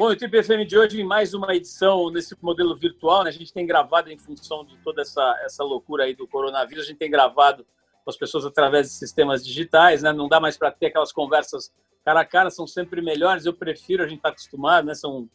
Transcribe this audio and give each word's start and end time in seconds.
Bom, 0.00 0.12
o 0.12 0.16
Trip 0.16 0.42
FM 0.42 0.66
de 0.66 0.78
hoje 0.78 0.98
em 0.98 1.04
mais 1.04 1.34
uma 1.34 1.54
edição 1.54 2.10
nesse 2.10 2.34
modelo 2.40 2.74
virtual, 2.74 3.22
né? 3.22 3.28
A 3.28 3.32
gente 3.34 3.52
tem 3.52 3.66
gravado 3.66 4.10
em 4.10 4.16
função 4.16 4.64
de 4.64 4.74
toda 4.78 5.02
essa, 5.02 5.38
essa 5.44 5.62
loucura 5.62 6.04
aí 6.04 6.14
do 6.14 6.26
coronavírus, 6.26 6.84
a 6.84 6.86
gente 6.86 6.96
tem 6.96 7.10
gravado 7.10 7.66
com 8.02 8.08
as 8.08 8.16
pessoas 8.16 8.46
através 8.46 8.86
de 8.86 8.94
sistemas 8.94 9.44
digitais, 9.44 10.02
né? 10.02 10.10
Não 10.10 10.26
dá 10.26 10.40
mais 10.40 10.56
para 10.56 10.70
ter 10.70 10.86
aquelas 10.86 11.12
conversas 11.12 11.70
cara 12.02 12.20
a 12.20 12.24
cara, 12.24 12.48
são 12.48 12.66
sempre 12.66 13.02
melhores. 13.02 13.44
Eu 13.44 13.52
prefiro, 13.52 14.02
a 14.02 14.06
gente 14.06 14.16
está 14.16 14.30
acostumado, 14.30 14.86
né? 14.86 14.94
São 14.94 15.28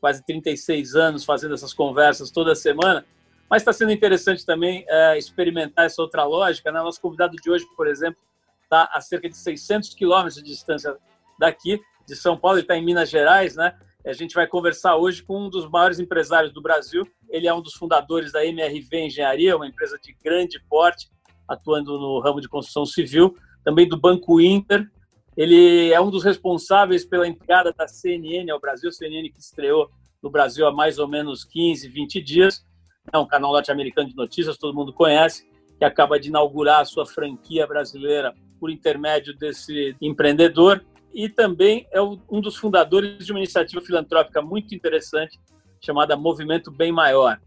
quase 0.00 0.24
36 0.24 0.94
anos 0.94 1.24
fazendo 1.24 1.54
essas 1.54 1.74
conversas 1.74 2.30
toda 2.30 2.54
semana, 2.54 3.04
mas 3.50 3.62
está 3.62 3.72
sendo 3.72 3.90
interessante 3.90 4.46
também 4.46 4.84
é, 4.86 5.18
experimentar 5.18 5.86
essa 5.86 6.00
outra 6.00 6.22
lógica, 6.22 6.70
né? 6.70 6.80
Nosso 6.80 7.00
convidado 7.00 7.34
de 7.34 7.50
hoje, 7.50 7.66
por 7.76 7.88
exemplo, 7.88 8.22
está 8.62 8.88
a 8.92 9.00
cerca 9.00 9.28
de 9.28 9.36
600 9.36 9.94
quilômetros 9.94 10.36
de 10.36 10.42
distância 10.44 10.96
daqui, 11.40 11.82
de 12.06 12.14
São 12.14 12.38
Paulo, 12.38 12.58
ele 12.58 12.64
está 12.64 12.76
em 12.76 12.84
Minas 12.84 13.10
Gerais, 13.10 13.56
né? 13.56 13.76
A 14.04 14.12
gente 14.12 14.34
vai 14.34 14.48
conversar 14.48 14.96
hoje 14.96 15.22
com 15.22 15.46
um 15.46 15.48
dos 15.48 15.68
maiores 15.70 16.00
empresários 16.00 16.52
do 16.52 16.60
Brasil. 16.60 17.06
Ele 17.28 17.46
é 17.46 17.54
um 17.54 17.62
dos 17.62 17.74
fundadores 17.74 18.32
da 18.32 18.44
MRV 18.44 19.06
Engenharia, 19.06 19.56
uma 19.56 19.66
empresa 19.66 19.96
de 20.02 20.12
grande 20.24 20.60
porte, 20.68 21.08
atuando 21.46 21.96
no 21.98 22.18
ramo 22.18 22.40
de 22.40 22.48
construção 22.48 22.84
civil, 22.84 23.36
também 23.64 23.88
do 23.88 23.96
Banco 23.96 24.40
Inter. 24.40 24.90
Ele 25.36 25.92
é 25.92 26.00
um 26.00 26.10
dos 26.10 26.24
responsáveis 26.24 27.04
pela 27.04 27.28
entrada 27.28 27.72
da 27.72 27.86
CNN 27.86 28.50
ao 28.50 28.60
Brasil, 28.60 28.90
CNN 28.90 29.30
que 29.30 29.38
estreou 29.38 29.88
no 30.20 30.30
Brasil 30.30 30.66
há 30.66 30.72
mais 30.72 30.98
ou 30.98 31.06
menos 31.06 31.44
15, 31.44 31.88
20 31.88 32.20
dias. 32.20 32.66
É 33.12 33.18
um 33.18 33.26
canal 33.26 33.52
norte-americano 33.52 34.08
de 34.08 34.16
notícias, 34.16 34.58
todo 34.58 34.74
mundo 34.74 34.92
conhece, 34.92 35.48
que 35.78 35.84
acaba 35.84 36.18
de 36.18 36.28
inaugurar 36.28 36.80
a 36.80 36.84
sua 36.84 37.06
franquia 37.06 37.68
brasileira 37.68 38.34
por 38.58 38.68
intermédio 38.68 39.36
desse 39.36 39.96
empreendedor 40.00 40.84
e 41.14 41.28
também 41.28 41.86
é 41.90 42.00
um 42.00 42.40
dos 42.40 42.56
fundadores 42.56 43.24
de 43.24 43.32
uma 43.32 43.38
iniciativa 43.38 43.80
filantrópica 43.80 44.40
muito 44.40 44.74
interessante 44.74 45.38
chamada 45.80 46.16
Movimento 46.16 46.70
Bem 46.70 46.92
Maior, 46.92 47.40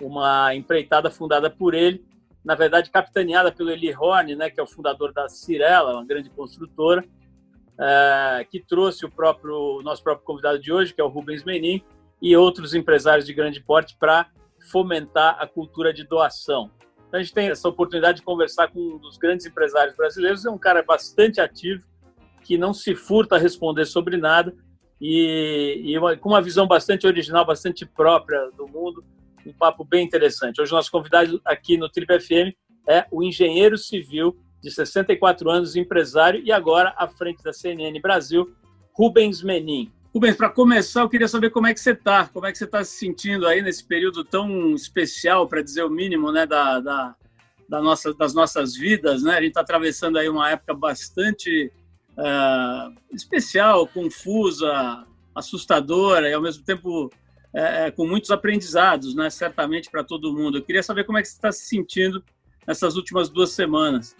uma 0.00 0.54
empreitada 0.54 1.10
fundada 1.10 1.50
por 1.50 1.74
ele, 1.74 2.04
na 2.44 2.54
verdade 2.54 2.90
capitaneada 2.90 3.50
pelo 3.50 3.70
Eli 3.70 3.94
Horn, 3.94 4.36
né, 4.36 4.50
que 4.50 4.60
é 4.60 4.62
o 4.62 4.66
fundador 4.66 5.12
da 5.12 5.28
Cirela, 5.28 5.94
uma 5.94 6.04
grande 6.04 6.30
construtora, 6.30 7.04
é, 7.80 8.46
que 8.50 8.60
trouxe 8.60 9.06
o 9.06 9.10
próprio 9.10 9.78
o 9.78 9.82
nosso 9.82 10.02
próprio 10.02 10.24
convidado 10.24 10.58
de 10.58 10.72
hoje, 10.72 10.94
que 10.94 11.00
é 11.00 11.04
o 11.04 11.08
Rubens 11.08 11.44
Menin, 11.44 11.82
e 12.20 12.36
outros 12.36 12.74
empresários 12.74 13.26
de 13.26 13.32
grande 13.32 13.60
porte 13.60 13.96
para 13.98 14.28
fomentar 14.70 15.36
a 15.40 15.46
cultura 15.46 15.92
de 15.92 16.04
doação. 16.04 16.70
Então, 17.06 17.20
a 17.20 17.22
gente 17.22 17.32
tem 17.32 17.48
essa 17.48 17.68
oportunidade 17.68 18.18
de 18.18 18.24
conversar 18.24 18.68
com 18.68 18.80
um 18.80 18.98
dos 18.98 19.16
grandes 19.16 19.46
empresários 19.46 19.96
brasileiros, 19.96 20.44
é 20.44 20.50
um 20.50 20.58
cara 20.58 20.82
bastante 20.82 21.40
ativo, 21.40 21.82
que 22.48 22.56
não 22.56 22.72
se 22.72 22.94
furta 22.94 23.36
a 23.36 23.38
responder 23.38 23.84
sobre 23.84 24.16
nada 24.16 24.54
e, 24.98 25.82
e 25.84 25.98
uma, 25.98 26.16
com 26.16 26.30
uma 26.30 26.40
visão 26.40 26.66
bastante 26.66 27.06
original, 27.06 27.44
bastante 27.44 27.84
própria 27.84 28.50
do 28.56 28.66
mundo, 28.66 29.04
um 29.46 29.52
papo 29.52 29.84
bem 29.84 30.06
interessante. 30.06 30.58
Hoje, 30.58 30.72
nosso 30.72 30.90
convidado 30.90 31.38
aqui 31.44 31.76
no 31.76 31.90
Trip 31.90 32.08
FM 32.18 32.56
é 32.88 33.04
o 33.10 33.22
engenheiro 33.22 33.76
civil 33.76 34.34
de 34.62 34.70
64 34.70 35.50
anos, 35.50 35.76
empresário 35.76 36.40
e 36.42 36.50
agora 36.50 36.94
à 36.96 37.06
frente 37.06 37.42
da 37.42 37.52
CNN 37.52 38.00
Brasil, 38.00 38.50
Rubens 38.94 39.42
Menin. 39.42 39.92
Rubens, 40.14 40.34
para 40.34 40.48
começar, 40.48 41.02
eu 41.02 41.08
queria 41.10 41.28
saber 41.28 41.50
como 41.50 41.66
é 41.66 41.74
que 41.74 41.80
você 41.80 41.90
está, 41.90 42.28
como 42.28 42.46
é 42.46 42.50
que 42.50 42.56
você 42.56 42.64
está 42.64 42.82
se 42.82 42.96
sentindo 42.96 43.46
aí 43.46 43.60
nesse 43.60 43.86
período 43.86 44.24
tão 44.24 44.74
especial, 44.74 45.46
para 45.46 45.60
dizer 45.60 45.84
o 45.84 45.90
mínimo, 45.90 46.32
né, 46.32 46.46
da, 46.46 46.80
da, 46.80 47.14
da 47.68 47.82
nossa, 47.82 48.14
das 48.14 48.32
nossas 48.32 48.74
vidas, 48.74 49.22
né? 49.22 49.32
A 49.32 49.40
gente 49.40 49.48
está 49.48 49.60
atravessando 49.60 50.16
aí 50.16 50.30
uma 50.30 50.50
época 50.50 50.72
bastante 50.72 51.70
uh, 52.18 52.94
especial, 53.12 53.86
confusa, 53.86 55.06
assustadora 55.34 56.28
e 56.28 56.34
ao 56.34 56.42
mesmo 56.42 56.64
tempo 56.64 57.10
é, 57.54 57.90
com 57.90 58.06
muitos 58.06 58.30
aprendizados, 58.30 59.14
né? 59.14 59.30
Certamente 59.30 59.90
para 59.90 60.04
todo 60.04 60.34
mundo. 60.34 60.58
Eu 60.58 60.62
queria 60.62 60.82
saber 60.82 61.04
como 61.04 61.18
é 61.18 61.22
que 61.22 61.28
você 61.28 61.34
está 61.34 61.50
se 61.50 61.66
sentindo 61.66 62.22
nessas 62.66 62.96
últimas 62.96 63.30
duas 63.30 63.52
semanas. 63.52 64.14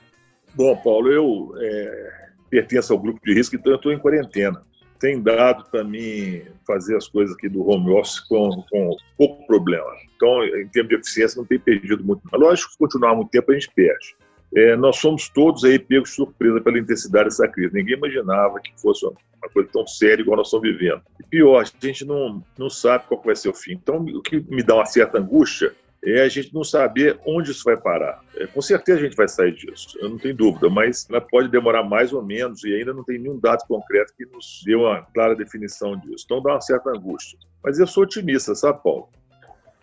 Bom, 0.55 0.75
Paulo, 0.77 1.11
eu 1.13 1.55
é, 1.59 2.29
pertenço 2.49 2.93
ao 2.93 2.99
grupo 2.99 3.21
de 3.25 3.35
risco, 3.35 3.55
então 3.57 3.73
eu 3.73 3.77
estou 3.77 3.93
em 3.93 3.99
quarentena. 3.99 4.65
Tem 4.99 5.23
dado 5.23 5.71
para 5.71 5.85
mim 5.85 6.43
fazer 6.67 6.97
as 6.97 7.07
coisas 7.07 7.37
aqui 7.37 7.49
do 7.49 7.69
home 7.69 7.93
office 7.93 8.19
com, 8.21 8.65
com 8.69 8.97
pouco 9.17 9.47
problema. 9.47 9.87
Então, 10.17 10.43
em 10.45 10.67
termos 10.69 10.89
de 10.89 10.97
eficiência, 10.97 11.39
não 11.39 11.47
tem 11.47 11.59
perdido 11.59 12.03
muito. 12.03 12.23
Lógico 12.33 12.69
que 12.69 12.73
se 12.73 12.79
continuar 12.79 13.15
muito 13.15 13.31
tempo, 13.31 13.53
a 13.53 13.55
gente 13.55 13.71
perde 13.75 14.17
é, 14.55 14.77
nós 14.77 14.97
somos 14.97 15.29
todos 15.29 15.65
aí 15.65 15.79
pegos 15.79 16.15
surpresa 16.15 16.61
pela 16.61 16.79
intensidade 16.79 17.29
dessa 17.29 17.47
crise. 17.49 17.75
Ninguém 17.75 17.97
imaginava 17.97 18.61
que 18.61 18.73
fosse 18.81 19.05
uma 19.07 19.15
coisa 19.53 19.69
tão 19.73 19.87
séria 19.87 20.23
igual 20.23 20.39
nós 20.39 20.49
estamos 20.49 20.69
vivendo. 20.69 21.03
E 21.21 21.25
pior, 21.25 21.61
a 21.61 21.87
gente 21.87 22.05
não, 22.05 22.43
não 22.59 22.71
sabe 22.71 23.05
qual 23.07 23.23
vai 23.23 23.37
ser 23.37 23.51
o 23.51 23.55
fim. 23.55 23.73
Então, 23.73 23.99
o 23.99 24.23
que 24.23 24.41
me 24.49 24.63
dá 24.63 24.75
uma 24.77 24.87
certa 24.87 25.19
angústia 25.19 25.75
é 26.05 26.23
a 26.23 26.29
gente 26.29 26.55
não 26.55 26.65
saber 26.65 27.19
onde 27.27 27.51
isso 27.51 27.65
vai 27.65 27.77
parar. 27.77 28.21
É, 28.37 28.47
com 28.47 28.63
certeza 28.63 29.01
a 29.01 29.03
gente 29.03 29.17
vai 29.17 29.29
sair 29.29 29.53
disso, 29.53 29.99
eu 30.01 30.09
não 30.09 30.17
tenho 30.17 30.35
dúvida, 30.35 30.71
mas 30.71 31.07
pode 31.31 31.49
demorar 31.49 31.83
mais 31.83 32.13
ou 32.13 32.23
menos 32.23 32.63
e 32.65 32.73
ainda 32.73 32.95
não 32.95 33.05
tem 33.05 33.19
nenhum 33.19 33.39
dado 33.39 33.67
concreto 33.67 34.15
que 34.17 34.25
nos 34.27 34.63
dê 34.65 34.75
uma 34.75 35.03
clara 35.13 35.35
definição 35.35 35.97
disso. 35.99 36.25
Então 36.25 36.43
dá 36.43 36.53
uma 36.53 36.61
certa 36.61 36.91
angústia. 36.91 37.39
Mas 37.63 37.79
eu 37.79 37.87
sou 37.87 38.05
otimista, 38.05 38.55
sabe, 38.55 38.83
Paulo? 38.83 39.09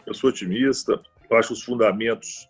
Eu 0.06 0.14
sou 0.14 0.30
otimista, 0.30 1.02
eu 1.30 1.38
acho 1.38 1.54
os 1.54 1.64
fundamentos 1.64 2.48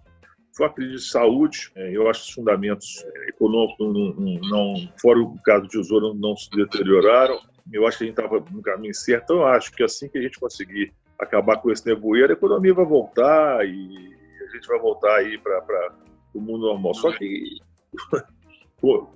foi 0.55 0.67
uma 0.67 0.73
crise 0.73 0.93
de 0.93 1.01
saúde. 1.01 1.71
É, 1.75 1.95
eu 1.95 2.09
acho 2.09 2.23
que 2.23 2.29
os 2.29 2.33
fundamentos 2.33 3.03
é, 3.03 3.29
econômicos, 3.29 3.77
não, 3.79 4.39
não, 4.49 4.89
fora 5.01 5.19
o 5.19 5.37
caso 5.43 5.63
de 5.63 5.69
Tesouro, 5.69 6.13
não 6.13 6.35
se 6.35 6.49
deterioraram. 6.51 7.39
Eu 7.71 7.85
acho 7.85 7.97
que 7.97 8.03
a 8.05 8.07
gente 8.07 8.19
estava 8.19 8.39
no 8.51 8.61
caminho 8.61 8.93
certo. 8.93 9.23
Então, 9.25 9.37
eu 9.37 9.47
acho 9.47 9.71
que 9.71 9.83
assim 9.83 10.07
que 10.07 10.17
a 10.17 10.21
gente 10.21 10.39
conseguir 10.39 10.93
acabar 11.19 11.57
com 11.57 11.71
esse 11.71 11.85
nevoeiro, 11.85 12.31
a 12.31 12.35
economia 12.35 12.73
vai 12.73 12.85
voltar 12.85 13.65
e 13.67 14.15
a 14.41 14.55
gente 14.55 14.67
vai 14.67 14.79
voltar 14.79 15.15
aí 15.15 15.37
para 15.37 15.93
o 16.33 16.39
mundo 16.39 16.67
normal. 16.67 16.93
Só 16.93 17.11
que, 17.11 17.59
pô, 18.79 19.07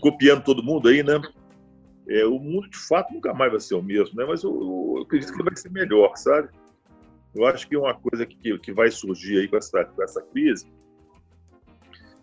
copiando 0.00 0.42
todo 0.42 0.62
mundo 0.62 0.88
aí, 0.88 1.02
né? 1.02 1.20
É, 2.08 2.24
o 2.26 2.38
mundo 2.38 2.68
de 2.68 2.78
fato 2.78 3.12
nunca 3.12 3.32
mais 3.32 3.52
vai 3.52 3.60
ser 3.60 3.74
o 3.74 3.82
mesmo, 3.82 4.16
né? 4.16 4.24
Mas 4.26 4.42
eu, 4.42 4.50
eu 4.50 5.02
acredito 5.02 5.32
que 5.32 5.42
vai 5.42 5.54
ser 5.54 5.70
melhor, 5.70 6.16
sabe? 6.16 6.48
Eu 7.34 7.46
acho 7.46 7.68
que 7.68 7.76
uma 7.76 7.94
coisa 7.94 8.26
que, 8.26 8.58
que 8.58 8.72
vai 8.72 8.90
surgir 8.90 9.38
aí 9.38 9.48
com 9.48 9.56
essa, 9.56 9.84
com 9.84 10.02
essa 10.02 10.20
crise, 10.20 10.66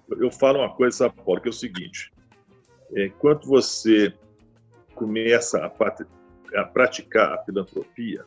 eu 0.09 0.31
falo 0.31 0.59
uma 0.59 0.73
coisa, 0.73 0.97
sabe, 0.97 1.15
Paulo, 1.23 1.41
que 1.41 1.47
é 1.47 1.51
o 1.51 1.53
seguinte: 1.53 2.11
é, 2.93 3.07
enquanto 3.07 3.47
você 3.47 4.13
começa 4.95 5.59
a, 5.59 6.61
a, 6.61 6.63
praticar 6.65 7.33
a 7.33 7.43
filantropia, 7.43 8.25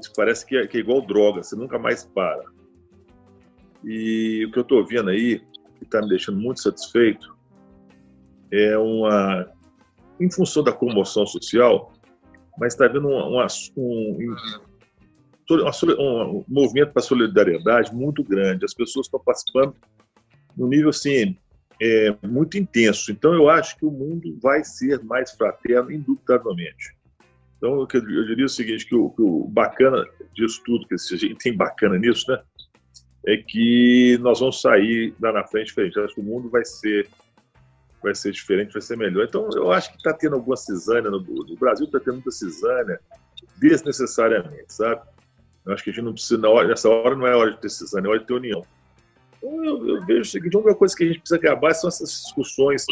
isso 0.00 0.12
parece 0.16 0.44
que 0.44 0.56
é, 0.56 0.66
que 0.66 0.76
é 0.76 0.80
igual 0.80 1.00
droga, 1.02 1.42
você 1.42 1.56
nunca 1.56 1.78
mais 1.78 2.04
para. 2.04 2.44
E 3.84 4.44
o 4.46 4.52
que 4.52 4.58
eu 4.58 4.62
estou 4.62 4.86
vendo 4.86 5.10
aí, 5.10 5.40
que 5.78 5.84
está 5.84 6.00
me 6.00 6.08
deixando 6.08 6.38
muito 6.38 6.60
satisfeito, 6.60 7.36
é 8.50 8.76
uma. 8.76 9.50
Em 10.20 10.30
função 10.30 10.62
da 10.62 10.72
comoção 10.72 11.26
social, 11.26 11.92
mas 12.58 12.74
está 12.74 12.84
havendo 12.84 13.08
um, 13.08 13.38
um, 13.38 13.46
um, 13.76 14.36
um 15.98 16.44
movimento 16.48 16.92
para 16.92 17.02
solidariedade 17.02 17.94
muito 17.94 18.22
grande. 18.22 18.64
As 18.64 18.74
pessoas 18.74 19.06
estão 19.06 19.20
participando 19.20 19.74
no 20.56 20.68
nível 20.68 20.90
assim 20.90 21.36
é, 21.80 22.14
muito 22.22 22.56
intenso. 22.56 23.10
Então 23.10 23.32
eu 23.34 23.48
acho 23.48 23.76
que 23.76 23.84
o 23.84 23.90
mundo 23.90 24.38
vai 24.40 24.62
ser 24.64 25.02
mais 25.02 25.32
fraterno, 25.32 25.90
indubitavelmente. 25.90 26.94
Então 27.56 27.74
eu, 27.80 27.88
eu 27.92 28.26
diria 28.26 28.46
o 28.46 28.48
seguinte 28.48 28.86
que 28.86 28.94
o, 28.94 29.10
que 29.10 29.22
o, 29.22 29.48
bacana 29.48 30.04
disso 30.34 30.62
tudo, 30.64 30.86
que 30.86 30.94
a 30.94 31.16
gente 31.16 31.36
tem 31.36 31.56
bacana 31.56 31.98
nisso, 31.98 32.30
né, 32.30 32.40
é 33.26 33.36
que 33.36 34.18
nós 34.20 34.40
vamos 34.40 34.60
sair 34.60 35.14
lá 35.20 35.32
na 35.32 35.44
frente 35.44 35.66
diferente. 35.66 35.96
Eu 35.96 36.04
acho 36.04 36.14
que 36.14 36.20
o 36.20 36.24
mundo 36.24 36.48
vai 36.48 36.64
ser 36.64 37.08
vai 38.02 38.16
ser 38.16 38.32
diferente, 38.32 38.72
vai 38.72 38.82
ser 38.82 38.96
melhor. 38.96 39.24
Então 39.24 39.48
eu 39.54 39.70
acho 39.70 39.90
que 39.90 39.96
está 39.96 40.12
tendo 40.12 40.34
alguma 40.34 40.56
cisânia 40.56 41.08
no, 41.08 41.20
no 41.20 41.56
Brasil, 41.56 41.86
está 41.86 42.00
tendo 42.00 42.14
muita 42.14 42.32
cisânia 42.32 43.00
desnecessariamente, 43.58 44.72
sabe? 44.72 45.02
Eu 45.64 45.72
acho 45.72 45.84
que 45.84 45.90
a 45.90 45.92
gente 45.92 46.04
não 46.04 46.12
precisa, 46.12 46.38
nessa 46.66 46.88
hora 46.88 47.14
não 47.14 47.26
é 47.26 47.36
hora 47.36 47.52
de 47.52 47.60
decisão, 47.60 48.04
é 48.04 48.08
hora 48.08 48.18
de 48.18 48.26
ter 48.26 48.34
união. 48.34 48.64
Então, 49.36 49.64
eu, 49.64 49.88
eu, 49.88 50.04
vejo 50.04 50.20
o 50.20 50.24
seguinte: 50.24 50.56
uma 50.56 50.74
coisa 50.74 50.96
que 50.96 51.04
a 51.04 51.06
gente 51.06 51.20
precisa 51.20 51.36
acabar 51.36 51.74
são 51.74 51.88
essas 51.88 52.10
discussões 52.10 52.84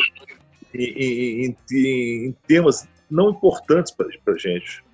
em, 0.75 0.85
em, 0.85 1.57
em, 1.73 2.27
em 2.27 2.37
temas 2.47 2.89
não 3.11 3.31
importantes 3.31 3.93
para 3.93 4.07
a 4.35 4.39
gente. 4.39 4.85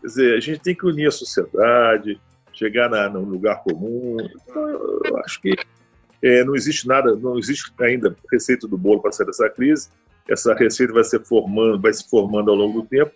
Quer 0.00 0.06
dizer, 0.06 0.36
a 0.36 0.40
gente 0.40 0.60
tem 0.60 0.74
que 0.74 0.86
unir 0.86 1.08
a 1.08 1.10
sociedade, 1.10 2.20
chegar 2.52 2.90
na, 2.90 3.08
num 3.08 3.24
lugar 3.24 3.62
comum. 3.62 4.16
Então, 4.20 4.68
eu, 4.68 5.00
eu 5.04 5.18
acho 5.18 5.40
que 5.40 5.54
É, 6.22 6.42
não 6.42 6.54
existe 6.54 6.88
nada, 6.88 7.14
não 7.14 7.38
existe 7.38 7.70
ainda 7.80 8.16
receita 8.32 8.66
do 8.66 8.78
bolo 8.78 9.02
para 9.02 9.12
sair 9.12 9.26
dessa 9.26 9.48
crise. 9.50 9.90
Essa 10.26 10.54
receita 10.54 10.90
vai 10.90 11.04
se 11.04 11.18
formando, 11.18 11.78
vai 11.78 11.92
se 11.92 12.08
formando 12.08 12.50
ao 12.50 12.56
longo 12.56 12.80
do 12.80 12.88
tempo. 12.88 13.12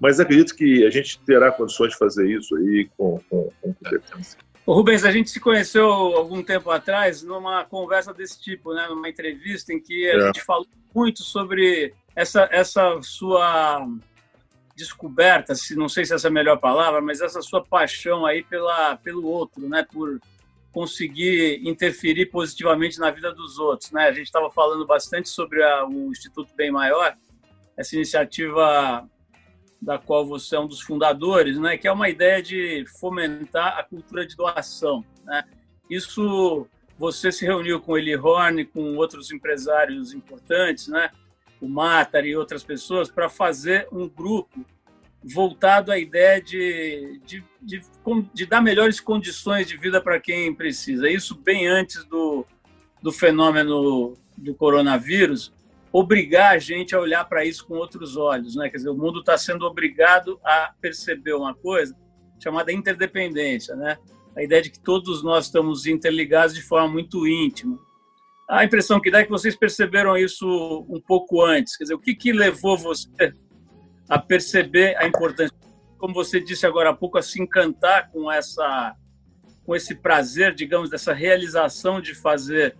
Mas 0.00 0.20
acredito 0.20 0.54
que 0.54 0.84
a 0.86 0.90
gente 0.90 1.18
terá 1.20 1.50
condições 1.52 1.90
de 1.92 1.98
fazer 1.98 2.28
isso 2.28 2.54
aí 2.56 2.88
com, 2.96 3.20
com, 3.30 3.50
com 3.60 3.74
competência. 3.74 4.38
Ô 4.66 4.72
Rubens, 4.72 5.04
a 5.04 5.12
gente 5.12 5.28
se 5.30 5.38
conheceu 5.40 5.86
algum 5.86 6.42
tempo 6.42 6.70
atrás 6.70 7.22
numa 7.22 7.64
conversa 7.64 8.14
desse 8.14 8.40
tipo, 8.40 8.72
né? 8.72 8.86
numa 8.88 9.08
entrevista 9.08 9.72
em 9.72 9.80
que 9.80 10.10
a 10.10 10.16
é. 10.16 10.26
gente 10.26 10.42
falou 10.42 10.66
muito 10.94 11.22
sobre 11.22 11.92
essa, 12.16 12.48
essa 12.50 12.98
sua 13.02 13.86
descoberta, 14.74 15.54
se 15.54 15.76
não 15.76 15.88
sei 15.88 16.04
se 16.04 16.14
essa 16.14 16.28
é 16.28 16.30
a 16.30 16.32
melhor 16.32 16.58
palavra, 16.58 17.00
mas 17.00 17.20
essa 17.20 17.42
sua 17.42 17.62
paixão 17.62 18.24
aí 18.24 18.42
pela, 18.42 18.96
pelo 18.96 19.26
outro, 19.26 19.68
né? 19.68 19.86
Por 19.92 20.20
conseguir 20.72 21.60
interferir 21.64 22.26
positivamente 22.26 22.98
na 22.98 23.10
vida 23.10 23.32
dos 23.32 23.58
outros, 23.58 23.92
né? 23.92 24.08
A 24.08 24.12
gente 24.12 24.26
estava 24.26 24.50
falando 24.50 24.84
bastante 24.86 25.28
sobre 25.28 25.62
a, 25.62 25.86
o 25.86 26.10
Instituto 26.10 26.52
Bem 26.56 26.70
Maior, 26.70 27.16
essa 27.76 27.94
iniciativa 27.94 29.08
da 29.84 29.98
qual 29.98 30.26
você 30.26 30.56
é 30.56 30.60
um 30.60 30.66
dos 30.66 30.80
fundadores, 30.80 31.58
né? 31.58 31.76
Que 31.76 31.86
é 31.86 31.92
uma 31.92 32.08
ideia 32.08 32.42
de 32.42 32.84
fomentar 32.98 33.78
a 33.78 33.84
cultura 33.84 34.26
de 34.26 34.34
doação, 34.34 35.04
né? 35.24 35.44
Isso 35.88 36.66
você 36.98 37.30
se 37.30 37.44
reuniu 37.44 37.80
com 37.80 37.98
Eli 37.98 38.16
Horn, 38.16 38.64
com 38.64 38.96
outros 38.96 39.30
empresários 39.30 40.14
importantes, 40.14 40.88
né? 40.88 41.10
o 41.60 41.68
Matar 41.68 42.26
e 42.26 42.36
outras 42.36 42.62
pessoas, 42.62 43.10
para 43.10 43.28
fazer 43.28 43.88
um 43.90 44.08
grupo 44.08 44.64
voltado 45.22 45.90
à 45.90 45.98
ideia 45.98 46.40
de, 46.40 47.20
de, 47.24 47.42
de, 47.60 47.82
de 48.32 48.46
dar 48.46 48.60
melhores 48.60 49.00
condições 49.00 49.66
de 49.66 49.76
vida 49.76 50.00
para 50.00 50.20
quem 50.20 50.54
precisa. 50.54 51.08
Isso 51.08 51.34
bem 51.34 51.66
antes 51.66 52.04
do, 52.04 52.44
do 53.00 53.10
fenômeno 53.10 54.14
do 54.36 54.54
coronavírus, 54.54 55.52
obrigar 55.96 56.54
a 56.54 56.58
gente 56.58 56.94
a 56.94 57.00
olhar 57.00 57.24
para 57.24 57.44
isso 57.44 57.66
com 57.66 57.74
outros 57.74 58.16
olhos. 58.16 58.56
Né? 58.56 58.68
Quer 58.68 58.78
dizer, 58.78 58.90
o 58.90 58.96
mundo 58.96 59.20
está 59.20 59.38
sendo 59.38 59.64
obrigado 59.64 60.40
a 60.44 60.72
perceber 60.80 61.34
uma 61.34 61.54
coisa 61.54 61.96
chamada 62.42 62.72
interdependência, 62.72 63.76
né? 63.76 63.96
a 64.36 64.42
ideia 64.42 64.60
de 64.60 64.70
que 64.70 64.80
todos 64.80 65.22
nós 65.22 65.46
estamos 65.46 65.86
interligados 65.86 66.54
de 66.54 66.62
forma 66.62 66.88
muito 66.88 67.26
íntima 67.26 67.78
a 68.48 68.64
impressão 68.64 69.00
que 69.00 69.10
dá 69.10 69.20
é 69.20 69.24
que 69.24 69.30
vocês 69.30 69.56
perceberam 69.56 70.16
isso 70.16 70.86
um 70.88 71.00
pouco 71.00 71.42
antes. 71.42 71.76
Quer 71.76 71.84
dizer, 71.84 71.94
o 71.94 71.98
que, 71.98 72.14
que 72.14 72.32
levou 72.32 72.76
você 72.76 73.32
a 74.08 74.18
perceber 74.18 74.96
a 74.98 75.06
importância, 75.06 75.56
como 75.98 76.12
você 76.12 76.40
disse 76.40 76.66
agora 76.66 76.90
há 76.90 76.94
pouco, 76.94 77.16
a 77.16 77.22
se 77.22 77.40
encantar 77.40 78.10
com 78.10 78.30
essa, 78.30 78.94
com 79.64 79.74
esse 79.74 79.94
prazer, 79.94 80.54
digamos, 80.54 80.90
dessa 80.90 81.14
realização 81.14 82.00
de 82.00 82.14
fazer 82.14 82.76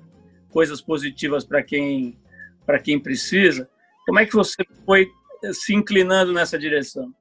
coisas 0.50 0.82
positivas 0.82 1.44
para 1.44 1.62
quem, 1.62 2.19
para 2.66 2.78
quem 2.78 2.99
precisa. 2.99 3.69
Como 4.06 4.19
é 4.19 4.26
que 4.26 4.34
você 4.34 4.62
foi 4.84 5.08
se 5.52 5.75
inclinando 5.75 6.32
nessa 6.32 6.58
direção? 6.58 7.12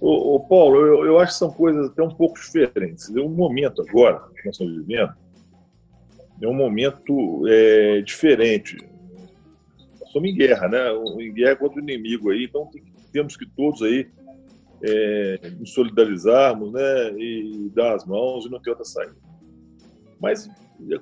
Ô, 0.00 0.36
ô 0.36 0.40
Paulo, 0.40 0.76
eu, 0.80 1.04
eu, 1.04 1.18
acho 1.18 1.32
que 1.32 1.38
são 1.38 1.50
coisas 1.50 1.90
até 1.90 2.02
um 2.02 2.14
pouco 2.14 2.40
diferentes. 2.40 3.08
Um 3.10 3.28
momento 3.28 3.82
agora 3.82 4.18
que 4.34 4.46
nós 4.46 4.54
estamos 4.54 4.76
vivendo 4.76 5.12
é 6.40 6.48
um 6.48 6.54
momento 6.54 7.46
é, 7.46 8.00
diferente. 8.00 8.78
Nós 9.98 10.08
estamos 10.08 10.30
em 10.30 10.34
guerra, 10.34 10.68
né? 10.68 10.90
Em 11.18 11.32
guerra 11.32 11.56
contra 11.56 11.78
o 11.78 11.82
inimigo 11.82 12.30
aí, 12.30 12.44
então 12.44 12.66
tem, 12.66 12.82
temos 13.12 13.36
que 13.36 13.44
todos 13.44 13.82
aí 13.82 14.08
é, 14.82 15.50
nos 15.58 15.74
solidarizarmos, 15.74 16.72
né? 16.72 17.12
E 17.18 17.70
dar 17.74 17.94
as 17.94 18.06
mãos 18.06 18.46
e 18.46 18.48
não 18.48 18.60
ter 18.60 18.70
outra 18.70 18.86
saída. 18.86 19.16
Mas 20.18 20.48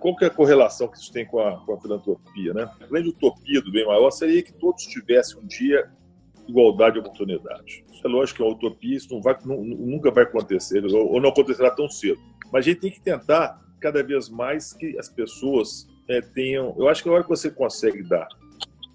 qual 0.01 0.17
que 0.17 0.25
é 0.25 0.29
a 0.29 0.31
correlação 0.31 0.89
que 0.89 0.99
isso 0.99 1.13
tem 1.13 1.27
com 1.27 1.41
a, 1.41 1.65
com 1.65 1.75
a 1.75 1.81
filantropia, 1.81 2.53
né? 2.53 2.71
A 2.81 2.87
grande 2.87 3.09
utopia 3.09 3.61
do 3.63 3.71
bem 3.71 3.87
maior 3.87 4.11
seria 4.11 4.43
que 4.43 4.53
todos 4.53 4.85
tivessem 4.85 5.39
um 5.39 5.47
dia 5.47 5.91
igualdade 6.49 6.95
de 6.95 7.01
oportunidade. 7.01 7.85
Isso 7.93 8.07
é 8.07 8.09
lógico 8.09 8.39
que 8.39 8.43
é 8.43 8.47
uma 8.47 8.55
utopia, 8.55 8.97
isso 8.97 9.13
não 9.13 9.21
vai, 9.21 9.37
não, 9.45 9.63
nunca 9.63 10.11
vai 10.11 10.25
acontecer, 10.25 10.85
ou, 10.85 11.13
ou 11.13 11.21
não 11.21 11.29
acontecerá 11.29 11.71
tão 11.71 11.89
cedo. 11.89 12.19
Mas 12.53 12.65
a 12.65 12.71
gente 12.71 12.81
tem 12.81 12.91
que 12.91 13.01
tentar 13.01 13.61
cada 13.81 14.03
vez 14.03 14.29
mais 14.29 14.73
que 14.73 14.99
as 14.99 15.09
pessoas 15.09 15.87
é, 16.09 16.21
tenham. 16.21 16.75
Eu 16.79 16.89
acho 16.89 17.03
que 17.03 17.09
a 17.09 17.13
hora 17.13 17.23
que 17.23 17.29
você 17.29 17.51
consegue 17.51 18.03
dar 18.03 18.29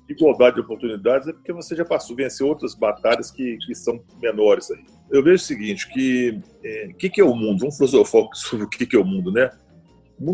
igualdade 0.10 0.56
de 0.56 0.62
oportunidades 0.62 1.28
é 1.28 1.34
porque 1.34 1.54
você 1.54 1.76
já 1.76 1.86
passou, 1.86 2.16
venceu 2.16 2.48
outras 2.48 2.76
batalhas 2.76 3.32
que, 3.32 3.58
que 3.58 3.74
são 3.74 4.04
menores 4.22 4.70
aí. 4.72 4.84
Eu 5.10 5.24
vejo 5.24 5.44
o 5.44 5.46
seguinte, 5.46 5.88
que 5.90 6.40
é, 6.64 6.88
o 6.92 6.96
que, 6.96 7.10
que 7.10 7.22
é 7.22 7.24
o 7.24 7.36
mundo? 7.36 7.60
Vamos 7.60 7.78
filosofar 7.78 8.28
sobre 8.34 8.66
o 8.66 8.70
que, 8.70 8.86
que 8.86 8.96
é 8.96 9.00
o 9.00 9.06
mundo, 9.06 9.32
né? 9.32 9.50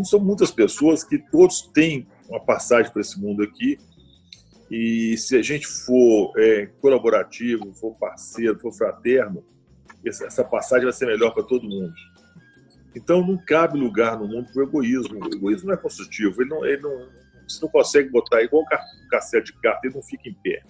São 0.04 0.20
muitas 0.20 0.50
pessoas 0.50 1.02
que 1.02 1.18
todos 1.18 1.62
têm 1.74 2.06
uma 2.28 2.40
passagem 2.40 2.92
para 2.92 3.00
esse 3.00 3.20
mundo 3.20 3.42
aqui 3.42 3.78
e 4.70 5.16
se 5.18 5.36
a 5.36 5.42
gente 5.42 5.66
for 5.66 6.32
é, 6.38 6.66
colaborativo, 6.80 7.74
for 7.74 7.96
parceiro, 7.96 8.58
for 8.60 8.72
fraterno, 8.72 9.44
essa 10.04 10.44
passagem 10.44 10.84
vai 10.84 10.92
ser 10.92 11.06
melhor 11.06 11.34
para 11.34 11.42
todo 11.42 11.68
mundo. 11.68 11.92
Então 12.94 13.26
não 13.26 13.36
cabe 13.36 13.78
lugar 13.78 14.18
no 14.18 14.28
mundo 14.28 14.50
para 14.52 14.62
o 14.62 14.66
egoísmo. 14.66 15.18
O 15.24 15.34
egoísmo 15.34 15.68
não 15.68 15.74
é 15.74 15.76
construtivo. 15.76 16.40
Ele 16.40 16.50
não, 16.50 16.64
ele 16.64 16.82
não, 16.82 17.08
você 17.48 17.60
não 17.62 17.68
consegue 17.68 18.10
botar 18.10 18.42
igual 18.42 18.62
um 18.62 19.08
cacete 19.10 19.52
de 19.52 19.60
carta, 19.60 19.86
ele 19.86 19.94
não 19.94 20.02
fica 20.02 20.28
em 20.28 20.34
pé. 20.34 20.62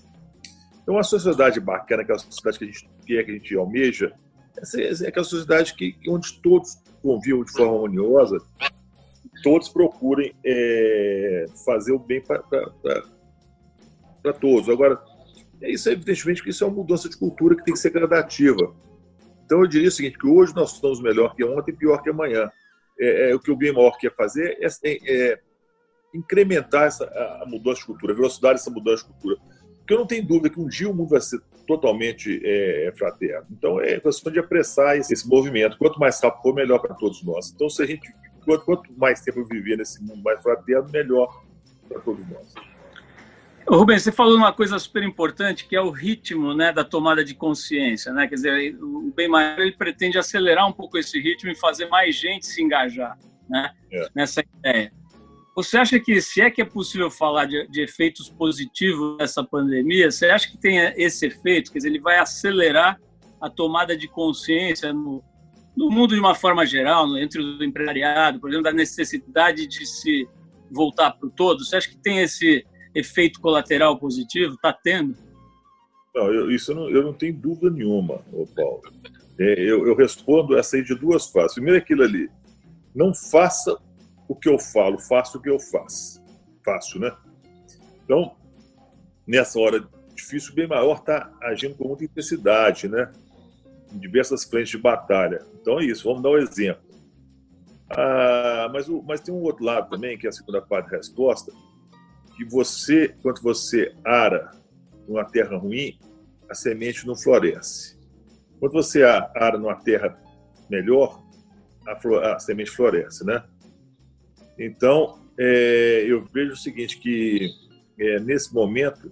Então, 0.82 0.94
uma 0.94 1.02
sociedade 1.02 1.60
bacana, 1.60 2.02
aquela 2.02 2.18
sociedade 2.18 2.58
que 2.58 2.64
a 2.64 2.66
gente 2.66 2.90
quer, 3.06 3.24
que 3.24 3.30
a 3.30 3.34
gente 3.34 3.54
almeja, 3.54 4.12
é 4.76 5.08
aquela 5.08 5.24
sociedade 5.24 5.74
que, 5.74 5.94
onde 6.08 6.40
todos 6.40 6.76
convivam 7.02 7.44
de 7.44 7.52
forma 7.52 7.74
harmoniosa, 7.74 8.38
todos 9.42 9.68
procurem 9.68 10.34
é, 10.44 11.46
fazer 11.64 11.92
o 11.92 11.98
bem 11.98 12.22
para 12.22 14.32
todos. 14.32 14.68
Agora, 14.68 15.00
é 15.60 15.70
isso, 15.70 15.90
evidentemente, 15.90 16.42
que 16.42 16.50
isso 16.50 16.64
é 16.64 16.66
uma 16.66 16.76
mudança 16.76 17.08
de 17.08 17.16
cultura 17.16 17.54
que 17.54 17.64
tem 17.64 17.74
que 17.74 17.80
ser 17.80 17.90
gradativa. 17.90 18.74
Então 19.44 19.60
eu 19.60 19.66
diria 19.66 19.88
o 19.88 19.92
seguinte, 19.92 20.16
que 20.16 20.28
hoje 20.28 20.54
nós 20.54 20.74
estamos 20.74 21.02
melhor 21.02 21.34
que 21.34 21.44
ontem 21.44 21.72
e 21.72 21.76
pior 21.76 22.00
que 22.02 22.08
amanhã. 22.08 22.50
É, 22.98 23.30
é, 23.30 23.34
o 23.34 23.40
que 23.40 23.50
o 23.50 23.56
bem 23.56 23.72
maior 23.72 23.96
quer 23.98 24.14
fazer 24.14 24.58
é, 24.60 24.68
é, 24.84 25.32
é 25.32 25.40
incrementar 26.14 26.84
essa, 26.84 27.04
a, 27.04 27.44
mudança 27.46 27.80
de 27.80 27.86
cultura, 27.86 28.12
a 28.12 28.16
velocidade 28.16 28.58
dessa 28.58 28.70
mudança 28.70 29.04
de 29.04 29.10
cultura. 29.10 29.36
Porque 29.78 29.94
eu 29.94 29.98
não 29.98 30.06
tenho 30.06 30.26
dúvida 30.26 30.50
que 30.50 30.60
um 30.60 30.68
dia 30.68 30.88
o 30.88 30.94
mundo 30.94 31.08
vai 31.08 31.20
ser 31.20 31.40
totalmente 31.66 32.40
é, 32.44 32.92
fraterno. 32.96 33.46
Então 33.50 33.80
é 33.80 33.98
questão 33.98 34.32
de 34.32 34.38
apressar 34.38 34.96
esse, 34.96 35.12
esse 35.12 35.28
movimento. 35.28 35.78
Quanto 35.78 35.98
mais 35.98 36.20
rápido 36.22 36.42
for, 36.42 36.54
melhor 36.54 36.78
para 36.78 36.94
todos 36.94 37.22
nós. 37.24 37.50
Então 37.50 37.68
se 37.68 37.82
a 37.82 37.86
gente, 37.86 38.08
quanto, 38.44 38.92
mais 38.96 39.20
tempo 39.20 39.44
viver 39.44 39.76
nesse 39.76 40.02
mundo 40.02 40.22
mais 40.22 40.42
fraterno, 40.42 40.88
melhor 40.90 41.44
para 41.88 42.00
todos 42.00 42.26
nós. 42.28 42.54
Rubens, 43.68 44.02
você 44.02 44.10
falou 44.10 44.36
uma 44.36 44.52
coisa 44.52 44.78
super 44.78 45.02
importante, 45.02 45.66
que 45.66 45.76
é 45.76 45.80
o 45.80 45.90
ritmo 45.90 46.54
né, 46.54 46.72
da 46.72 46.82
tomada 46.82 47.24
de 47.24 47.34
consciência. 47.34 48.12
Né? 48.12 48.26
Quer 48.26 48.34
dizer, 48.34 48.76
o 48.82 49.12
Bem 49.14 49.28
Maior 49.28 49.60
ele 49.60 49.72
pretende 49.72 50.18
acelerar 50.18 50.66
um 50.66 50.72
pouco 50.72 50.98
esse 50.98 51.20
ritmo 51.20 51.50
e 51.50 51.54
fazer 51.54 51.86
mais 51.86 52.16
gente 52.16 52.46
se 52.46 52.62
engajar 52.62 53.16
né, 53.48 53.70
é. 53.92 54.08
nessa 54.14 54.42
ideia. 54.58 54.92
Você 55.54 55.76
acha 55.76 56.00
que, 56.00 56.20
se 56.20 56.40
é 56.40 56.50
que 56.50 56.62
é 56.62 56.64
possível 56.64 57.10
falar 57.10 57.44
de, 57.44 57.66
de, 57.68 57.82
efeitos 57.82 58.28
positivos 58.28 59.18
dessa 59.18 59.44
pandemia, 59.44 60.10
você 60.10 60.26
acha 60.26 60.48
que 60.48 60.56
tem 60.56 60.78
esse 60.96 61.26
efeito? 61.26 61.70
Quer 61.70 61.78
dizer, 61.78 61.90
ele 61.90 62.00
vai 62.00 62.18
acelerar 62.18 63.00
a 63.40 63.50
tomada 63.50 63.96
de 63.96 64.08
consciência 64.08 64.92
no, 64.92 65.22
no 65.76 65.90
mundo 65.90 66.14
de 66.14 66.20
uma 66.20 66.34
forma 66.34 66.66
geral, 66.66 67.16
entre 67.16 67.40
o 67.40 67.62
empresariado, 67.62 68.40
por 68.40 68.50
exemplo, 68.50 68.64
da 68.64 68.72
necessidade 68.72 69.66
de 69.66 69.86
se 69.86 70.28
voltar 70.70 71.12
para 71.12 71.26
o 71.26 71.30
todo? 71.30 71.64
Você 71.64 71.76
acha 71.76 71.88
que 71.88 71.96
tem 71.96 72.20
esse 72.20 72.66
efeito 72.94 73.40
colateral 73.40 73.98
positivo? 73.98 74.54
Está 74.54 74.72
tendo? 74.72 75.16
Não, 76.14 76.32
eu, 76.32 76.50
isso 76.50 76.72
eu 76.72 76.76
não, 76.76 76.90
eu 76.90 77.02
não 77.02 77.12
tenho 77.12 77.34
dúvida 77.34 77.70
nenhuma, 77.70 78.22
Paulo. 78.54 78.82
É, 79.38 79.60
eu, 79.60 79.86
eu, 79.86 79.94
respondo 79.94 80.56
essa 80.58 80.76
aí 80.76 80.82
de 80.82 80.94
duas 80.94 81.30
faces. 81.30 81.54
Primeiro 81.54 81.78
aquilo 81.78 82.02
ali, 82.02 82.28
não 82.94 83.14
faça 83.14 83.78
o 84.28 84.34
que 84.34 84.48
eu 84.48 84.58
falo, 84.58 84.98
faça 84.98 85.38
o 85.38 85.40
que 85.40 85.48
eu 85.48 85.58
faço. 85.58 86.20
Fácil, 86.64 87.00
né? 87.00 87.16
Então, 88.04 88.36
nessa 89.26 89.58
hora 89.58 89.88
difícil, 90.14 90.54
bem 90.54 90.66
maior 90.66 90.98
está 90.98 91.32
agindo 91.42 91.74
com 91.76 91.88
muita 91.88 92.04
intensidade, 92.04 92.88
né? 92.88 93.10
Em 93.92 93.98
diversas 93.98 94.44
frentes 94.44 94.70
de 94.70 94.78
batalha. 94.78 95.44
Então 95.60 95.80
é 95.80 95.84
isso, 95.84 96.04
vamos 96.04 96.22
dar 96.22 96.30
um 96.30 96.38
exemplo. 96.38 96.82
Ah, 97.90 98.70
mas, 98.72 98.86
mas 98.88 99.20
tem 99.20 99.34
um 99.34 99.42
outro 99.42 99.64
lado 99.64 99.90
também, 99.90 100.16
que 100.16 100.26
é 100.26 100.30
a 100.30 100.32
segunda 100.32 100.62
parte 100.62 100.90
da 100.90 100.96
resposta, 100.96 101.52
que 102.36 102.44
você, 102.44 103.14
quando 103.20 103.42
você 103.42 103.92
ara 104.04 104.52
numa 105.08 105.24
terra 105.24 105.56
ruim, 105.56 105.98
a 106.48 106.54
semente 106.54 107.06
não 107.06 107.16
floresce. 107.16 107.98
Quando 108.58 108.72
você 108.72 109.02
ara 109.02 109.58
numa 109.58 109.74
terra 109.74 110.16
melhor, 110.68 111.20
a, 111.86 112.34
a 112.34 112.38
semente 112.38 112.70
floresce, 112.70 113.24
né? 113.24 113.42
Então, 114.58 115.18
é, 115.38 116.04
eu 116.06 116.24
vejo 116.26 116.52
o 116.52 116.56
seguinte, 116.56 116.98
que 116.98 117.50
é, 117.98 118.20
nesse 118.20 118.54
momento 118.54 119.10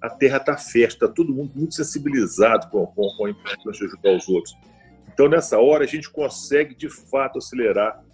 a 0.00 0.08
terra 0.08 0.36
está 0.38 0.56
fértil, 0.56 0.94
está 0.94 1.08
todo 1.08 1.34
mundo 1.34 1.52
muito 1.54 1.74
sensibilizado 1.74 2.68
com, 2.68 2.86
com, 2.86 3.08
com 3.16 3.26
a 3.26 3.30
importância 3.30 3.86
de 3.86 3.92
ajudar 3.92 4.16
os 4.16 4.28
outros. 4.28 4.56
Então, 5.12 5.28
nessa 5.28 5.58
hora, 5.58 5.84
a 5.84 5.86
gente 5.86 6.08
consegue, 6.10 6.74
de 6.74 6.88
fato, 6.88 7.38
acelerar 7.38 8.04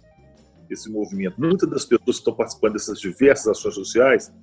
esse 0.69 0.89
movimento. 0.89 1.39
Muitas 1.39 1.69
das 1.69 1.85
pessoas 1.85 2.17
que 2.17 2.21
estão 2.21 2.33
participando 2.33 2.73
dessas 2.73 2.99
diversas 2.99 3.47
ações 3.47 3.75
sociais, 3.75 4.33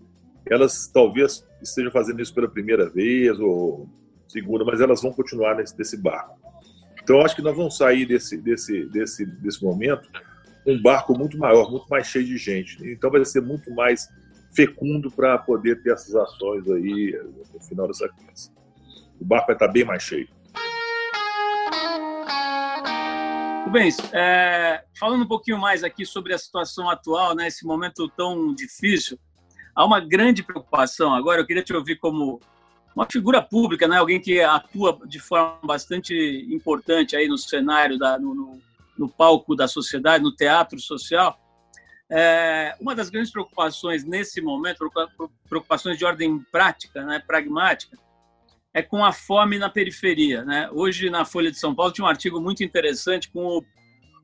elas 0.48 0.86
talvez 0.86 1.44
estejam 1.60 1.90
fazendo 1.90 2.22
isso 2.22 2.34
pela 2.34 2.48
primeira 2.48 2.88
vez 2.88 3.38
ou 3.40 3.88
segunda, 4.28 4.64
mas 4.64 4.80
elas 4.80 5.02
vão 5.02 5.12
continuar 5.12 5.56
nesse, 5.56 5.76
nesse 5.76 5.96
barco. 5.96 6.38
Então, 7.02 7.20
acho 7.20 7.34
que 7.34 7.42
nós 7.42 7.56
vamos 7.56 7.76
sair 7.76 8.06
desse, 8.06 8.36
desse, 8.36 8.86
desse, 8.86 9.26
desse 9.26 9.62
momento 9.62 10.08
um 10.64 10.80
barco 10.80 11.18
muito 11.18 11.36
maior, 11.36 11.68
muito 11.70 11.86
mais 11.88 12.06
cheio 12.06 12.24
de 12.24 12.36
gente. 12.36 12.78
Então, 12.88 13.10
vai 13.10 13.24
ser 13.24 13.42
muito 13.42 13.68
mais 13.74 14.08
fecundo 14.54 15.10
para 15.10 15.38
poder 15.38 15.82
ter 15.82 15.92
essas 15.92 16.14
ações 16.14 16.68
aí 16.70 17.18
no 17.52 17.60
final 17.60 17.86
dessa 17.88 18.08
crise. 18.08 18.50
O 19.20 19.24
barco 19.24 19.46
vai 19.46 19.56
estar 19.56 19.68
bem 19.68 19.84
mais 19.84 20.02
cheio. 20.02 20.28
Rubens, 23.64 23.96
é, 24.12 24.84
falando 24.98 25.22
um 25.22 25.28
pouquinho 25.28 25.58
mais 25.58 25.82
aqui 25.82 26.04
sobre 26.04 26.34
a 26.34 26.38
situação 26.38 26.90
atual, 26.90 27.34
né, 27.34 27.48
momento 27.64 28.06
tão 28.10 28.52
difícil, 28.54 29.18
há 29.74 29.84
uma 29.84 29.98
grande 29.98 30.42
preocupação. 30.42 31.14
Agora, 31.14 31.40
eu 31.40 31.46
queria 31.46 31.62
te 31.62 31.72
ouvir 31.72 31.96
como 31.96 32.38
uma 32.94 33.06
figura 33.10 33.40
pública, 33.40 33.88
né, 33.88 33.96
alguém 33.96 34.20
que 34.20 34.40
atua 34.42 34.98
de 35.06 35.18
forma 35.18 35.58
bastante 35.64 36.14
importante 36.50 37.16
aí 37.16 37.26
no 37.26 37.38
cenário, 37.38 37.98
da, 37.98 38.18
no, 38.18 38.34
no, 38.34 38.60
no 38.98 39.08
palco 39.08 39.56
da 39.56 39.66
sociedade, 39.66 40.22
no 40.22 40.34
teatro 40.34 40.78
social. 40.78 41.38
É, 42.14 42.76
uma 42.78 42.94
das 42.94 43.08
grandes 43.08 43.32
preocupações 43.32 44.04
nesse 44.04 44.42
momento, 44.42 44.86
preocupações 45.48 45.96
de 45.96 46.04
ordem 46.04 46.40
prática, 46.52 47.02
né, 47.06 47.18
pragmática, 47.26 47.96
é 48.74 48.82
com 48.82 49.02
a 49.02 49.12
fome 49.12 49.58
na 49.58 49.70
periferia. 49.70 50.44
Né? 50.44 50.68
Hoje, 50.72 51.08
na 51.08 51.24
Folha 51.24 51.50
de 51.50 51.58
São 51.58 51.74
Paulo, 51.74 51.90
tinha 51.90 52.04
um 52.04 52.08
artigo 52.08 52.38
muito 52.38 52.62
interessante 52.62 53.30
com 53.30 53.56
o, 53.56 53.64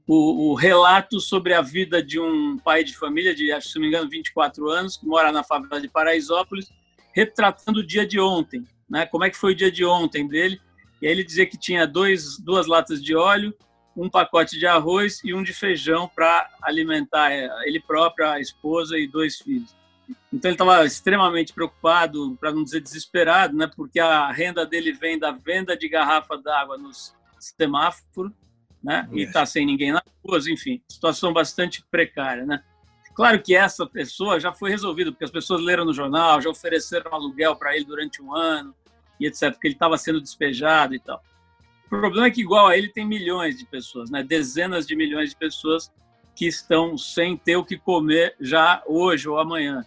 o, 0.06 0.50
o, 0.50 0.54
relato 0.54 1.18
sobre 1.18 1.54
a 1.54 1.62
vida 1.62 2.02
de 2.02 2.20
um 2.20 2.58
pai 2.58 2.84
de 2.84 2.94
família 2.94 3.34
de, 3.34 3.58
se 3.62 3.76
não 3.76 3.82
me 3.82 3.88
engano, 3.88 4.10
24 4.10 4.68
anos, 4.68 4.98
que 4.98 5.06
mora 5.06 5.32
na 5.32 5.42
favela 5.42 5.80
de 5.80 5.88
Paraisópolis, 5.88 6.70
retratando 7.14 7.80
o 7.80 7.86
dia 7.86 8.06
de 8.06 8.20
ontem, 8.20 8.64
né? 8.88 9.06
como 9.06 9.24
é 9.24 9.30
que 9.30 9.36
foi 9.36 9.52
o 9.52 9.56
dia 9.56 9.72
de 9.72 9.86
ontem 9.86 10.28
dele. 10.28 10.60
E 11.00 11.06
aí 11.06 11.12
ele 11.12 11.24
dizia 11.24 11.46
que 11.46 11.56
tinha 11.56 11.86
dois, 11.86 12.38
duas 12.38 12.66
latas 12.66 13.02
de 13.02 13.16
óleo, 13.16 13.54
um 13.98 14.08
pacote 14.08 14.56
de 14.56 14.66
arroz 14.66 15.20
e 15.24 15.34
um 15.34 15.42
de 15.42 15.52
feijão 15.52 16.08
para 16.08 16.48
alimentar 16.62 17.32
ele 17.32 17.80
próprio, 17.80 18.28
a 18.28 18.38
esposa 18.38 18.96
e 18.96 19.08
dois 19.08 19.38
filhos. 19.38 19.76
Então 20.32 20.48
ele 20.48 20.54
estava 20.54 20.86
extremamente 20.86 21.52
preocupado, 21.52 22.36
para 22.40 22.52
não 22.52 22.62
dizer 22.62 22.80
desesperado, 22.80 23.56
né? 23.56 23.68
Porque 23.74 23.98
a 23.98 24.30
renda 24.30 24.64
dele 24.64 24.92
vem 24.92 25.18
da 25.18 25.32
venda 25.32 25.76
de 25.76 25.88
garrafa 25.88 26.38
d'água 26.38 26.78
nos 26.78 27.12
semáforos, 27.38 28.32
né? 28.82 29.08
E 29.12 29.22
está 29.22 29.44
sem 29.44 29.66
ninguém 29.66 29.92
nas 29.92 30.02
ruas, 30.24 30.46
enfim, 30.46 30.80
situação 30.88 31.32
bastante 31.32 31.84
precária, 31.90 32.46
né? 32.46 32.62
Claro 33.14 33.42
que 33.42 33.54
essa 33.56 33.84
pessoa 33.84 34.38
já 34.38 34.52
foi 34.52 34.70
resolvida, 34.70 35.10
porque 35.10 35.24
as 35.24 35.30
pessoas 35.30 35.60
leram 35.60 35.84
no 35.84 35.92
jornal, 35.92 36.40
já 36.40 36.48
ofereceram 36.48 37.12
aluguel 37.12 37.56
para 37.56 37.74
ele 37.74 37.84
durante 37.84 38.22
um 38.22 38.32
ano 38.32 38.72
e 39.18 39.26
etc, 39.26 39.50
porque 39.50 39.66
ele 39.66 39.74
estava 39.74 39.98
sendo 39.98 40.20
despejado 40.20 40.94
e 40.94 41.00
tal. 41.00 41.20
O 41.88 41.96
problema 41.98 42.26
é 42.26 42.30
que 42.30 42.42
igual 42.42 42.66
a 42.66 42.76
ele 42.76 42.88
tem 42.88 43.06
milhões 43.06 43.56
de 43.56 43.64
pessoas, 43.64 44.10
né? 44.10 44.22
Dezenas 44.22 44.86
de 44.86 44.94
milhões 44.94 45.30
de 45.30 45.36
pessoas 45.36 45.90
que 46.36 46.46
estão 46.46 46.98
sem 46.98 47.34
ter 47.34 47.56
o 47.56 47.64
que 47.64 47.78
comer 47.78 48.36
já 48.38 48.82
hoje 48.86 49.26
ou 49.26 49.38
amanhã. 49.38 49.84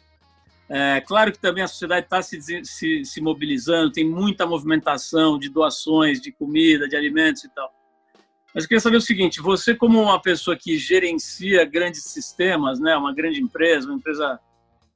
É, 0.67 1.00
claro 1.01 1.31
que 1.31 1.38
também 1.38 1.63
a 1.63 1.67
sociedade 1.67 2.05
está 2.05 2.22
se, 2.22 2.41
se, 2.65 3.05
se, 3.05 3.22
mobilizando, 3.22 3.91
tem 3.91 4.10
muita 4.10 4.48
movimentação 4.48 5.38
de 5.38 5.48
doações 5.48 6.20
de 6.20 6.31
comida, 6.31 6.88
de 6.89 6.96
alimentos 6.96 7.43
e 7.43 7.50
tal. 7.50 7.72
Mas 8.53 8.63
eu 8.63 8.67
queria 8.67 8.81
saber 8.81 8.98
o 8.98 9.01
seguinte: 9.01 9.39
você, 9.39 9.75
como 9.75 10.01
uma 10.01 10.20
pessoa 10.20 10.58
que 10.58 10.77
gerencia 10.77 11.65
grandes 11.65 12.03
sistemas, 12.05 12.79
né, 12.79 12.98
uma 12.98 13.13
grande 13.13 13.39
empresa, 13.39 13.88
uma 13.88 13.98
empresa, 13.98 14.39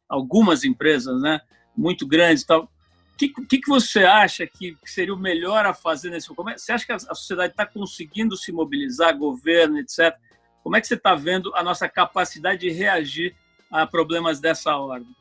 algumas 0.10 0.64
empresas, 0.64 1.22
né, 1.22 1.40
muito 1.78 2.08
grandes 2.08 2.44
tal, 2.44 2.70
o 3.16 3.18
que, 3.18 3.30
que, 3.30 3.60
que, 3.60 3.70
você 3.70 4.04
acha 4.04 4.46
que 4.46 4.78
seria 4.84 5.14
o 5.14 5.18
melhor 5.18 5.66
a 5.66 5.74
fazer 5.74 6.10
nesse 6.10 6.30
momento? 6.36 6.60
Você 6.60 6.74
acha 6.74 6.86
que 6.86 6.92
a 6.92 7.00
sociedade 7.00 7.54
está 7.54 7.66
conseguindo 7.66 8.36
se 8.36 8.52
mobilizar, 8.52 9.18
governo, 9.18 9.80
etc.? 9.80 10.14
Como 10.62 10.76
é 10.76 10.82
que 10.82 10.88
você 10.88 10.96
está 10.96 11.16
vendo 11.16 11.56
a 11.56 11.64
nossa 11.64 11.88
capacidade 11.88 12.60
de 12.60 12.72
reagir 12.72 13.34
a 13.72 13.88
problemas 13.88 14.42
dessa 14.42 14.76
ordem? 14.76 15.16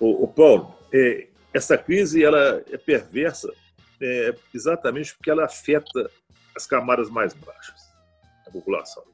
O, 0.00 0.26
Paulo, 0.26 0.74
é, 0.90 1.28
essa 1.52 1.76
crise 1.76 2.24
ela 2.24 2.64
é 2.70 2.78
perversa 2.78 3.52
é, 4.00 4.34
exatamente 4.54 5.14
porque 5.14 5.30
ela 5.30 5.44
afeta 5.44 6.10
as 6.56 6.66
camadas 6.66 7.10
mais 7.10 7.34
baixas 7.34 7.92
da 8.46 8.50
população. 8.50 9.04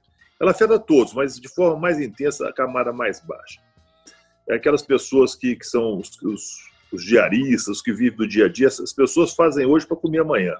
Ela 0.40 0.52
afeta 0.52 0.78
todos, 0.78 1.12
mas 1.12 1.38
de 1.38 1.48
forma 1.48 1.80
mais 1.80 2.00
intensa 2.00 2.48
a 2.48 2.52
camada 2.52 2.92
mais 2.92 3.20
baixa. 3.20 3.60
É 4.48 4.54
aquelas 4.54 4.82
pessoas 4.82 5.34
que, 5.34 5.56
que 5.56 5.66
são 5.66 5.98
os, 5.98 6.16
os, 6.22 6.67
os 6.92 7.04
diaristas, 7.04 7.68
os 7.68 7.82
que 7.82 7.92
vivem 7.92 8.16
do 8.16 8.26
dia 8.26 8.46
a 8.46 8.48
dia, 8.48 8.66
essas 8.66 8.92
pessoas 8.92 9.34
fazem 9.34 9.66
hoje 9.66 9.86
para 9.86 9.96
comer 9.96 10.20
amanhã. 10.20 10.54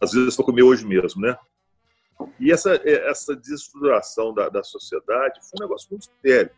Às 0.00 0.12
vezes 0.12 0.36
para 0.36 0.44
comer 0.44 0.62
hoje 0.62 0.86
mesmo, 0.86 1.20
né? 1.20 1.36
E 2.38 2.52
essa, 2.52 2.74
é, 2.74 3.08
essa 3.08 3.34
desestruturação 3.34 4.34
da, 4.34 4.48
da 4.48 4.62
sociedade 4.62 5.40
foi 5.42 5.58
um 5.58 5.68
negócio 5.68 5.88
muito 5.90 6.08
sério 6.22 6.50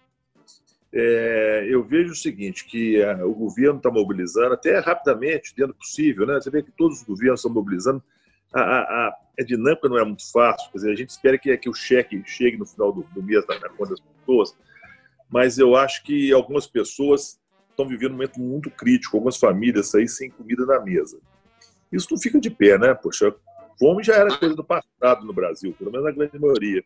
é, 0.95 1.67
eu 1.69 1.83
vejo 1.83 2.12
o 2.12 2.17
seguinte, 2.17 2.67
que 2.67 3.02
a, 3.02 3.25
o 3.25 3.35
governo 3.35 3.79
está 3.79 3.91
mobilizando, 3.91 4.52
até 4.52 4.79
rapidamente, 4.79 5.55
dentro 5.57 5.75
possível, 5.75 6.26
né? 6.26 6.35
Você 6.35 6.50
vê 6.50 6.62
que 6.62 6.71
todos 6.71 7.00
os 7.00 7.07
governos 7.07 7.41
estão 7.41 7.50
mobilizando. 7.50 8.02
A, 8.52 8.61
a, 8.61 9.17
a, 9.41 9.43
dinâmica 9.43 9.88
não 9.88 9.99
é 9.99 10.05
muito 10.05 10.31
fácil, 10.31 10.71
quer 10.71 10.76
dizer, 10.76 10.93
a 10.93 10.95
gente 10.95 11.09
espera 11.09 11.38
que, 11.38 11.57
que 11.57 11.71
o 11.71 11.75
cheque 11.75 12.23
chegue 12.26 12.59
no 12.59 12.67
final 12.67 12.93
do, 12.93 13.02
do 13.14 13.23
mês 13.23 13.47
na, 13.47 13.59
na 13.59 13.71
conta 13.71 13.93
das 13.93 14.00
pessoas, 14.00 14.55
mas 15.31 15.57
eu 15.57 15.75
acho 15.75 16.05
que 16.05 16.31
algumas 16.31 16.67
pessoas 16.67 17.41
estão 17.73 17.88
vivendo 17.88 18.12
um 18.12 18.14
momento 18.14 18.41
muito 18.41 18.71
crítico, 18.71 19.17
algumas 19.17 19.37
famílias 19.37 19.95
aí 19.95 20.09
sem 20.09 20.31
comida 20.31 20.64
na 20.64 20.81
mesa. 20.81 21.19
Isso 21.91 22.09
não 22.11 22.19
fica 22.19 22.41
de 22.41 22.50
pé, 22.50 22.79
né? 22.79 22.95
Poxa, 22.95 23.35
fome 23.79 24.02
já 24.02 24.14
era 24.14 24.38
coisa 24.38 24.55
do 24.55 24.64
passado 24.64 25.26
no 25.26 25.33
Brasil, 25.33 25.75
pelo 25.79 25.91
menos 25.91 26.07
na 26.07 26.12
grande 26.12 26.38
maioria. 26.38 26.85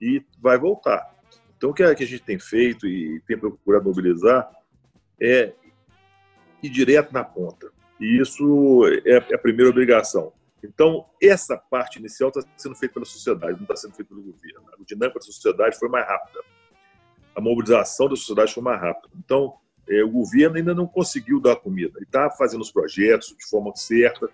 E 0.00 0.24
vai 0.40 0.58
voltar. 0.58 1.14
Então, 1.56 1.70
o 1.70 1.74
que 1.74 1.82
a 1.82 1.94
gente 1.94 2.22
tem 2.22 2.38
feito 2.38 2.86
e 2.86 3.20
tem 3.26 3.38
procurado 3.38 3.84
mobilizar 3.84 4.48
é 5.20 5.52
ir 6.62 6.70
direto 6.70 7.12
na 7.12 7.24
ponta. 7.24 7.70
E 8.00 8.20
isso 8.20 8.82
é, 9.04 9.16
é 9.16 9.34
a 9.34 9.38
primeira 9.38 9.70
obrigação. 9.70 10.32
Então, 10.62 11.06
essa 11.22 11.56
parte 11.56 11.98
inicial 11.98 12.30
está 12.30 12.42
sendo 12.56 12.74
feita 12.74 12.94
pela 12.94 13.06
sociedade, 13.06 13.54
não 13.54 13.62
está 13.62 13.76
sendo 13.76 13.94
feita 13.94 14.08
pelo 14.08 14.22
governo. 14.22 14.68
A 14.72 14.84
dinâmica 14.84 15.18
da 15.18 15.24
sociedade 15.24 15.78
foi 15.78 15.88
mais 15.88 16.06
rápida. 16.06 16.40
A 17.34 17.40
mobilização 17.40 18.08
da 18.08 18.16
sociedade 18.16 18.52
foi 18.52 18.62
mais 18.62 18.80
rápida. 18.80 19.08
Então, 19.16 19.54
é, 19.54 19.67
o 20.02 20.10
governo 20.10 20.56
ainda 20.56 20.74
não 20.74 20.86
conseguiu 20.86 21.40
dar 21.40 21.56
comida. 21.56 21.92
Ele 21.96 22.04
está 22.04 22.30
fazendo 22.30 22.60
os 22.60 22.70
projetos 22.70 23.34
de 23.36 23.46
forma 23.46 23.74
certa, 23.74 24.28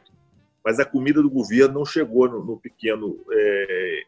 mas 0.64 0.80
a 0.80 0.84
comida 0.84 1.22
do 1.22 1.30
governo 1.30 1.74
não 1.74 1.84
chegou 1.84 2.28
no, 2.28 2.44
no 2.44 2.58
pequeno, 2.58 3.24
é, 3.30 4.02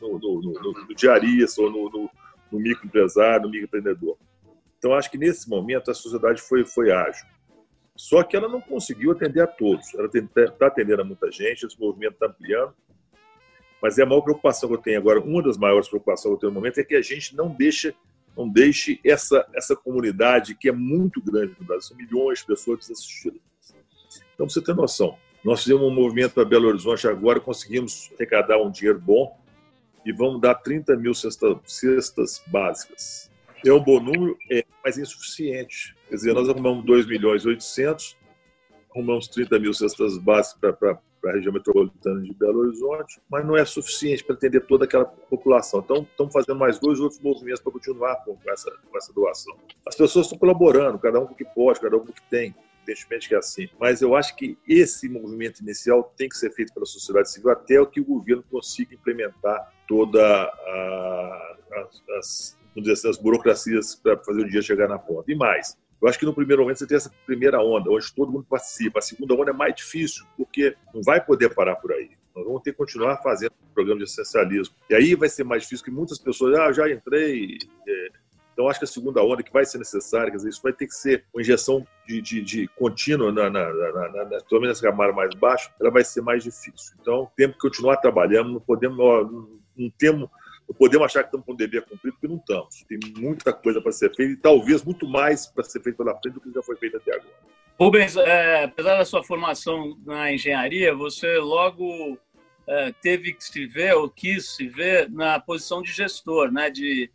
no, 0.00 0.18
no, 0.18 0.40
no, 0.42 0.72
no 0.88 0.94
diarista 0.94 1.62
ou 1.62 1.70
no, 1.70 2.10
no 2.50 2.58
microempresário, 2.58 3.42
no 3.42 3.50
microempreendedor. 3.50 4.16
Então, 4.78 4.94
acho 4.94 5.10
que 5.10 5.18
nesse 5.18 5.48
momento 5.48 5.90
a 5.90 5.94
sociedade 5.94 6.40
foi, 6.40 6.64
foi 6.64 6.90
ágil. 6.90 7.26
Só 7.96 8.22
que 8.22 8.36
ela 8.36 8.48
não 8.48 8.60
conseguiu 8.60 9.10
atender 9.10 9.40
a 9.40 9.46
todos. 9.46 9.92
Ela 9.94 10.06
está 10.06 10.68
atendendo 10.68 11.02
a 11.02 11.04
muita 11.04 11.30
gente, 11.32 11.66
esse 11.66 11.78
movimento 11.78 12.12
está 12.12 12.26
ampliando. 12.26 12.72
Mas 13.82 13.98
é 13.98 14.04
a 14.04 14.06
maior 14.06 14.20
preocupação 14.20 14.68
que 14.68 14.74
eu 14.76 14.80
tenho 14.80 14.98
agora, 14.98 15.20
uma 15.20 15.42
das 15.42 15.58
maiores 15.58 15.88
preocupações 15.88 16.30
que 16.30 16.36
eu 16.36 16.38
tenho 16.38 16.52
no 16.52 16.60
momento 16.60 16.78
é 16.78 16.84
que 16.84 16.94
a 16.94 17.02
gente 17.02 17.34
não 17.34 17.48
deixe, 17.48 17.94
não 18.36 18.48
deixe 18.48 19.00
essa, 19.04 19.46
essa 19.54 19.74
comunidade, 19.74 20.54
que 20.54 20.68
é 20.68 20.72
muito 20.72 21.20
grande 21.20 21.56
no 21.58 21.66
Brasil, 21.66 21.88
são 21.88 21.96
milhões 21.96 22.40
de 22.40 22.46
pessoas 22.46 22.80
desassistidas. 22.80 23.40
Então, 24.34 24.46
para 24.46 24.48
você 24.48 24.62
ter 24.62 24.74
noção, 24.74 25.16
nós 25.44 25.62
fizemos 25.62 25.82
um 25.82 25.94
movimento 25.94 26.34
para 26.34 26.44
Belo 26.44 26.68
Horizonte 26.68 27.06
agora, 27.08 27.40
conseguimos 27.40 28.10
arrecadar 28.14 28.58
um 28.58 28.70
dinheiro 28.70 29.00
bom, 29.00 29.36
e 30.04 30.12
vamos 30.12 30.40
dar 30.40 30.54
30 30.54 30.96
mil 30.96 31.12
cestas, 31.12 31.56
cestas 31.66 32.42
básicas. 32.46 33.30
É 33.66 33.72
um 33.72 33.82
bom 33.82 34.00
número, 34.00 34.36
é, 34.50 34.64
mas 34.84 34.96
é 34.96 35.02
insuficiente. 35.02 35.94
Quer 36.08 36.14
dizer, 36.14 36.32
nós 36.32 36.48
arrumamos 36.48 36.84
2 36.84 37.06
milhões 37.06 37.42
e 37.42 37.48
800, 37.48 38.16
arrumamos 38.94 39.28
30 39.28 39.58
mil 39.58 39.74
cestas 39.74 40.16
básicas 40.16 40.74
para 40.78 41.00
a 41.26 41.32
região 41.32 41.52
metropolitana 41.52 42.22
de 42.22 42.32
Belo 42.34 42.60
Horizonte, 42.60 43.20
mas 43.30 43.46
não 43.46 43.56
é 43.56 43.64
suficiente 43.64 44.24
para 44.24 44.34
atender 44.34 44.60
toda 44.66 44.84
aquela 44.84 45.04
população. 45.04 45.80
Então, 45.80 46.06
estamos 46.10 46.32
fazendo 46.32 46.58
mais 46.58 46.78
dois 46.78 47.00
outros 47.00 47.20
movimentos 47.20 47.60
para 47.60 47.72
continuar 47.72 48.16
com 48.24 48.36
essa, 48.48 48.70
com 48.70 48.96
essa 48.96 49.12
doação. 49.12 49.56
As 49.86 49.96
pessoas 49.96 50.26
estão 50.26 50.38
colaborando, 50.38 50.98
cada 50.98 51.20
um 51.20 51.26
com 51.26 51.32
o 51.32 51.36
que 51.36 51.44
pode, 51.44 51.80
cada 51.80 51.96
um 51.96 52.00
com 52.00 52.10
o 52.10 52.14
que 52.14 52.22
tem 52.30 52.54
evidentemente 52.88 53.28
que 53.28 53.34
é 53.34 53.38
assim. 53.38 53.68
Mas 53.78 54.00
eu 54.00 54.16
acho 54.16 54.34
que 54.34 54.58
esse 54.66 55.08
movimento 55.08 55.60
inicial 55.60 56.12
tem 56.16 56.28
que 56.28 56.36
ser 56.36 56.50
feito 56.50 56.72
pela 56.72 56.86
sociedade 56.86 57.30
civil 57.30 57.50
até 57.50 57.80
o 57.80 57.86
que 57.86 58.00
o 58.00 58.04
governo 58.04 58.42
consiga 58.50 58.94
implementar 58.94 59.72
toda 59.86 60.22
a, 60.22 61.56
as, 62.18 62.58
dizer 62.76 62.92
assim, 62.92 63.10
as 63.10 63.18
burocracias 63.18 63.94
para 63.94 64.16
fazer 64.18 64.42
o 64.42 64.48
dia 64.48 64.62
chegar 64.62 64.88
na 64.88 64.98
ponta. 64.98 65.30
E 65.30 65.34
mais, 65.34 65.76
eu 66.00 66.08
acho 66.08 66.18
que 66.18 66.24
no 66.24 66.34
primeiro 66.34 66.62
momento 66.62 66.78
você 66.78 66.86
tem 66.86 66.96
essa 66.96 67.10
primeira 67.26 67.60
onda, 67.60 67.90
onde 67.90 68.12
todo 68.14 68.30
mundo 68.30 68.46
participa. 68.48 69.00
A 69.00 69.02
segunda 69.02 69.34
onda 69.34 69.50
é 69.50 69.54
mais 69.54 69.74
difícil, 69.74 70.24
porque 70.36 70.76
não 70.94 71.02
vai 71.02 71.24
poder 71.24 71.52
parar 71.54 71.76
por 71.76 71.92
aí. 71.92 72.10
Nós 72.34 72.46
vamos 72.46 72.62
ter 72.62 72.70
que 72.70 72.78
continuar 72.78 73.16
fazendo 73.18 73.50
o 73.50 73.74
programa 73.74 73.98
de 73.98 74.04
essencialismo. 74.04 74.74
E 74.88 74.94
aí 74.94 75.14
vai 75.16 75.28
ser 75.28 75.42
mais 75.42 75.62
difícil 75.62 75.84
que 75.84 75.90
muitas 75.90 76.18
pessoas, 76.18 76.56
ah, 76.56 76.72
já 76.72 76.88
entrei. 76.88 77.58
É, 77.86 78.08
então, 78.52 78.68
acho 78.68 78.78
que 78.78 78.84
a 78.84 78.88
segunda 78.88 79.22
onda 79.22 79.40
que 79.42 79.52
vai 79.52 79.64
ser 79.64 79.78
necessária, 79.78 80.30
quer 80.30 80.36
dizer, 80.36 80.48
isso 80.48 80.62
vai 80.62 80.72
ter 80.72 80.86
que 80.86 80.94
ser 80.94 81.24
uma 81.32 81.40
injeção 81.40 81.86
de, 82.06 82.20
de, 82.20 82.42
de 82.42 82.68
contínua, 82.68 83.30
na, 83.32 83.50
na, 83.50 83.72
na, 83.72 83.92
na, 83.92 84.24
na, 84.24 84.40
pelo 84.40 84.60
menos 84.60 84.80
na 84.80 84.90
camada 84.90 85.12
mais 85.12 85.32
baixa, 85.34 85.70
ela 85.80 85.90
vai 85.90 86.04
ser 86.04 86.22
mais 86.22 86.42
difícil. 86.42 86.94
Então, 87.00 87.30
temos 87.36 87.54
que 87.54 87.62
continuar 87.62 87.98
trabalhando, 87.98 88.52
não 88.52 88.60
podemos, 88.60 88.98
não 89.76 89.90
temos 89.96 90.28
não 90.68 90.74
podemos 90.74 91.06
achar 91.06 91.22
que 91.22 91.28
estamos 91.28 91.46
com 91.46 91.52
o 91.52 91.56
dever 91.56 91.82
cumprido, 91.82 92.16
porque 92.16 92.28
não 92.28 92.36
estamos. 92.36 92.84
Tem 92.86 92.98
muita 93.16 93.52
coisa 93.52 93.80
para 93.80 93.90
ser 93.90 94.14
feita 94.14 94.32
e 94.32 94.36
talvez 94.36 94.84
muito 94.84 95.08
mais 95.08 95.46
para 95.46 95.64
ser 95.64 95.82
feito 95.82 95.96
pela 95.96 96.14
frente 96.20 96.34
do 96.34 96.40
que 96.40 96.52
já 96.52 96.62
foi 96.62 96.76
feito 96.76 96.98
até 96.98 97.14
agora. 97.14 97.34
Rubens, 97.80 98.16
é, 98.16 98.64
apesar 98.64 98.98
da 98.98 99.04
sua 99.04 99.24
formação 99.24 99.96
na 100.04 100.32
engenharia, 100.32 100.94
você 100.94 101.38
logo 101.38 102.18
é, 102.66 102.92
teve 103.00 103.32
que 103.32 103.42
se 103.42 103.66
ver 103.66 103.94
ou 103.94 104.10
quis 104.10 104.56
se 104.56 104.68
ver 104.68 105.08
na 105.10 105.40
posição 105.40 105.80
de 105.80 105.90
gestor, 105.90 106.52
né, 106.52 106.68
de, 106.68 107.10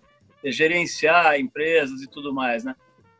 gerenciar 0.45 1.39
empresas 1.39 2.01
e 2.01 2.07
tudo 2.07 2.33
mais, 2.33 2.65
né? 2.65 2.75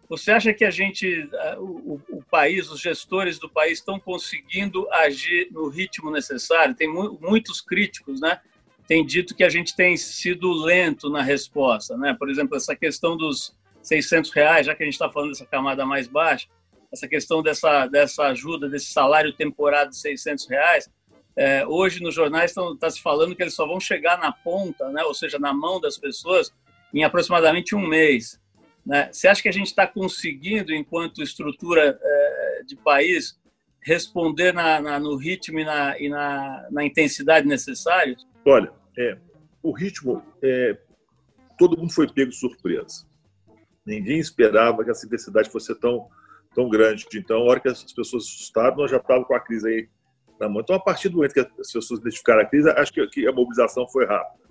Você 0.10 0.32
acha 0.32 0.54
que 0.54 0.66
a 0.66 0.70
gente, 0.70 1.30
é, 1.32 1.58
o, 1.58 2.02
o, 2.10 2.24
país, 2.30 2.70
os 2.70 2.82
gestores 2.82 3.40
do 3.40 3.50
país 3.50 3.80
estão 3.80 3.98
conseguindo 3.98 4.92
agir 4.92 5.48
no 5.52 5.70
ritmo 5.70 6.12
necessário? 6.12 6.76
Tem 6.76 6.88
mu 6.88 7.18
muitos 7.22 7.62
críticos, 7.62 8.20
né? 8.20 8.42
Tem 8.88 9.06
dito 9.06 9.36
que 9.36 9.44
a 9.44 9.50
gente 9.50 9.76
tem 9.76 9.96
sido 9.96 10.52
lento 10.52 11.10
na 11.10 11.22
resposta, 11.22 11.98
né? 11.98 12.16
Por 12.18 12.30
exemplo, 12.30 12.58
essa 12.58 12.76
questão 12.76 13.16
dos 13.16 13.56
600 13.82 14.32
reais, 14.32 14.66
já 14.66 14.76
que 14.76 14.84
a 14.84 14.86
gente 14.86 14.94
está 14.94 15.10
falando 15.10 15.30
dessa 15.30 15.46
camada 15.46 15.86
mais 15.86 16.08
baixa, 16.08 16.48
essa 16.92 17.08
questão 17.08 17.42
dessa, 17.42 17.88
dessa 17.88 18.24
ajuda, 18.28 18.70
desse 18.70 18.92
salário 18.92 19.34
temporário 19.34 19.90
de 19.90 19.98
600 19.98 20.48
reais, 20.48 20.90
é, 21.36 21.66
hoje 21.66 22.02
nos 22.02 22.14
jornais 22.14 22.52
está 22.56 22.90
se 22.90 23.02
falando 23.02 23.36
que 23.36 23.42
eles 23.42 23.56
só 23.56 23.66
vão 23.66 23.80
chegar 23.80 24.20
na 24.20 24.32
ponta, 24.32 24.90
né, 24.90 25.04
ou 25.04 25.14
seja, 25.14 25.40
na 25.40 25.52
mão 25.52 25.82
das 25.82 25.98
pessoas, 25.98 26.54
em 26.94 27.04
aproximadamente 27.04 27.76
um 27.76 27.86
mês. 27.86 28.40
Né? 28.86 29.10
Você 29.12 29.28
acha 29.28 29.42
que 29.42 29.50
a 29.50 29.54
gente 29.54 29.68
está 29.68 29.88
conseguindo, 29.88 30.74
enquanto 30.74 31.24
estrutura 31.24 31.98
é, 32.00 32.62
de 32.68 32.76
país, 32.76 33.40
responder 33.82 34.54
na, 34.54 34.80
na, 34.80 35.00
no 35.00 35.16
ritmo 35.16 35.60
e, 35.60 35.66
na, 35.66 36.00
e 36.00 36.08
na, 36.08 36.68
na 36.70 36.86
intensidade 36.86 37.48
necessários? 37.48 38.28
Olha, 38.46 38.72
é, 38.98 39.18
o 39.62 39.72
ritmo, 39.72 40.24
é, 40.42 40.78
todo 41.58 41.78
mundo 41.78 41.94
foi 41.94 42.08
pego 42.08 42.32
de 42.32 42.38
surpresa. 42.38 43.06
Ninguém 43.86 44.20
esperava 44.20 44.84
que 44.84 44.92
essa 44.92 45.06
intensidade 45.06 45.50
fosse 45.50 45.74
tão 45.76 46.10
tão 46.54 46.70
grande. 46.70 47.06
Então, 47.16 47.38
a 47.38 47.44
hora 47.44 47.60
que 47.60 47.68
as 47.68 47.84
pessoas 47.92 48.24
assustaram, 48.24 48.78
nós 48.78 48.92
já 48.92 48.98
estávamos 48.98 49.28
com 49.28 49.36
a 49.36 49.40
crise 49.40 49.68
aí 49.68 49.90
na 50.40 50.48
mão. 50.48 50.62
Então, 50.62 50.76
a 50.76 50.80
partir 50.80 51.10
do 51.10 51.18
momento 51.18 51.34
que 51.34 51.40
as 51.40 51.72
pessoas 51.72 52.00
identificaram 52.00 52.42
a 52.42 52.46
crise, 52.46 52.70
acho 52.70 52.94
que 53.10 53.28
a 53.28 53.32
mobilização 53.32 53.88
foi 53.88 54.06
rápida. 54.06 54.44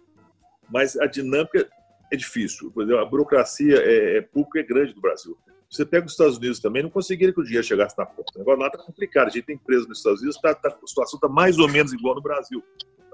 Mas 0.70 0.96
a 0.96 1.06
dinâmica 1.06 1.68
é 2.10 2.16
difícil. 2.16 2.70
Por 2.70 2.84
exemplo, 2.84 3.00
a 3.00 3.04
burocracia 3.04 3.76
é, 3.76 4.18
é 4.18 4.20
pública 4.20 4.60
é 4.60 4.62
grande 4.62 4.94
no 4.94 5.00
Brasil. 5.00 5.36
Você 5.70 5.86
pega 5.86 6.04
os 6.04 6.12
Estados 6.12 6.36
Unidos 6.36 6.60
também, 6.60 6.82
não 6.82 6.90
conseguiram 6.90 7.32
que 7.32 7.40
o 7.40 7.44
dinheiro 7.44 7.66
chegasse 7.66 7.96
na 7.96 8.04
ponta. 8.04 8.38
Agora 8.38 8.60
lá 8.60 8.66
está 8.66 8.78
complicado. 8.78 9.28
A 9.28 9.30
gente 9.30 9.44
tem 9.44 9.56
empresa 9.56 9.88
nos 9.88 9.98
Estados 9.98 10.20
Unidos, 10.20 10.38
tá, 10.38 10.54
tá, 10.54 10.68
a 10.68 10.86
situação 10.86 11.16
está 11.16 11.28
mais 11.28 11.58
ou 11.58 11.68
menos 11.68 11.92
igual 11.94 12.14
no 12.14 12.20
Brasil. 12.20 12.62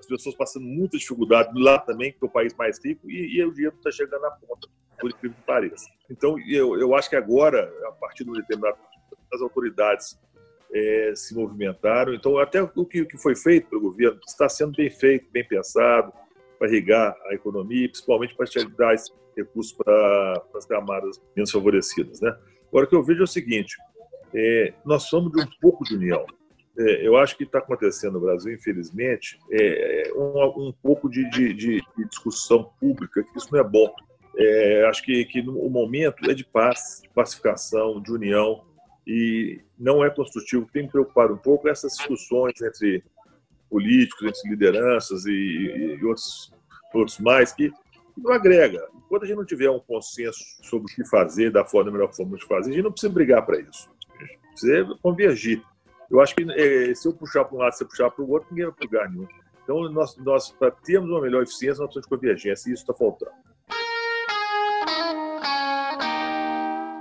As 0.09 0.17
pessoas 0.17 0.35
passando 0.35 0.65
muita 0.65 0.97
dificuldade 0.97 1.51
lá 1.55 1.79
também, 1.79 2.13
que 2.13 2.19
é 2.23 2.27
o 2.27 2.31
país 2.31 2.55
mais 2.55 2.83
rico, 2.83 3.11
e, 3.11 3.37
e 3.37 3.45
o 3.45 3.53
dinheiro 3.53 3.77
está 3.77 3.91
chegando 3.91 4.23
na 4.23 4.31
ponta 4.31 4.69
por 4.99 5.11
incrível 5.11 5.37
que 5.37 5.47
pareça. 5.47 5.87
Então, 6.11 6.37
eu, 6.49 6.79
eu 6.79 6.95
acho 6.95 7.09
que 7.09 7.17
agora, 7.17 7.73
a 7.87 7.93
partir 7.93 8.25
de 8.25 8.31
um 8.31 8.33
determinado 8.33 8.77
as 9.33 9.43
autoridades 9.43 10.19
é, 10.73 11.13
se 11.15 11.35
movimentaram. 11.35 12.15
Então, 12.15 12.39
até 12.39 12.63
o 12.63 12.85
que, 12.85 13.03
o 13.03 13.07
que 13.07 13.19
foi 13.19 13.37
feito 13.37 13.69
pelo 13.69 13.83
governo 13.83 14.19
está 14.27 14.49
sendo 14.49 14.73
bem 14.77 14.91
feito, 14.91 15.31
bem 15.31 15.47
pensado, 15.47 16.13
para 16.59 16.69
irrigar 16.69 17.15
a 17.27 17.35
economia, 17.35 17.89
principalmente 17.89 18.35
para 18.35 18.47
dar 18.77 18.95
esse 18.95 19.13
recurso 19.37 19.77
para, 19.77 20.41
para 20.41 20.59
as 20.59 20.67
camadas 20.67 21.23
menos 21.37 21.51
favorecidas. 21.51 22.21
Né? 22.21 22.37
Agora, 22.69 22.87
o 22.87 22.89
que 22.89 22.97
eu 22.97 23.03
vejo 23.03 23.21
é 23.21 23.25
o 23.25 23.29
seguinte: 23.29 23.77
é, 24.35 24.75
nós 24.85 25.05
somos 25.05 25.33
de 25.33 25.41
um 25.41 25.47
pouco 25.61 25.85
de 25.85 25.95
união. 25.95 26.27
É, 26.79 27.07
eu 27.07 27.17
acho 27.17 27.37
que 27.37 27.43
está 27.43 27.59
acontecendo 27.59 28.15
no 28.15 28.21
Brasil, 28.21 28.53
infelizmente, 28.53 29.39
é, 29.51 30.13
um, 30.15 30.69
um 30.69 30.73
pouco 30.73 31.09
de, 31.09 31.29
de, 31.29 31.53
de, 31.53 31.83
discussão 32.09 32.71
pública, 32.79 33.25
que 33.25 33.37
isso 33.37 33.49
não 33.51 33.59
é 33.59 33.65
bom. 33.65 33.93
É, 34.37 34.87
acho 34.89 35.03
que, 35.03 35.25
que 35.25 35.41
o 35.41 35.69
momento 35.69 36.31
é 36.31 36.35
de 36.35 36.45
paz, 36.45 37.01
de 37.03 37.09
pacificação, 37.09 38.01
de 38.01 38.13
união, 38.13 38.65
e 39.05 39.61
não 39.77 40.05
é 40.05 40.11
construtivo. 40.11 40.69
Tem 40.73 40.85
me 40.85 40.89
preocupado 40.89 41.35
um 41.35 41.39
pouco 41.39 41.69
essas 41.69 41.97
discussões 41.97 42.61
entre 42.63 43.03
políticos, 43.69 44.29
entre 44.29 44.51
lideranças 44.51 45.27
e, 45.27 45.33
e 45.33 46.05
outros, 46.05 46.53
outros 46.95 47.19
mais, 47.19 47.53
que 47.53 47.73
não 48.17 48.33
agrega. 48.33 48.87
Enquanto 48.95 49.25
a 49.25 49.27
gente 49.27 49.37
não 49.37 49.45
tiver 49.45 49.71
um 49.71 49.81
consenso 49.81 50.39
sobre 50.63 50.93
o 50.93 50.95
que 50.95 51.05
fazer, 51.09 51.51
da 51.51 51.65
forma, 51.65 51.91
da 51.91 51.97
melhor 51.97 52.15
forma 52.15 52.37
de 52.37 52.47
fazer, 52.47 52.71
a 52.71 52.75
gente 52.75 52.85
não 52.85 52.93
precisa 52.93 53.13
brigar 53.13 53.45
para 53.45 53.59
isso. 53.59 53.91
A 54.15 54.25
gente 54.25 54.39
precisa 54.51 54.99
convergir. 55.03 55.63
Eu 56.11 56.21
acho 56.21 56.35
que 56.35 56.47
é, 56.53 56.95
se 56.95 57.07
eu 57.07 57.13
puxar 57.13 57.45
para 57.45 57.57
um 57.57 57.61
lado, 57.61 57.73
se 57.75 57.85
eu 57.85 57.89
puxar 57.89 58.11
para 58.11 58.25
o 58.25 58.31
outro, 58.31 58.49
ninguém 58.51 58.67
vai 58.67 58.75
para 58.75 58.85
lugar 58.85 59.11
nenhum. 59.11 59.29
Então, 59.63 59.91
nós, 59.91 60.17
nós 60.17 60.51
para 60.51 60.71
termos 60.71 61.11
uma 61.11 61.21
melhor 61.21 61.43
eficiência, 61.43 61.83
nós 61.83 61.93
precisamos 61.93 62.07
de 62.07 62.17
convergência, 62.17 62.71
e 62.71 62.73
isso 62.73 62.83
está 62.83 62.95
faltando. 62.95 63.33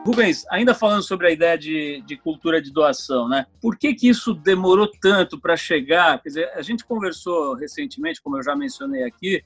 Rubens, 0.06 0.46
ainda 0.50 0.74
falando 0.74 1.04
sobre 1.04 1.28
a 1.28 1.32
ideia 1.32 1.58
de, 1.58 2.02
de 2.06 2.18
cultura 2.18 2.62
de 2.62 2.72
doação, 2.72 3.28
né? 3.28 3.46
Por 3.62 3.78
que, 3.78 3.94
que 3.94 4.10
isso 4.10 4.34
demorou 4.34 4.90
tanto 5.02 5.40
para 5.40 5.56
chegar? 5.58 6.22
Quer 6.22 6.30
dizer, 6.30 6.52
a 6.54 6.62
gente 6.62 6.86
conversou 6.86 7.56
recentemente, 7.56 8.22
como 8.22 8.38
eu 8.38 8.44
já 8.44 8.56
mencionei 8.56 9.04
aqui, 9.04 9.44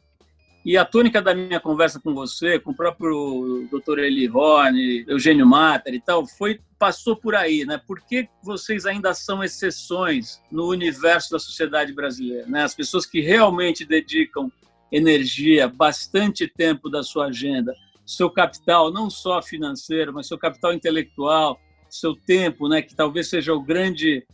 e 0.64 0.78
a 0.78 0.86
tônica 0.86 1.22
da 1.22 1.34
minha 1.34 1.60
conversa 1.60 2.00
com 2.00 2.14
você, 2.14 2.60
com 2.60 2.72
o 2.72 2.76
próprio 2.76 3.68
Dr. 3.72 4.00
Eli 4.00 4.30
Horne, 4.30 5.04
Eugênio 5.08 5.46
Mater 5.48 5.94
e 5.94 6.00
tal, 6.00 6.26
foi 6.26 6.60
passou 6.78 7.16
por 7.16 7.36
aí, 7.36 7.64
né? 7.66 7.80
Por 7.86 8.02
que 8.02 8.28
vocês 8.44 8.86
ainda 8.86 9.14
são 9.14 9.44
exceções 9.44 10.42
no 10.52 10.68
universo 10.68 11.32
da 11.32 11.40
sociedade 11.40 11.94
brasileira, 11.94 12.48
né? 12.48 12.64
As 12.64 12.74
pessoas 12.74 13.06
que 13.06 13.22
realmente 13.22 13.86
dedicam 13.86 14.52
energia, 14.92 15.68
bastante 15.68 16.48
tempo 16.48 16.90
da 16.90 17.04
sua 17.04 17.28
agenda 17.28 17.74
seu 18.06 18.30
capital, 18.30 18.92
não 18.92 19.10
só 19.10 19.42
financeiro, 19.42 20.14
mas 20.14 20.28
seu 20.28 20.38
capital 20.38 20.74
intelectual, 20.74 21.60
seu 21.90 22.16
tempo, 22.16 22.68
né, 22.68 22.82
que 22.82 22.96
talvez 22.96 23.30
seja 23.30 23.54
o 23.54 23.62
grande, 23.62 24.26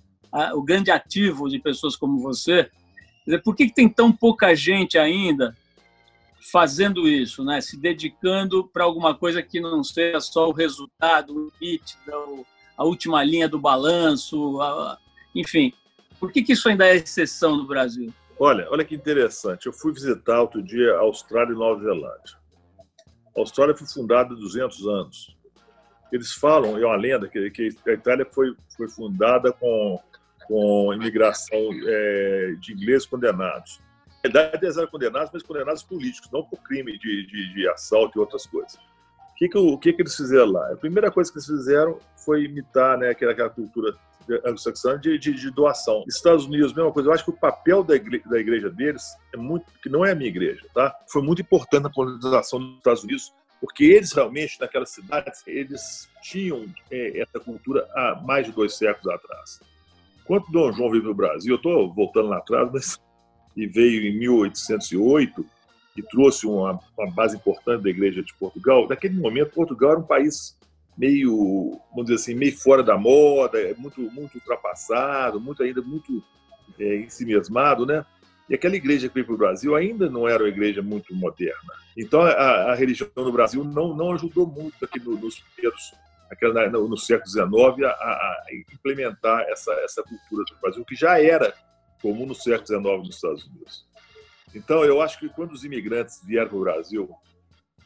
o 0.54 0.62
grande 0.62 0.92
ativo 0.92 1.50
de 1.50 1.60
pessoas 1.60 1.96
como 1.96 2.20
você. 2.20 2.70
Por 3.44 3.56
que 3.56 3.72
tem 3.72 3.90
tão 3.90 4.12
pouca 4.12 4.56
gente 4.56 4.98
ainda 4.98 5.56
fazendo 6.52 7.08
isso, 7.08 7.44
né, 7.44 7.60
se 7.62 7.78
dedicando 7.78 8.68
para 8.68 8.84
alguma 8.84 9.16
coisa 9.16 9.42
que 9.42 9.60
não 9.60 9.84
seja 9.84 10.20
só 10.20 10.48
o 10.48 10.54
resultado, 10.54 11.36
o 11.36 11.52
hit, 11.60 11.98
a 12.78 12.84
última 12.84 13.24
linha 13.24 13.48
do 13.48 13.60
balanço, 13.60 14.62
a, 14.62 14.98
enfim. 15.36 15.74
Por 16.20 16.32
que, 16.32 16.42
que 16.42 16.54
isso 16.54 16.68
ainda 16.70 16.88
é 16.88 16.96
exceção 16.96 17.56
no 17.56 17.68
Brasil? 17.68 18.14
Olha, 18.40 18.68
olha 18.70 18.86
que 18.86 18.96
interessante. 18.96 19.66
Eu 19.66 19.74
fui 19.74 19.92
visitar 19.92 20.42
outro 20.42 20.62
dia 20.62 20.94
a 20.96 21.00
Austrália 21.00 21.54
e 21.54 21.58
Nova 21.58 21.82
Zelândia. 21.82 22.38
A 23.36 23.40
Austrália 23.40 23.76
foi 23.76 23.88
fundada 23.88 24.34
há 24.34 24.38
200 24.38 24.88
anos. 24.88 25.38
Eles 26.12 26.32
falam, 26.32 26.78
é 26.78 26.86
uma 26.86 26.96
lenda, 26.96 27.28
que, 27.28 27.52
que 27.52 27.70
a 27.88 27.94
Itália 27.94 28.26
foi, 28.26 28.56
foi 28.76 28.88
fundada 28.88 29.52
com, 29.52 30.00
com 30.48 30.94
imigração 30.94 31.58
é, 31.86 32.56
de 32.60 32.74
ingleses 32.74 33.06
condenados. 33.06 33.82
Verdade, 34.28 34.66
eles 34.66 34.78
eram 34.78 34.88
condenados, 34.88 35.30
mas 35.34 35.44
condenados 35.44 35.84
políticos, 35.84 36.30
não 36.32 36.44
por 36.44 36.62
crime 36.62 36.98
de, 36.98 37.26
de, 37.26 37.54
de 37.54 37.70
assalto 37.70 38.18
e 38.18 38.20
outras 38.20 38.46
coisas. 38.46 38.76
O 38.76 39.36
que, 39.38 39.48
que, 39.48 39.58
o 39.58 39.78
que, 39.78 39.94
que 39.94 40.02
eles 40.02 40.16
fizeram 40.16 40.52
lá? 40.52 40.74
A 40.74 40.76
primeira 40.76 41.10
coisa 41.10 41.32
que 41.32 41.38
eles 41.38 41.48
fizeram 41.48 42.00
foi 42.26 42.44
imitar 42.44 42.98
né, 42.98 43.10
aquela, 43.10 43.32
aquela 43.32 43.50
cultura 43.50 43.96
anglo-saxão 44.46 45.00
de, 45.00 45.18
de, 45.18 45.34
de, 45.34 45.52
doação. 45.52 46.04
Estados 46.08 46.46
Unidos, 46.46 46.74
mesma 46.74 46.92
coisa. 46.92 47.08
Eu 47.08 47.14
acho 47.14 47.24
que 47.24 47.30
o 47.30 47.38
papel 47.38 47.84
da 47.84 47.96
igreja, 47.96 48.28
da 48.28 48.40
igreja 48.40 48.70
deles 48.70 49.16
é 49.34 49.38
muito, 49.38 49.66
que 49.82 49.88
não 49.88 50.06
é 50.06 50.12
a 50.12 50.16
minha 50.16 50.30
igreja, 50.30 50.66
tá? 50.74 50.94
Foi 51.10 51.22
muito 51.22 51.42
importante 51.42 51.84
na 51.84 51.90
colonização 51.90 52.60
dos 52.60 52.78
Estados 52.78 53.04
Unidos, 53.04 53.34
porque 53.62 53.86
eles 53.86 54.12
realmente, 54.12 54.60
naquelas 54.60 54.90
cidades, 54.90 55.44
eles 55.48 56.10
tinham 56.22 56.66
é, 56.92 57.22
essa 57.22 57.40
cultura 57.40 57.88
há 57.96 58.22
mais 58.26 58.46
de 58.46 58.52
dois 58.52 58.76
séculos 58.76 59.08
atrás. 59.16 59.62
Quando 60.26 60.52
Dom 60.52 60.74
João 60.74 60.92
veio 60.92 61.04
no 61.04 61.16
Brasil, 61.16 61.54
eu 61.54 61.58
estou 61.58 61.94
voltando 61.94 62.28
lá 62.28 62.40
atrás, 62.40 62.70
mas 62.74 63.00
e 63.58 63.66
veio 63.66 64.08
em 64.08 64.18
1808 64.20 65.44
e 65.98 66.04
trouxe 66.04 66.46
uma, 66.46 66.80
uma 66.96 67.12
base 67.12 67.36
importante 67.36 67.84
da 67.84 67.90
Igreja 67.90 68.22
de 68.22 68.32
Portugal. 68.36 68.88
Naquele 68.88 69.16
momento, 69.16 69.52
Portugal 69.52 69.92
era 69.92 70.00
um 70.00 70.04
país 70.04 70.56
meio, 70.96 71.80
vamos 71.90 72.06
dizer 72.06 72.16
assim, 72.16 72.36
meio 72.36 72.56
fora 72.56 72.84
da 72.84 72.96
moda, 72.96 73.60
é 73.60 73.74
muito, 73.74 74.00
muito 74.12 74.36
ultrapassado, 74.36 75.40
muito 75.40 75.64
ainda 75.64 75.82
muito 75.82 76.24
é, 76.80 77.08
né? 77.86 78.06
E 78.50 78.56
aquela 78.56 78.76
igreja 78.76 79.10
que 79.10 79.16
veio 79.16 79.26
para 79.26 79.36
o 79.36 79.38
Brasil 79.38 79.76
ainda 79.76 80.10
não 80.10 80.28
era 80.28 80.44
uma 80.44 80.50
igreja 80.50 80.82
muito 80.82 81.14
moderna. 81.14 81.74
Então 81.98 82.22
a, 82.22 82.72
a 82.72 82.76
religião 82.76 83.10
no 83.16 83.32
Brasil 83.32 83.64
não, 83.64 83.94
não 83.94 84.14
ajudou 84.14 84.48
muito 84.48 84.86
aqui 84.86 85.00
no, 85.00 85.18
nos 85.18 85.40
primeiros, 85.40 85.94
aquela, 86.32 86.70
no, 86.70 86.88
no 86.88 86.98
século 86.98 87.30
XIX, 87.30 87.86
a, 87.86 87.90
a, 87.90 88.46
implementar 88.74 89.42
essa, 89.50 89.74
essa 89.84 90.02
cultura 90.02 90.46
do 90.46 90.62
Brasil, 90.62 90.86
que 90.86 90.96
já 90.96 91.22
era 91.22 91.54
comum 92.02 92.26
no 92.26 92.36
século 92.36 92.68
XIX 92.68 92.98
nos 93.00 93.16
Estados 93.16 93.46
Unidos. 93.46 93.86
Então, 94.56 94.84
eu 94.84 95.02
acho 95.02 95.20
que 95.20 95.30
quando 95.30 95.52
os 95.52 95.64
imigrantes 95.64 96.22
vieram 96.24 96.50
para 96.50 96.58
o 96.58 96.62
Brasil, 96.62 97.10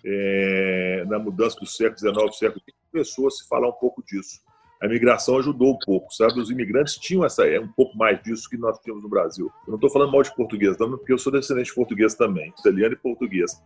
é, 0.05 1.03
na 1.07 1.19
mudança 1.19 1.59
do 1.59 1.65
século 1.65 1.97
XIX, 1.97 2.37
século 2.37 2.61
XX, 2.61 2.77
começou 2.91 3.27
a 3.27 3.31
se 3.31 3.47
falar 3.47 3.67
um 3.67 3.73
pouco 3.73 4.03
disso. 4.03 4.41
A 4.81 4.87
imigração 4.87 5.37
ajudou 5.37 5.73
um 5.73 5.77
pouco, 5.77 6.11
sabe? 6.11 6.39
Os 6.39 6.49
imigrantes 6.49 6.95
tinham 6.95 7.23
essa, 7.23 7.45
é, 7.45 7.59
um 7.59 7.67
pouco 7.67 7.95
mais 7.95 8.21
disso 8.23 8.49
que 8.49 8.57
nós 8.57 8.79
tínhamos 8.79 9.03
no 9.03 9.09
Brasil. 9.09 9.51
Eu 9.67 9.71
não 9.71 9.75
estou 9.75 9.91
falando 9.91 10.11
mal 10.11 10.23
de 10.23 10.35
português, 10.35 10.75
não, 10.79 10.97
porque 10.97 11.13
eu 11.13 11.19
sou 11.19 11.31
descendente 11.31 11.69
de 11.69 11.75
português 11.75 12.15
também, 12.15 12.51
italiano 12.57 12.93
e 12.93 12.97
português. 12.97 13.61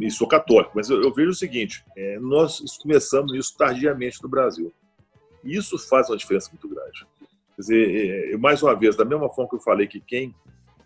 E 0.00 0.10
sou 0.10 0.26
católico, 0.26 0.72
mas 0.74 0.90
eu, 0.90 1.02
eu 1.02 1.12
vejo 1.12 1.30
o 1.30 1.34
seguinte: 1.34 1.84
é, 1.96 2.18
nós 2.18 2.60
começamos 2.82 3.32
isso 3.34 3.56
tardiamente 3.56 4.20
no 4.22 4.28
Brasil. 4.28 4.72
E 5.44 5.56
isso 5.56 5.78
faz 5.78 6.08
uma 6.10 6.16
diferença 6.16 6.50
muito 6.50 6.68
grande. 6.68 7.06
Quer 7.60 7.74
dizer, 7.74 8.32
é, 8.32 8.36
mais 8.38 8.62
uma 8.62 8.74
vez, 8.74 8.96
da 8.96 9.04
mesma 9.04 9.28
forma 9.28 9.50
que 9.50 9.56
eu 9.56 9.60
falei 9.60 9.86
que 9.86 10.00
quem 10.00 10.34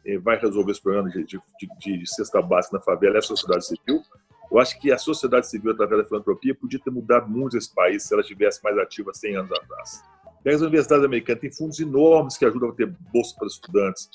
é, 0.04 0.18
vai 0.18 0.36
resolver 0.36 0.72
esse 0.72 0.82
problema 0.82 1.08
de, 1.08 1.24
de, 1.24 1.38
de, 1.78 2.06
cesta 2.06 2.42
básica 2.42 2.78
na 2.78 2.82
favela 2.82 3.14
é 3.14 3.18
a 3.18 3.22
sociedade 3.22 3.66
civil, 3.66 4.02
eu 4.50 4.58
acho 4.58 4.78
que 4.80 4.90
a 4.90 4.98
sociedade 4.98 5.48
civil, 5.48 5.70
através 5.70 6.02
da 6.02 6.08
filantropia, 6.08 6.54
podia 6.54 6.80
ter 6.80 6.90
mudado 6.90 7.30
muito 7.30 7.56
esse 7.56 7.72
país 7.72 8.02
se 8.02 8.12
ela 8.12 8.22
estivesse 8.22 8.62
mais 8.62 8.76
ativa 8.76 9.14
100 9.14 9.36
anos 9.36 9.52
atrás. 9.52 10.02
As 10.44 10.60
universidades 10.60 11.04
americanas, 11.04 11.40
tem 11.40 11.52
fundos 11.52 11.78
enormes 11.78 12.36
que 12.36 12.44
ajudam 12.44 12.70
a 12.70 12.72
ter 12.72 12.86
bolsa 13.12 13.34
para 13.38 13.46
estudantes, 13.46 14.10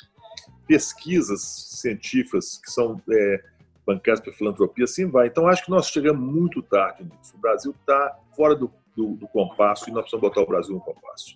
pesquisas 0.67 1.41
científicas 1.41 2.59
que 2.63 2.69
são 2.69 3.01
é, 3.09 3.43
bancadas 3.85 4.19
pela 4.19 4.35
filantropia, 4.35 4.83
assim 4.83 5.09
vai. 5.09 5.27
Então, 5.27 5.47
acho 5.47 5.63
que 5.63 5.71
nós 5.71 5.87
chegamos 5.87 6.21
muito 6.21 6.61
tarde 6.61 7.03
nisso. 7.03 7.35
O 7.35 7.39
Brasil 7.39 7.73
está 7.79 8.19
fora 8.35 8.53
do, 8.53 8.71
do, 8.95 9.15
do, 9.15 9.27
compasso 9.29 9.89
e 9.89 9.93
nós 9.93 10.01
precisamos 10.01 10.29
botar 10.29 10.41
o 10.41 10.45
Brasil 10.45 10.75
no 10.75 10.81
compasso. 10.81 11.33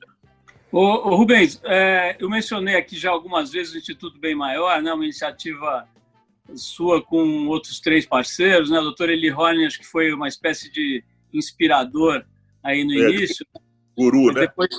Ô, 0.74 1.16
Rubens, 1.16 1.62
é, 1.66 2.18
eu 2.20 2.28
mencionei 2.28 2.76
aqui 2.76 2.98
já 2.98 3.12
algumas 3.12 3.52
vezes 3.52 3.76
o 3.76 3.78
Instituto 3.78 4.20
Bem 4.20 4.34
Maior, 4.34 4.82
né, 4.82 4.92
uma 4.92 5.04
iniciativa 5.04 5.88
sua 6.56 7.00
com 7.00 7.46
outros 7.48 7.80
três 7.80 8.08
parceiros, 8.08 8.72
né? 8.72 8.80
O 8.80 8.84
doutor 8.86 9.12
Eli 9.12 9.32
Horn, 9.32 9.68
acho 9.68 9.78
que 9.78 9.86
foi 9.86 10.12
uma 10.12 10.28
espécie 10.28 10.72
de 10.72 11.04
inspirador 11.32 12.26
aí 12.64 12.84
no 12.84 12.92
é, 12.92 13.12
início. 13.12 13.46
Guru, 13.96 14.34
né? 14.34 14.42
Depois, 14.42 14.70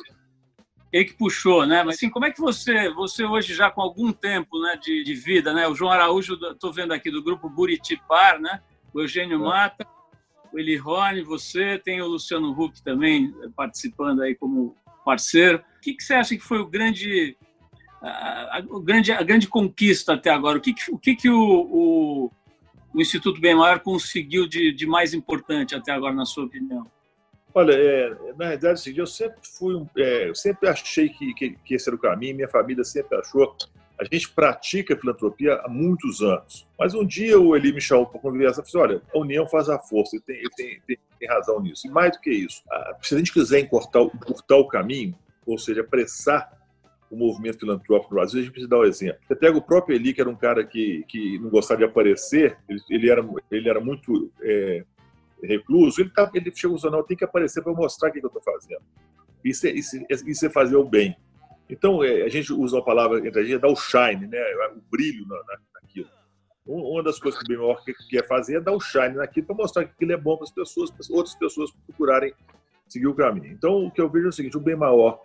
ele 0.93 1.05
que 1.05 1.15
puxou, 1.15 1.65
né? 1.65 1.85
Mas 1.85 1.95
assim, 1.95 2.11
como 2.11 2.27
é 2.27 2.33
que 2.33 2.41
você, 2.41 2.91
você 2.91 3.25
hoje 3.25 3.55
já 3.55 3.71
com 3.71 3.81
algum 3.81 4.13
tempo, 4.13 4.61
né, 4.61 4.77
de, 4.83 5.05
de 5.05 5.15
vida, 5.15 5.53
né? 5.53 5.69
O 5.69 5.77
João 5.77 5.93
Araújo, 5.93 6.35
estou 6.35 6.73
vendo 6.73 6.93
aqui 6.93 7.09
do 7.09 7.23
grupo 7.23 7.49
Buritipar, 7.49 8.41
né? 8.41 8.61
O 8.93 9.01
Eugênio 9.01 9.37
é. 9.37 9.39
Mata, 9.39 9.87
o 10.53 10.59
Eli 10.59 10.77
Horn, 10.77 11.23
você, 11.23 11.79
tem 11.79 12.03
o 12.03 12.09
Luciano 12.09 12.51
Huck 12.51 12.83
também 12.83 13.33
participando 13.55 14.23
aí 14.23 14.35
como 14.35 14.77
parceiro. 15.05 15.59
O 15.59 15.81
que, 15.81 15.95
que 15.95 16.03
você 16.03 16.15
acha 16.15 16.35
que 16.35 16.43
foi 16.43 16.59
o 16.59 16.67
grande 16.67 17.37
a, 18.05 18.59
a, 18.59 18.61
grande, 18.83 19.13
a 19.13 19.23
grande 19.23 19.49
conquista 19.49 20.15
até 20.15 20.31
agora? 20.31 20.59
O 20.59 20.61
que, 20.61 20.75
o, 20.91 20.99
que, 20.99 21.17
que 21.17 21.31
o, 21.31 21.39
o, 21.39 22.31
o 22.95 23.01
Instituto 23.01 23.41
Bem 23.41 23.55
Maior 23.55 23.81
conseguiu 23.81 24.47
de, 24.47 24.73
de 24.73 24.87
mais 24.87 25.15
importante 25.15 25.75
até 25.75 25.93
agora, 25.93 26.15
na 26.15 26.27
sua 26.27 26.45
opinião? 26.45 26.87
Olha, 27.55 27.73
é, 27.73 28.11
na 28.37 28.47
realidade, 28.47 28.75
assim, 28.75 28.95
eu 28.97 29.07
sempre 29.07 29.39
fui, 29.43 29.81
é, 29.97 30.29
eu 30.29 30.35
sempre 30.35 30.69
achei 30.69 31.09
que, 31.09 31.33
que, 31.35 31.51
que, 31.65 31.75
esse 31.75 31.89
era 31.89 31.95
o 31.95 31.99
caminho, 31.99 32.35
minha 32.35 32.49
família 32.49 32.83
sempre 32.83 33.17
achou. 33.17 33.57
A 33.99 34.05
gente 34.05 34.29
pratica 34.31 34.97
filantropia 34.97 35.55
há 35.65 35.69
muitos 35.69 36.21
anos. 36.21 36.67
Mas 36.79 36.95
um 36.95 37.05
dia 37.05 37.39
o 37.39 37.55
Eli 37.55 37.73
me 37.73 37.81
chamou 37.81 38.07
para 38.07 38.21
conversar 38.21 38.61
e 38.61 38.65
disse: 38.65 38.77
olha, 38.77 39.01
a 39.13 39.19
união 39.19 39.47
faz 39.47 39.69
a 39.69 39.79
força, 39.79 40.17
ele 40.17 40.23
tem, 40.27 40.37
ele 40.37 40.51
tem, 40.57 40.81
tem, 40.87 40.99
tem 41.19 41.29
razão 41.29 41.61
nisso. 41.61 41.87
E 41.87 41.91
mais 41.91 42.13
do 42.13 42.21
que 42.21 42.31
isso, 42.31 42.63
se 43.03 43.15
a 43.15 43.19
gente 43.19 43.33
quiser 43.33 43.61
encurtar, 43.61 44.01
encurtar 44.01 44.57
o 44.57 44.69
caminho, 44.69 45.17
ou 45.47 45.59
seja, 45.59 45.83
apressar 45.83 46.53
o 47.11 47.17
movimento 47.17 47.61
filantrópico 47.61 48.13
no 48.13 48.21
Brasil, 48.21 48.41
a 48.41 48.43
gente 48.43 48.53
precisa 48.53 48.71
dar 48.71 48.81
um 48.81 48.85
exemplo. 48.85 49.21
Você 49.27 49.37
pega 49.37 49.57
o 49.57 49.63
próprio 49.63 49.95
Eli, 49.95 50.13
que 50.13 50.21
era 50.21 50.29
um 50.29 50.35
cara 50.35 50.65
que, 50.65 51.05
que 51.09 51.39
não 51.39 51.49
gostava 51.49 51.79
de 51.79 51.85
aparecer, 51.85 52.59
ele, 52.69 52.81
ele 52.91 53.11
era, 53.11 53.25
ele 53.51 53.69
era 53.69 53.81
muito 53.81 54.33
é, 54.43 54.85
recluso, 55.43 56.01
ele, 56.01 56.11
tá, 56.11 56.31
ele 56.35 56.53
chegou 56.55 56.77
e 56.77 56.91
não, 56.91 57.03
tem 57.03 57.17
que 57.17 57.25
aparecer 57.25 57.63
para 57.63 57.73
mostrar 57.73 58.09
o 58.09 58.13
que, 58.13 58.19
eu 58.19 58.27
estou 58.27 58.43
fazendo. 58.43 58.83
Isso 59.45 59.67
é, 59.67 59.71
isso, 59.71 59.97
isso 60.11 60.47
é 60.47 60.51
fazer 60.51 60.77
o 60.77 60.85
bem. 60.85 61.17
Então, 61.75 62.05
é, 62.05 62.23
a 62.23 62.29
gente 62.29 62.53
usa 62.53 62.77
uma 62.77 62.85
palavra 62.85 63.19
entre 63.27 63.41
a 63.41 63.45
gente, 63.45 63.59
dá 63.59 63.69
o 63.69 63.77
shine, 63.77 64.27
né, 64.27 64.39
o 64.77 64.81
brilho 64.91 65.27
na, 65.27 65.37
na, 65.37 65.59
naquilo. 65.75 66.09
Uma 66.67 67.03
das 67.03 67.19
coisas 67.19 67.41
que 67.41 67.45
o 67.45 67.49
bem 67.49 67.95
quer 68.09 68.27
fazer 68.27 68.57
é 68.57 68.61
dar 68.61 68.73
o 68.73 68.81
shine 68.81 69.17
naquilo 69.17 69.47
para 69.47 69.57
mostrar 69.57 69.85
que 69.85 69.91
aquilo 69.91 70.13
é 70.13 70.17
bom 70.17 70.37
para 70.37 70.45
as 70.45 70.53
pessoas, 70.53 70.91
para 70.91 71.05
outras 71.11 71.35
pessoas 71.35 71.71
procurarem 71.87 72.33
seguir 72.89 73.07
o 73.07 73.15
caminho. 73.15 73.53
Então, 73.53 73.87
o 73.87 73.91
que 73.91 74.01
eu 74.01 74.09
vejo 74.09 74.27
é 74.27 74.29
o 74.29 74.33
seguinte, 74.33 74.57
o 74.57 74.61
bem 74.61 74.77
maior 74.77 75.21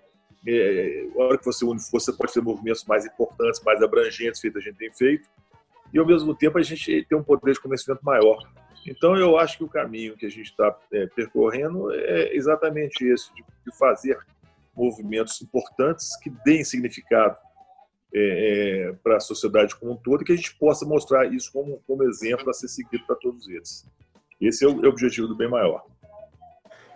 é, 0.48 1.06
a 1.16 1.24
hora 1.24 1.38
que 1.38 1.46
você 1.46 1.66
une 1.66 1.80
força, 1.80 2.14
pode 2.14 2.34
ter 2.34 2.42
movimentos 2.42 2.86
mais 2.86 3.06
importantes, 3.06 3.62
mais 3.64 3.82
abrangentes, 3.82 4.40
feito 4.40 4.58
a 4.58 4.62
gente 4.62 4.78
tem 4.78 4.94
feito, 4.94 5.28
e 5.94 6.00
ao 6.00 6.06
mesmo 6.06 6.36
tempo 6.36 6.58
a 6.58 6.62
gente 6.62 7.06
tem 7.06 7.18
um 7.18 7.24
poder 7.24 7.54
de 7.54 7.60
conhecimento 7.60 8.02
maior. 8.04 8.38
Então 8.86 9.18
eu 9.18 9.38
acho 9.38 9.58
que 9.58 9.64
o 9.64 9.68
caminho 9.68 10.16
que 10.16 10.26
a 10.26 10.30
gente 10.30 10.50
está 10.50 10.76
é, 10.94 11.08
percorrendo 11.08 11.92
é 11.92 12.36
exatamente 12.36 13.04
esse, 13.06 13.34
de, 13.34 13.44
de, 13.66 13.78
fazer 13.78 14.18
movimentos 14.80 15.42
importantes 15.42 16.18
que 16.22 16.30
deem 16.46 16.64
significado 16.64 17.36
é, 18.14 18.90
é, 18.90 18.94
para 19.04 19.18
a 19.18 19.20
sociedade 19.20 19.76
como 19.76 19.92
um 19.92 19.98
todo 19.98 20.22
e 20.22 20.26
que 20.26 20.32
a 20.32 20.36
gente 20.36 20.56
possa 20.56 20.86
mostrar 20.86 21.32
isso 21.32 21.52
como, 21.52 21.82
como 21.86 22.04
exemplo 22.04 22.50
a 22.50 22.54
ser 22.54 22.68
seguido 22.68 23.06
para 23.06 23.16
todos 23.18 23.48
eles. 23.48 23.86
Esse 24.42 24.66
é 24.66 24.68
o, 24.68 24.84
é 24.84 24.88
o 24.88 24.90
objetivo 24.90 25.28
do 25.28 25.36
bem 25.36 25.50
maior. 25.50 25.86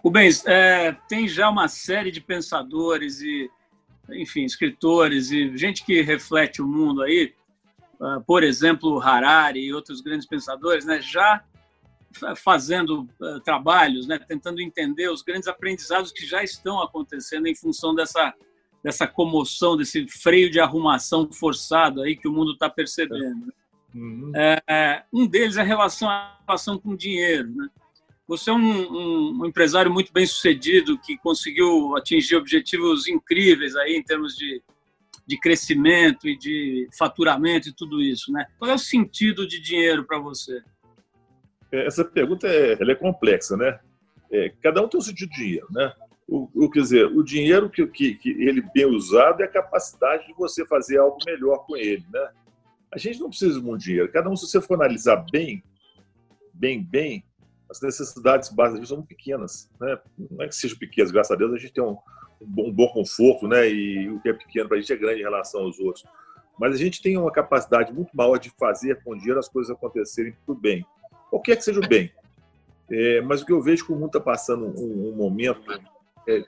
Rubens, 0.04 0.46
é, 0.46 0.96
tem 1.08 1.28
já 1.28 1.50
uma 1.50 1.68
série 1.68 2.12
de 2.12 2.20
pensadores 2.20 3.22
e, 3.22 3.50
enfim, 4.10 4.44
escritores 4.44 5.30
e 5.32 5.56
gente 5.58 5.86
que 5.86 6.02
reflete 6.02 6.62
o 6.62 6.68
mundo 6.68 7.04
aí, 7.04 7.34
uh, 8.00 8.22
por 8.26 8.44
exemplo, 8.44 9.00
Harari 9.00 9.62
e 9.62 9.74
outros 9.74 10.02
grandes 10.02 10.28
pensadores, 10.28 10.86
né, 10.86 11.00
já 11.00 11.44
fazendo 12.36 13.08
uh, 13.20 13.40
trabalhos, 13.42 14.08
né, 14.08 14.20
tentando 14.20 14.62
entender 14.62 15.10
os 15.10 15.22
grandes 15.22 15.48
aprendizados 15.48 16.12
que 16.12 16.26
já 16.26 16.44
estão 16.44 16.82
acontecendo 16.82 17.48
em 17.48 17.56
função 17.56 17.94
dessa 17.94 18.34
dessa 18.84 19.08
comoção, 19.08 19.78
desse 19.78 20.06
freio 20.10 20.52
de 20.52 20.60
arrumação 20.60 21.32
forçado 21.32 22.02
aí 22.02 22.18
que 22.18 22.28
o 22.28 22.34
mundo 22.34 22.52
está 22.52 22.70
percebendo. 22.70 23.54
Uhum. 23.96 24.32
É, 24.36 25.04
um 25.14 25.26
deles 25.26 25.56
é 25.56 25.62
a 25.62 25.64
relação, 25.64 26.10
a 26.10 26.38
relação 26.46 26.78
com 26.78 26.90
o 26.90 26.98
dinheiro, 26.98 27.50
né? 27.56 27.70
Você 28.28 28.50
é 28.50 28.54
um, 28.54 28.58
um, 28.58 29.42
um, 29.42 29.46
empresário 29.46 29.92
muito 29.92 30.12
bem 30.12 30.26
sucedido 30.26 30.98
que 30.98 31.18
conseguiu 31.18 31.96
atingir 31.96 32.36
objetivos 32.36 33.08
incríveis 33.08 33.76
aí 33.76 33.96
em 33.96 34.04
termos 34.04 34.36
de, 34.36 34.62
de 35.28 35.38
crescimento 35.40 36.28
e 36.28 36.38
de 36.38 36.90
faturamento 36.98 37.70
e 37.70 37.74
tudo 37.74 38.02
isso, 38.02 38.32
né? 38.32 38.46
Qual 38.58 38.72
é 38.72 38.74
o 38.74 38.80
sentido 38.80 39.48
de 39.48 39.62
dinheiro 39.62 40.06
para 40.06 40.20
você? 40.20 40.64
É, 41.74 41.88
essa 41.88 42.06
pergunta 42.06 42.48
é, 42.48 42.74
é 42.74 42.96
complexa, 42.96 43.58
né? 43.58 43.80
É, 44.32 44.54
cada 44.62 44.82
um 44.82 44.88
tem 44.88 45.00
o 45.00 45.04
sentido 45.04 45.30
de 45.32 45.36
dinheiro, 45.36 45.68
né? 45.72 45.92
O, 46.28 46.48
o, 46.54 46.70
quer 46.70 46.82
dizer, 46.82 47.06
o 47.08 47.24
dinheiro 47.24 47.70
que, 47.70 47.86
que, 47.88 48.16
que 48.16 48.30
ele 48.30 48.62
bem 48.74 48.86
usado 48.86 49.42
é 49.42 49.46
a 49.46 49.52
capacidade 49.52 50.28
de 50.28 50.34
você 50.34 50.66
fazer 50.66 51.00
algo 51.00 51.18
melhor 51.26 51.66
com 51.66 51.76
ele, 51.76 52.06
né? 52.14 52.30
A 52.92 52.98
gente 53.00 53.20
não 53.20 53.30
precisa 53.30 53.60
de 53.60 53.66
muito 53.66 53.82
dinheiro. 53.82 54.12
Cada 54.12 54.30
um, 54.30 54.36
se 54.36 54.48
você 54.48 54.62
for 54.62 54.76
analisar 54.76 55.26
bem, 55.32 55.64
bem, 56.54 56.82
bem, 56.82 57.26
as 57.68 57.82
necessidades 57.82 58.50
básicas 58.50 58.88
são 58.88 59.02
pequenas. 59.02 59.68
Né? 59.82 59.98
Não 60.30 60.46
é 60.46 60.48
que 60.48 60.56
sejam 60.56 60.78
pequenas, 60.78 61.10
graças 61.10 61.32
a 61.32 61.36
Deus 61.36 61.54
a 61.54 61.58
gente 61.58 61.74
tem 61.74 61.84
um, 61.84 61.98
um, 62.40 62.46
bom, 62.46 62.68
um 62.68 62.72
bom, 62.72 62.88
conforto, 62.90 63.48
né? 63.48 63.68
e 63.68 64.08
o 64.10 64.20
que 64.22 64.30
é 64.30 64.34
pequeno 64.34 64.68
para 64.68 64.78
a 64.78 64.80
gente 64.80 64.94
é 64.94 64.96
grande 64.96 65.22
em 65.22 65.24
relação 65.24 65.62
aos 65.62 65.80
outros. 65.80 66.06
Mas 66.60 66.76
a 66.76 66.78
gente 66.78 67.02
tem 67.02 67.18
uma 67.18 67.32
capacidade 67.32 67.92
muito 67.92 68.16
maior 68.16 68.38
de 68.38 68.52
fazer 68.52 69.04
com 69.04 69.18
dinheiro 69.18 69.40
as 69.40 69.50
coisas 69.50 69.76
acontecerem 69.76 70.36
para 70.46 70.54
o 70.54 70.56
bem. 70.56 70.86
Qualquer 71.34 71.56
que 71.56 71.64
seja 71.64 71.80
o 71.80 71.88
bem. 71.88 72.12
É, 72.92 73.20
mas 73.22 73.42
o 73.42 73.46
que 73.48 73.52
eu 73.52 73.60
vejo 73.60 73.84
que 73.84 73.92
o 73.92 73.96
mundo 73.96 74.06
está 74.06 74.20
passando 74.20 74.68
um, 74.68 75.10
um 75.10 75.16
momento 75.16 75.64
é, 76.30 76.46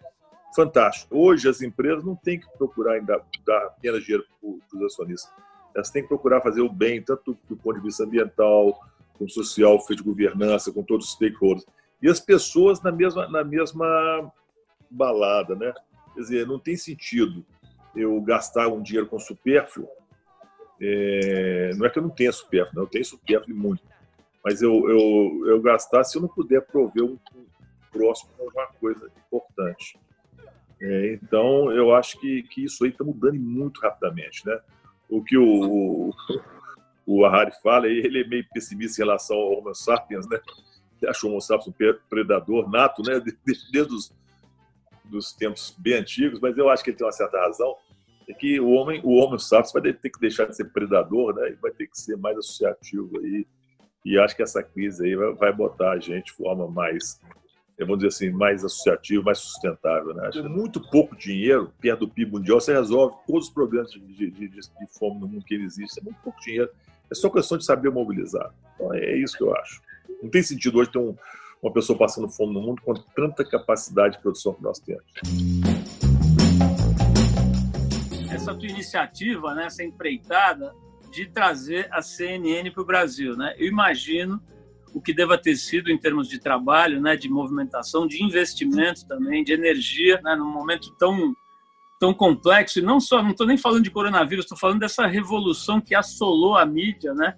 fantástico. 0.56 1.18
Hoje 1.18 1.50
as 1.50 1.60
empresas 1.64 2.04
não 2.04 2.16
têm 2.16 2.40
que 2.40 2.48
procurar 2.56 2.94
ainda 2.94 3.20
dar 3.44 3.66
apenas 3.66 4.04
dinheiro 4.04 4.24
para 4.40 4.78
os 4.78 4.84
acionistas. 4.84 5.34
Elas 5.74 5.90
têm 5.90 6.04
que 6.04 6.08
procurar 6.08 6.40
fazer 6.40 6.62
o 6.62 6.72
bem, 6.72 7.02
tanto 7.02 7.36
do 7.50 7.58
ponto 7.58 7.78
de 7.78 7.82
vista 7.82 8.04
ambiental, 8.04 8.80
social, 9.28 9.84
feito 9.88 10.04
de 10.04 10.08
governança, 10.08 10.72
com 10.72 10.84
todos 10.84 11.08
os 11.08 11.14
stakeholders. 11.14 11.66
E 12.00 12.08
as 12.08 12.20
pessoas 12.20 12.80
na 12.84 12.92
mesma, 12.92 13.28
na 13.28 13.44
mesma 13.44 14.32
balada, 14.88 15.56
né? 15.56 15.74
Quer 16.14 16.20
dizer, 16.20 16.46
não 16.46 16.60
tem 16.60 16.78
sentido 16.78 17.44
eu 17.96 18.22
gastar 18.22 18.68
um 18.68 18.84
dinheiro 18.84 19.08
com 19.08 19.18
supérfluo. 19.18 19.90
É, 20.80 21.72
não 21.76 21.88
é 21.88 21.90
que 21.90 21.98
eu 21.98 22.04
não 22.04 22.12
tenha 22.12 22.32
supérfluo, 22.32 22.84
eu 22.84 22.88
tenho 22.88 23.04
supérfluo 23.04 23.58
muito. 23.58 23.95
Mas 24.46 24.62
eu, 24.62 24.88
eu, 24.88 25.48
eu 25.48 25.60
gastar 25.60 26.04
se 26.04 26.18
eu 26.18 26.22
não 26.22 26.30
puder 26.30 26.62
prover 26.62 27.04
um, 27.04 27.18
um 27.36 27.46
próximo 27.92 28.32
alguma 28.40 28.68
coisa 28.80 29.12
importante. 29.18 29.98
É, 30.80 31.14
então, 31.14 31.72
eu 31.72 31.96
acho 31.96 32.20
que, 32.20 32.44
que 32.44 32.64
isso 32.64 32.84
aí 32.84 32.92
está 32.92 33.04
mudando 33.04 33.40
muito 33.40 33.82
rapidamente, 33.82 34.46
né? 34.46 34.60
O 35.10 35.24
que 35.24 35.36
o, 35.36 36.14
o 37.08 37.26
Harari 37.26 37.52
fala, 37.64 37.88
ele 37.88 38.22
é 38.22 38.28
meio 38.28 38.46
pessimista 38.54 39.02
em 39.02 39.06
relação 39.06 39.36
ao 39.36 39.58
Homo 39.58 39.74
sapiens, 39.74 40.30
né? 40.30 40.40
Ele 41.02 41.10
achou 41.10 41.30
o 41.30 41.34
Homo 41.34 41.42
sapiens 41.42 41.68
um 41.68 42.00
predador 42.08 42.70
nato, 42.70 43.02
né? 43.02 43.20
Desde, 43.72 43.94
os 43.94 44.14
dos 45.06 45.34
tempos 45.34 45.76
bem 45.78 45.96
antigos, 45.96 46.40
mas 46.40 46.58
eu 46.58 46.70
acho 46.70 46.84
que 46.84 46.90
ele 46.90 46.98
tem 46.98 47.06
uma 47.06 47.12
certa 47.12 47.40
razão. 47.40 47.76
é 48.28 48.34
que 48.34 48.60
o 48.60 48.70
homem, 48.72 49.02
o 49.04 49.14
homem 49.16 49.40
sapiens 49.40 49.72
vai 49.72 49.82
ter 49.94 50.10
que 50.10 50.20
deixar 50.20 50.46
de 50.46 50.56
ser 50.56 50.66
predador, 50.66 51.34
né? 51.34 51.50
E 51.50 51.56
vai 51.56 51.72
ter 51.72 51.88
que 51.88 52.00
ser 52.00 52.16
mais 52.18 52.38
associativo 52.38 53.20
aí. 53.20 53.48
E 54.06 54.20
acho 54.20 54.36
que 54.36 54.44
essa 54.44 54.62
crise 54.62 55.04
aí 55.04 55.16
vai, 55.16 55.34
vai 55.34 55.52
botar 55.52 55.92
a 55.94 56.00
gente 56.00 56.26
de 56.26 56.34
forma 56.34 56.68
mais, 56.68 57.20
vamos 57.80 57.98
dizer 57.98 58.10
assim, 58.10 58.30
mais 58.30 58.64
associativa, 58.64 59.24
mais 59.24 59.40
sustentável, 59.40 60.14
né? 60.14 60.28
Acho 60.28 60.44
que 60.44 60.48
muito 60.48 60.80
pouco 60.80 61.16
dinheiro 61.16 61.74
perto 61.82 62.02
do 62.02 62.10
PIB 62.10 62.34
mundial 62.34 62.62
você 62.62 62.72
resolve 62.72 63.16
todos 63.26 63.48
os 63.48 63.54
problemas 63.54 63.90
de, 63.90 64.00
de, 64.00 64.30
de, 64.30 64.48
de 64.50 64.88
fome 65.00 65.20
no 65.20 65.28
mundo 65.28 65.44
que 65.44 65.56
ele 65.56 65.66
existe. 65.66 66.00
É 66.00 66.04
muito 66.04 66.20
pouco 66.22 66.40
dinheiro. 66.40 66.70
É 67.12 67.16
só 67.16 67.30
questão 67.30 67.58
de 67.58 67.66
saber 67.66 67.90
mobilizar. 67.90 68.54
Então 68.76 68.94
é 68.94 69.18
isso 69.18 69.36
que 69.36 69.44
eu 69.44 69.56
acho. 69.56 69.82
Não 70.22 70.30
tem 70.30 70.44
sentido 70.44 70.78
hoje 70.78 70.92
ter 70.92 71.00
um, 71.00 71.16
uma 71.60 71.74
pessoa 71.74 71.98
passando 71.98 72.30
fome 72.30 72.54
no 72.54 72.62
mundo 72.62 72.82
com 72.84 72.94
tanta 72.94 73.44
capacidade 73.44 74.18
de 74.18 74.22
produção 74.22 74.54
que 74.54 74.62
nós 74.62 74.80
temos 74.80 75.04
essa 78.46 78.54
tua 78.54 78.68
iniciativa, 78.68 79.56
né, 79.56 79.66
essa 79.66 79.84
empreitada 79.84 80.72
de 81.16 81.28
trazer 81.28 81.88
a 81.92 82.02
CNN 82.02 82.70
para 82.72 82.84
o 82.84 82.86
Brasil. 82.86 83.38
Né? 83.38 83.56
Eu 83.58 83.68
imagino 83.68 84.42
o 84.94 85.02
que 85.02 85.14
deva 85.14 85.38
ter 85.38 85.56
sido 85.56 85.90
em 85.90 85.98
termos 85.98 86.28
de 86.28 86.40
trabalho, 86.40 87.02
né, 87.02 87.18
de 87.18 87.30
movimentação, 87.30 88.08
de 88.08 88.24
investimento 88.24 89.06
também, 89.06 89.44
de 89.44 89.52
energia, 89.52 90.22
né, 90.24 90.36
num 90.36 90.50
momento 90.50 90.94
tão 90.98 91.36
tão 91.98 92.14
complexo. 92.14 92.80
E 92.80 92.82
não 92.82 93.00
só, 93.00 93.24
não 93.24 93.32
estou 93.32 93.48
nem 93.48 93.58
falando 93.58 93.84
de 93.84 93.90
coronavírus, 93.90 94.46
estou 94.46 94.58
falando 94.58 94.80
dessa 94.80 95.08
revolução 95.08 95.80
que 95.80 95.96
assolou 95.96 96.58
a 96.58 96.66
mídia, 96.66 97.14
né? 97.14 97.36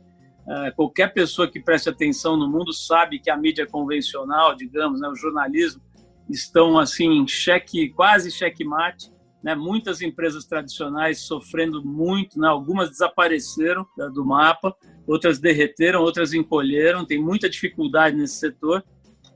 É, 0.50 0.72
qualquer 0.72 1.14
pessoa 1.14 1.48
que 1.48 1.60
preste 1.60 1.90
atenção 1.90 2.36
no 2.36 2.50
mundo 2.50 2.74
sabe 2.74 3.20
que 3.20 3.30
a 3.30 3.38
mídia 3.38 3.68
convencional, 3.68 4.56
digamos, 4.56 5.00
né, 5.00 5.08
o 5.08 5.16
jornalismo, 5.16 5.82
estão 6.30 6.78
assim 6.80 7.08
em 7.08 7.28
xeque, 7.28 7.90
quase 7.90 8.32
xeque-mate 8.32 9.12
né, 9.48 9.56
muitas 9.56 10.02
empresas 10.02 10.44
tradicionais 10.44 11.20
sofrendo 11.20 11.82
muito, 11.82 12.38
né, 12.38 12.50
algumas 12.50 12.90
desapareceram 12.90 13.88
né, 13.98 14.10
do 14.14 14.26
mapa, 14.26 14.76
outras 15.08 15.40
derreteram, 15.40 16.02
outras 16.02 16.34
encolheram, 16.34 17.06
tem 17.06 17.18
muita 17.18 17.50
dificuldade 17.50 18.18
nesse 18.18 18.36
setor. 18.36 18.84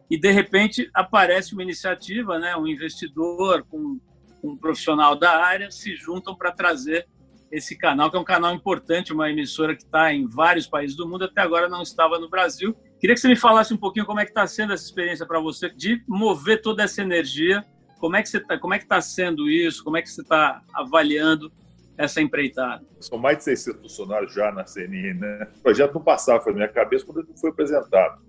E, 0.09 0.19
de 0.19 0.29
repente, 0.29 0.89
aparece 0.93 1.53
uma 1.53 1.63
iniciativa, 1.63 2.37
né, 2.37 2.57
um 2.57 2.67
investidor 2.67 3.65
com 3.69 4.01
um 4.43 4.57
profissional 4.57 5.15
da 5.15 5.41
área 5.41 5.71
se 5.71 5.95
juntam 5.95 6.35
para 6.35 6.51
trazer 6.51 7.07
esse 7.49 7.77
canal, 7.77 8.11
que 8.11 8.17
é 8.17 8.19
um 8.19 8.25
canal 8.25 8.53
importante, 8.53 9.13
uma 9.13 9.31
emissora 9.31 9.73
que 9.73 9.83
está 9.83 10.13
em 10.13 10.27
vários 10.27 10.67
países 10.67 10.97
do 10.97 11.07
mundo, 11.07 11.23
até 11.23 11.39
agora 11.39 11.69
não 11.69 11.83
estava 11.83 12.19
no 12.19 12.29
Brasil. 12.29 12.75
Queria 12.99 13.13
que 13.13 13.21
você 13.21 13.29
me 13.29 13.37
falasse 13.37 13.73
um 13.73 13.77
pouquinho 13.77 14.05
como 14.05 14.19
é 14.19 14.25
que 14.25 14.31
está 14.31 14.45
sendo 14.45 14.73
essa 14.73 14.83
experiência 14.83 15.25
para 15.25 15.39
você 15.39 15.69
de 15.69 16.03
mover 16.05 16.61
toda 16.61 16.83
essa 16.83 17.01
energia 17.01 17.63
como 18.01 18.15
é 18.15 18.23
que 18.23 18.29
você 18.29 18.39
tá, 18.39 18.57
como 18.57 18.73
é 18.73 18.79
que 18.79 18.85
está 18.85 18.99
sendo 18.99 19.47
isso? 19.47 19.83
Como 19.83 19.95
é 19.95 20.01
que 20.01 20.09
você 20.09 20.21
está 20.21 20.63
avaliando 20.73 21.51
essa 21.95 22.19
empreitada? 22.19 22.83
São 22.99 23.19
mais 23.19 23.37
de 23.37 23.43
600 23.43 23.81
funcionários 23.81 24.33
já 24.33 24.51
na 24.51 24.65
CNN, 24.65 25.13
né? 25.19 25.47
O 25.57 25.61
projeto 25.61 25.93
não 25.93 26.01
passava 26.01 26.43
pela 26.43 26.55
minha 26.55 26.67
cabeça 26.67 27.05
quando 27.05 27.25
foi 27.39 27.51
apresentado. 27.51 28.19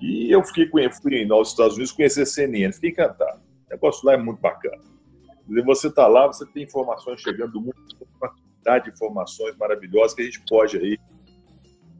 E 0.00 0.30
eu 0.30 0.44
fiquei 0.44 0.70
fui 0.70 1.28
aos 1.30 1.50
Estados 1.50 1.74
Unidos 1.74 1.90
conhecer 1.90 2.22
a 2.22 2.26
CNN, 2.26 2.72
fiquei 2.72 2.90
encantado. 2.90 3.40
O 3.66 3.70
negócio 3.70 4.06
lá 4.06 4.14
é 4.14 4.16
muito 4.16 4.40
bacana. 4.40 4.80
Você 5.66 5.88
está 5.88 6.06
lá, 6.06 6.28
você 6.28 6.46
tem 6.46 6.62
informações 6.62 7.20
chegando 7.20 7.52
do 7.52 7.60
mundo, 7.60 7.74
uma 8.20 8.30
quantidade 8.30 8.84
de 8.84 8.90
informações 8.92 9.56
maravilhosas 9.56 10.14
que 10.14 10.22
a 10.22 10.24
gente 10.24 10.40
pode 10.48 10.78
aí 10.78 10.96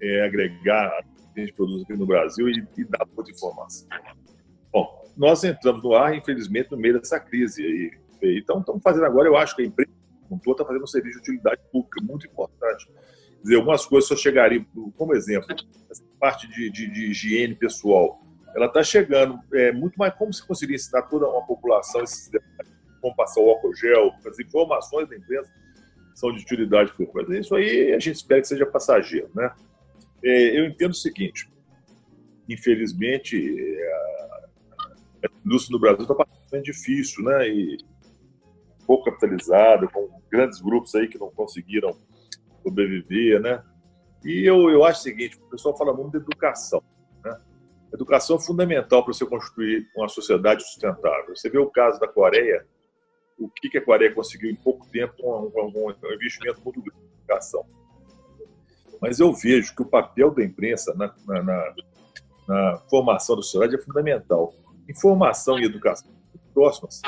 é, 0.00 0.24
agregar 0.24 0.92
a 1.36 1.40
gente 1.40 1.52
produz 1.54 1.82
aqui 1.82 1.94
no 1.94 2.06
Brasil 2.06 2.48
e, 2.48 2.64
e 2.76 2.84
dar 2.84 3.04
muita 3.14 3.32
informação. 3.32 3.88
Bom, 4.72 5.03
nós 5.16 5.44
entramos 5.44 5.82
no 5.82 5.94
ar, 5.94 6.14
infelizmente, 6.14 6.70
no 6.70 6.76
meio 6.76 6.98
dessa 6.98 7.20
crise. 7.20 7.62
aí. 8.22 8.38
então, 8.38 8.60
estamos 8.60 8.82
fazendo 8.82 9.06
agora, 9.06 9.28
eu 9.28 9.36
acho 9.36 9.54
que 9.54 9.62
a 9.62 9.64
empresa 9.66 9.90
todo 10.42 10.52
está 10.52 10.64
fazendo 10.64 10.82
um 10.82 10.86
serviço 10.86 11.20
de 11.20 11.30
utilidade 11.30 11.60
pública 11.70 12.00
muito 12.02 12.26
importante. 12.26 12.86
Quer 12.86 13.42
dizer, 13.42 13.56
algumas 13.56 13.86
coisas 13.86 14.08
só 14.08 14.16
chegariam, 14.16 14.64
como 14.96 15.14
exemplo, 15.14 15.54
essa 15.90 16.02
parte 16.18 16.48
de, 16.48 16.70
de, 16.70 16.90
de 16.90 17.10
higiene 17.10 17.54
pessoal, 17.54 18.20
ela 18.56 18.66
está 18.66 18.82
chegando 18.82 19.38
é, 19.52 19.72
muito 19.72 19.96
mais 19.96 20.14
como 20.14 20.32
se 20.32 20.46
conseguiria 20.46 20.76
ensinar 20.76 21.02
toda 21.02 21.28
uma 21.28 21.44
população 21.46 22.02
esses 22.02 22.30
como 23.00 23.14
passar 23.14 23.40
o 23.40 23.50
álcool 23.50 23.74
gel, 23.74 24.12
as 24.26 24.38
informações 24.38 25.06
da 25.08 25.16
empresa 25.16 25.46
são 26.14 26.32
de 26.32 26.42
utilidade 26.42 26.90
pública. 26.92 27.26
Mas 27.28 27.44
isso 27.44 27.54
aí 27.54 27.92
a 27.92 27.98
gente 27.98 28.16
espera 28.16 28.40
que 28.40 28.48
seja 28.48 28.64
passageiro, 28.64 29.28
né? 29.34 29.52
É, 30.24 30.58
eu 30.58 30.64
entendo 30.64 30.92
o 30.92 30.94
seguinte, 30.94 31.50
infelizmente, 32.48 33.36
é, 33.36 34.33
a 35.26 35.30
indústria 35.44 35.74
no 35.74 35.80
Brasil 35.80 36.02
está 36.02 36.14
bastante 36.14 36.64
difícil, 36.64 37.24
né? 37.24 37.48
E 37.48 37.78
pouco 38.86 39.04
capitalizada, 39.04 39.88
com 39.88 40.08
grandes 40.30 40.60
grupos 40.60 40.94
aí 40.94 41.08
que 41.08 41.18
não 41.18 41.30
conseguiram 41.30 41.96
sobreviver, 42.62 43.40
né? 43.40 43.62
E 44.24 44.48
eu, 44.48 44.70
eu 44.70 44.84
acho 44.84 45.00
o 45.00 45.02
seguinte, 45.02 45.36
o 45.36 45.50
pessoal 45.50 45.76
fala 45.76 45.92
muito 45.92 46.12
de 46.12 46.18
educação, 46.18 46.82
né? 47.24 47.38
Educação 47.92 48.36
é 48.36 48.40
fundamental 48.40 49.04
para 49.04 49.12
você 49.12 49.24
construir 49.24 49.86
uma 49.96 50.08
sociedade 50.08 50.64
sustentável. 50.64 51.34
Você 51.36 51.48
vê 51.48 51.58
o 51.58 51.70
caso 51.70 52.00
da 52.00 52.08
Coreia, 52.08 52.66
o 53.38 53.48
que, 53.48 53.68
que 53.68 53.78
a 53.78 53.84
Coreia 53.84 54.12
conseguiu 54.12 54.50
em 54.50 54.56
pouco 54.56 54.86
tempo 54.90 55.14
um, 55.22 55.88
um, 55.88 56.12
investimento 56.12 56.60
muito 56.64 56.82
grande 56.82 57.04
em 57.04 57.18
educação. 57.18 57.64
Mas 59.00 59.20
eu 59.20 59.32
vejo 59.32 59.74
que 59.74 59.82
o 59.82 59.86
papel 59.86 60.30
da 60.30 60.42
imprensa 60.42 60.94
na, 60.94 61.14
na, 61.26 61.42
na, 61.42 61.74
na 62.48 62.78
formação 62.88 63.36
da 63.36 63.42
sociedade 63.42 63.76
é 63.76 63.84
fundamental 63.84 64.54
informação 64.88 65.58
e 65.58 65.64
educação 65.64 66.12
próximas, 66.52 67.02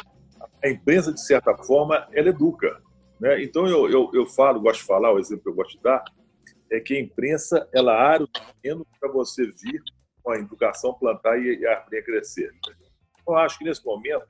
a 0.63 0.69
empresa, 0.69 1.13
de 1.13 1.21
certa 1.21 1.57
forma, 1.57 2.09
ela 2.13 2.29
educa. 2.29 2.83
Né? 3.21 3.43
Então, 3.43 3.67
eu, 3.67 3.89
eu, 3.89 4.11
eu 4.13 4.27
falo, 4.27 4.61
gosto 4.61 4.81
de 4.81 4.87
falar, 4.87 5.13
o 5.13 5.19
exemplo 5.19 5.45
que 5.45 5.51
eu 5.51 5.55
gosto 5.55 5.77
de 5.77 5.83
dar, 5.83 6.05
é 6.71 6.81
que 6.81 6.97
a 6.97 7.01
imprensa, 7.01 7.69
ela 7.73 7.95
área 7.95 8.25
o 8.25 8.29
terreno 8.29 8.87
para 8.99 9.11
você 9.11 9.45
vir 9.47 9.81
com 10.23 10.33
a 10.33 10.39
educação 10.39 10.95
plantar 10.95 11.39
e, 11.39 11.61
e 11.61 11.67
a 11.67 11.77
árvore 11.79 12.03
crescer. 12.03 12.51
Eu 13.27 13.37
acho 13.37 13.59
que, 13.59 13.65
nesse 13.65 13.85
momento, 13.85 14.27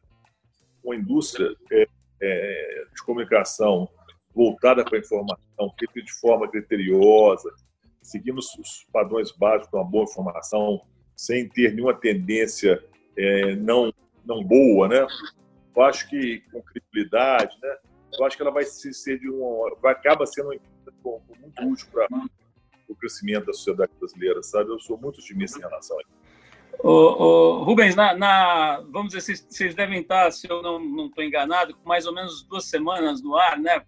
uma 0.84 0.94
indústria 0.94 1.54
é, 1.72 1.88
é, 2.20 2.84
de 2.94 3.02
comunicação 3.02 3.88
voltada 4.34 4.84
para 4.84 4.98
a 4.98 5.00
informação, 5.00 5.74
feita 5.78 6.02
de 6.02 6.12
forma 6.20 6.48
criteriosa, 6.48 7.50
seguindo 8.02 8.38
os 8.38 8.86
padrões 8.92 9.32
básicos 9.32 9.70
de 9.70 9.76
uma 9.76 9.84
boa 9.84 10.04
informação, 10.04 10.82
sem 11.16 11.48
ter 11.48 11.72
nenhuma 11.72 11.94
tendência 11.94 12.84
é, 13.16 13.56
não, 13.56 13.92
não 14.24 14.42
boa, 14.42 14.88
né? 14.88 15.06
Eu 15.74 15.82
acho 15.82 16.08
que 16.08 16.42
com 16.52 16.62
credibilidade, 16.62 17.56
né? 17.62 17.76
Eu 18.18 18.24
acho 18.24 18.36
que 18.36 18.42
ela 18.42 18.50
vai 18.50 18.64
ser 18.64 19.18
de 19.18 19.30
um, 19.30 19.76
vai 19.82 19.92
acaba 19.92 20.26
sendo 20.26 20.52
um, 20.52 21.20
muito 21.40 21.62
útil 21.62 21.88
para 21.92 22.06
o 22.88 22.94
crescimento 22.94 23.46
da 23.46 23.52
sociedade 23.52 23.92
brasileira, 23.98 24.42
sabe? 24.42 24.70
Eu 24.70 24.78
sou 24.80 24.96
muito 24.96 25.20
otimista 25.20 25.58
em 25.58 25.62
relação 25.62 25.98
a 25.98 26.02
isso. 26.02 26.26
Ô, 26.78 26.90
ô, 26.90 27.64
Rubens, 27.64 27.94
na, 27.96 28.14
na, 28.14 28.82
vamos 28.90 29.08
dizer, 29.08 29.20
vocês, 29.22 29.46
vocês 29.48 29.74
devem 29.74 30.00
estar, 30.00 30.30
se 30.30 30.48
eu 30.48 30.62
não 30.62 31.06
estou 31.06 31.24
enganado, 31.24 31.74
com 31.74 31.88
mais 31.88 32.06
ou 32.06 32.14
menos 32.14 32.42
duas 32.42 32.64
semanas 32.64 33.22
no 33.22 33.34
ar, 33.34 33.58
né? 33.58 33.82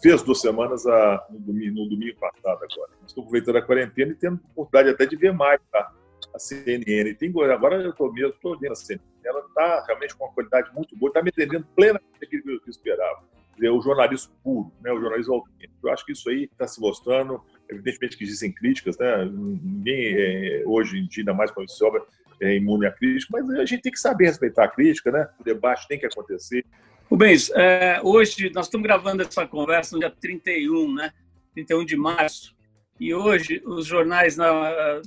Fez 0.00 0.22
duas 0.22 0.40
semanas 0.40 0.86
a, 0.86 1.26
no, 1.30 1.40
domingo, 1.40 1.74
no 1.74 1.88
domingo 1.88 2.16
passado 2.18 2.64
agora. 2.64 2.90
Estou 3.06 3.22
aproveitando 3.22 3.56
a 3.56 3.62
quarentena 3.62 4.12
e 4.12 4.14
tendo 4.14 4.40
oportunidade 4.54 4.94
até 4.94 5.06
de 5.06 5.16
ver 5.16 5.32
mais, 5.32 5.60
tá? 5.70 5.92
A 6.34 6.38
CNN. 6.38 7.14
Tem, 7.14 7.32
agora 7.50 7.82
eu 7.82 7.90
estou 7.90 8.12
mesmo, 8.12 8.30
estou 8.30 8.58
vendo 8.58 8.72
a 8.72 8.76
CNN. 8.76 9.02
Ela 9.24 9.40
está 9.40 9.84
realmente 9.86 10.16
com 10.16 10.24
uma 10.24 10.32
qualidade 10.32 10.72
muito 10.74 10.96
boa, 10.96 11.10
está 11.10 11.22
me 11.22 11.30
entendendo 11.30 11.66
plenamente 11.74 12.06
aquilo 12.22 12.42
que 12.42 12.50
eu 12.50 12.70
esperava. 12.70 13.22
Dizer, 13.54 13.70
o 13.70 13.80
jornalismo 13.80 14.32
puro, 14.42 14.72
né, 14.80 14.92
o 14.92 15.00
jornalismo 15.00 15.34
autêntico. 15.34 15.74
Eu 15.88 15.92
acho 15.92 16.04
que 16.06 16.12
isso 16.12 16.28
aí 16.30 16.44
está 16.44 16.66
se 16.66 16.80
mostrando. 16.80 17.42
Evidentemente 17.68 18.16
que 18.16 18.24
existem 18.24 18.52
críticas, 18.52 18.96
né? 18.98 19.24
ninguém 19.24 20.14
é, 20.16 20.62
hoje 20.64 20.98
em 20.98 21.06
dia, 21.06 21.22
ainda 21.22 21.34
mais 21.34 21.50
com 21.50 21.62
esse 21.62 21.82
obra, 21.84 22.02
é 22.40 22.56
imune 22.56 22.86
à 22.86 22.92
crítica, 22.92 23.30
mas 23.32 23.50
a 23.50 23.64
gente 23.64 23.82
tem 23.82 23.92
que 23.92 23.98
saber 23.98 24.26
respeitar 24.26 24.64
a 24.64 24.68
crítica, 24.68 25.10
né? 25.10 25.28
o 25.38 25.44
debate 25.44 25.88
tem 25.88 25.98
que 25.98 26.06
acontecer. 26.06 26.64
Rubens, 27.10 27.50
é, 27.54 28.00
hoje 28.02 28.50
nós 28.54 28.66
estamos 28.66 28.86
gravando 28.86 29.22
essa 29.22 29.46
conversa 29.46 29.96
no 29.96 30.00
dia 30.00 30.10
31, 30.10 30.94
né? 30.94 31.12
31 31.54 31.84
de 31.84 31.96
março. 31.96 32.54
E 33.00 33.14
hoje 33.14 33.62
os 33.64 33.86
jornais, 33.86 34.36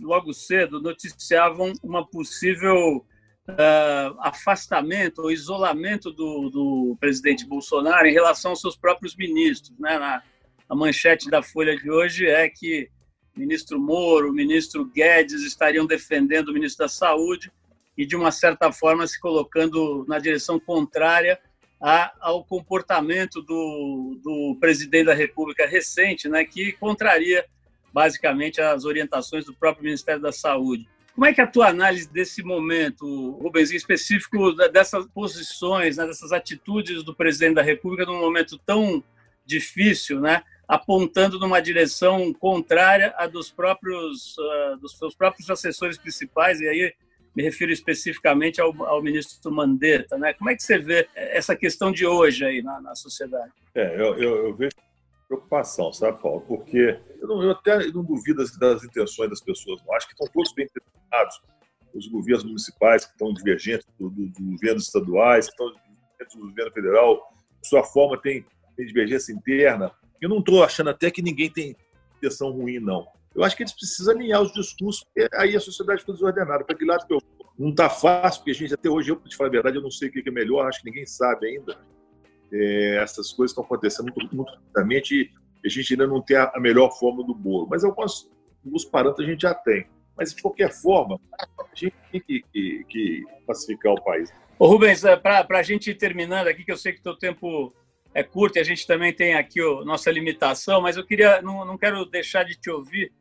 logo 0.01 0.33
cedo, 0.33 0.81
noticiavam 0.81 1.73
uma 1.83 2.07
possível 2.07 3.05
uh, 3.49 4.19
afastamento 4.19 5.19
ou 5.19 5.31
isolamento 5.31 6.11
do, 6.11 6.49
do, 6.49 6.97
presidente 6.99 7.45
Bolsonaro 7.45 8.07
em 8.07 8.13
relação 8.13 8.51
aos 8.51 8.61
seus 8.61 8.77
próprios 8.77 9.15
ministros. 9.15 9.77
Né? 9.77 9.97
Na, 9.99 10.23
a 10.69 10.75
manchete 10.75 11.29
da 11.29 11.43
Folha 11.43 11.75
de 11.75 11.91
hoje 11.91 12.27
é 12.27 12.47
que 12.49 12.89
ministro 13.35 13.79
Moro, 13.79 14.29
o 14.29 14.33
ministro 14.33 14.85
Guedes 14.85 15.43
estariam 15.43 15.85
defendendo 15.85 16.49
o 16.49 16.53
ministro 16.53 16.85
da 16.85 16.89
Saúde 16.89 17.51
e, 17.97 18.05
de 18.05 18.15
uma 18.15 18.31
certa 18.31 18.71
forma, 18.71 19.05
se 19.05 19.19
colocando 19.19 20.05
na 20.07 20.17
direção 20.17 20.59
contrária 20.59 21.39
ao 22.19 22.45
comportamento 22.45 23.41
do, 23.41 24.19
do 24.23 24.57
presidente 24.59 25.07
da 25.07 25.13
República 25.15 25.65
recente, 25.65 26.29
né, 26.29 26.45
que 26.45 26.73
contraria 26.73 27.43
basicamente 27.93 28.61
as 28.61 28.85
orientações 28.85 29.45
do 29.45 29.53
próprio 29.53 29.83
Ministério 29.83 30.21
da 30.21 30.31
Saúde. 30.31 30.87
Como 31.13 31.25
é 31.25 31.33
que 31.33 31.41
é 31.41 31.43
a 31.43 31.47
tua 31.47 31.67
análise 31.67 32.09
desse 32.09 32.41
momento, 32.41 33.31
Rubens, 33.31 33.71
em 33.71 33.75
específico 33.75 34.53
dessas 34.53 35.05
posições, 35.07 35.97
né, 35.97 36.05
dessas 36.05 36.31
atitudes 36.31 37.03
do 37.03 37.13
presidente 37.13 37.55
da 37.55 37.61
República 37.61 38.05
num 38.05 38.19
momento 38.19 38.57
tão 38.65 39.03
difícil, 39.45 40.21
né? 40.21 40.43
apontando 40.71 41.37
numa 41.37 41.59
direção 41.59 42.31
contrária 42.31 43.13
à 43.17 43.27
dos 43.27 43.51
próprios, 43.51 44.37
uh, 44.37 44.77
dos 44.77 44.97
seus 44.97 45.13
próprios 45.13 45.49
assessores 45.49 45.97
principais, 45.97 46.61
e 46.61 46.67
aí 46.67 46.93
me 47.35 47.43
refiro 47.43 47.73
especificamente 47.73 48.61
ao, 48.61 48.71
ao, 48.85 49.03
ministro 49.03 49.51
Mandetta. 49.51 50.17
Né? 50.17 50.33
Como 50.33 50.49
é 50.49 50.55
que 50.55 50.63
você 50.63 50.77
vê 50.77 51.09
essa 51.13 51.57
questão 51.57 51.91
de 51.91 52.05
hoje 52.05 52.45
aí 52.45 52.61
na, 52.61 52.79
na 52.79 52.95
sociedade? 52.95 53.51
É, 53.75 53.95
eu, 53.95 54.17
eu, 54.17 54.47
eu, 54.47 54.55
vejo 54.55 54.71
preocupação, 55.31 55.93
sabe, 55.93 56.21
Paulo? 56.21 56.41
Porque 56.41 56.99
eu, 57.21 57.27
não, 57.27 57.41
eu 57.41 57.51
até 57.51 57.87
não 57.87 58.03
duvido 58.03 58.43
das, 58.59 58.83
intenções 58.83 59.29
das 59.29 59.41
pessoas, 59.41 59.81
não. 59.85 59.95
acho 59.95 60.07
que 60.07 60.13
estão 60.13 60.27
todos 60.33 60.53
bem 60.53 60.65
intencionados. 60.65 61.41
Os 61.93 62.07
governos 62.07 62.43
municipais 62.43 63.05
que 63.05 63.11
estão 63.11 63.33
divergentes 63.33 63.87
do, 63.97 64.09
do, 64.09 64.27
do 64.27 64.51
governos 64.51 64.85
estaduais, 64.85 65.45
que 65.45 65.51
estão 65.51 65.67
divergentes 65.67 66.35
do 66.35 66.47
governo 66.47 66.71
federal, 66.71 67.33
de 67.61 67.67
sua 67.67 67.83
forma 67.83 68.21
tem, 68.21 68.45
tem 68.75 68.85
divergência 68.85 69.33
interna, 69.33 69.91
eu 70.21 70.29
não 70.29 70.39
estou 70.39 70.63
achando 70.63 70.89
até 70.89 71.09
que 71.09 71.21
ninguém 71.21 71.49
tem 71.49 71.75
intenção 72.17 72.51
ruim, 72.51 72.79
não. 72.79 73.07
Eu 73.33 73.43
acho 73.43 73.55
que 73.55 73.63
eles 73.63 73.73
precisam 73.73 74.13
alinhar 74.13 74.41
os 74.41 74.51
discursos, 74.51 75.03
porque 75.03 75.27
aí 75.35 75.55
a 75.55 75.59
sociedade 75.59 76.01
fica 76.01 76.11
desordenada. 76.11 76.65
Para 76.65 76.75
que 76.75 76.85
lado 76.85 77.07
que 77.07 77.13
eu 77.13 77.21
Não 77.57 77.69
está 77.69 77.89
fácil, 77.89 78.41
porque 78.41 78.51
a 78.51 78.53
gente, 78.53 78.73
até 78.73 78.89
hoje, 78.89 79.11
eu, 79.11 79.15
para 79.15 79.29
te 79.29 79.37
falar 79.37 79.47
a 79.47 79.51
verdade, 79.51 79.77
eu 79.77 79.81
não 79.81 79.89
sei 79.89 80.09
o 80.09 80.11
que 80.11 80.27
é 80.27 80.31
melhor, 80.31 80.67
acho 80.67 80.81
que 80.81 80.85
ninguém 80.85 81.05
sabe 81.05 81.47
ainda. 81.47 81.77
É, 82.51 82.99
essas 83.01 83.31
coisas 83.31 83.51
estão 83.51 83.63
acontecendo 83.63 84.11
muito, 84.15 84.35
muito 84.35 84.51
rapidamente 84.51 85.31
e 85.63 85.67
a 85.67 85.69
gente 85.69 85.93
ainda 85.93 86.07
não 86.07 86.21
tem 86.21 86.37
a, 86.37 86.51
a 86.53 86.59
melhor 86.59 86.91
forma 86.97 87.23
do 87.23 87.33
bolo. 87.33 87.67
Mas 87.69 87.83
alguns, 87.83 88.29
alguns 88.65 88.85
parâmetros 88.85 89.27
a 89.27 89.31
gente 89.31 89.41
já 89.41 89.53
tem. 89.53 89.87
mas 90.17 90.33
de 90.33 90.41
qualquer 90.41 90.71
forma, 90.71 91.19
a 91.39 91.75
gente 91.75 91.95
tem 92.11 92.21
que, 92.21 92.43
que, 92.51 92.85
que 92.89 93.23
pacificar 93.45 93.93
o 93.93 94.03
país. 94.03 94.31
Ô 94.59 94.67
Rubens, 94.67 95.03
é, 95.03 95.15
para 95.15 95.47
a 95.49 95.63
gente 95.63 95.91
ir 95.91 95.95
terminando 95.95 96.47
aqui, 96.47 96.63
que 96.63 96.71
eu 96.71 96.77
sei 96.77 96.93
que 96.93 96.99
o 96.99 97.03
teu 97.03 97.17
tempo 97.17 97.73
é 98.13 98.23
curto 98.23 98.57
e 98.57 98.59
a 98.59 98.63
gente 98.63 98.85
também 98.85 99.13
tem 99.13 99.33
aqui 99.33 99.59
a 99.61 99.85
nossa 99.85 100.11
limitação, 100.11 100.81
mas 100.81 100.97
eu 100.97 101.05
queria, 101.05 101.41
não, 101.41 101.65
não 101.65 101.77
quero 101.77 102.05
deixar 102.05 102.43
de 102.43 102.59
te 102.59 102.69
ouvir 102.69 103.11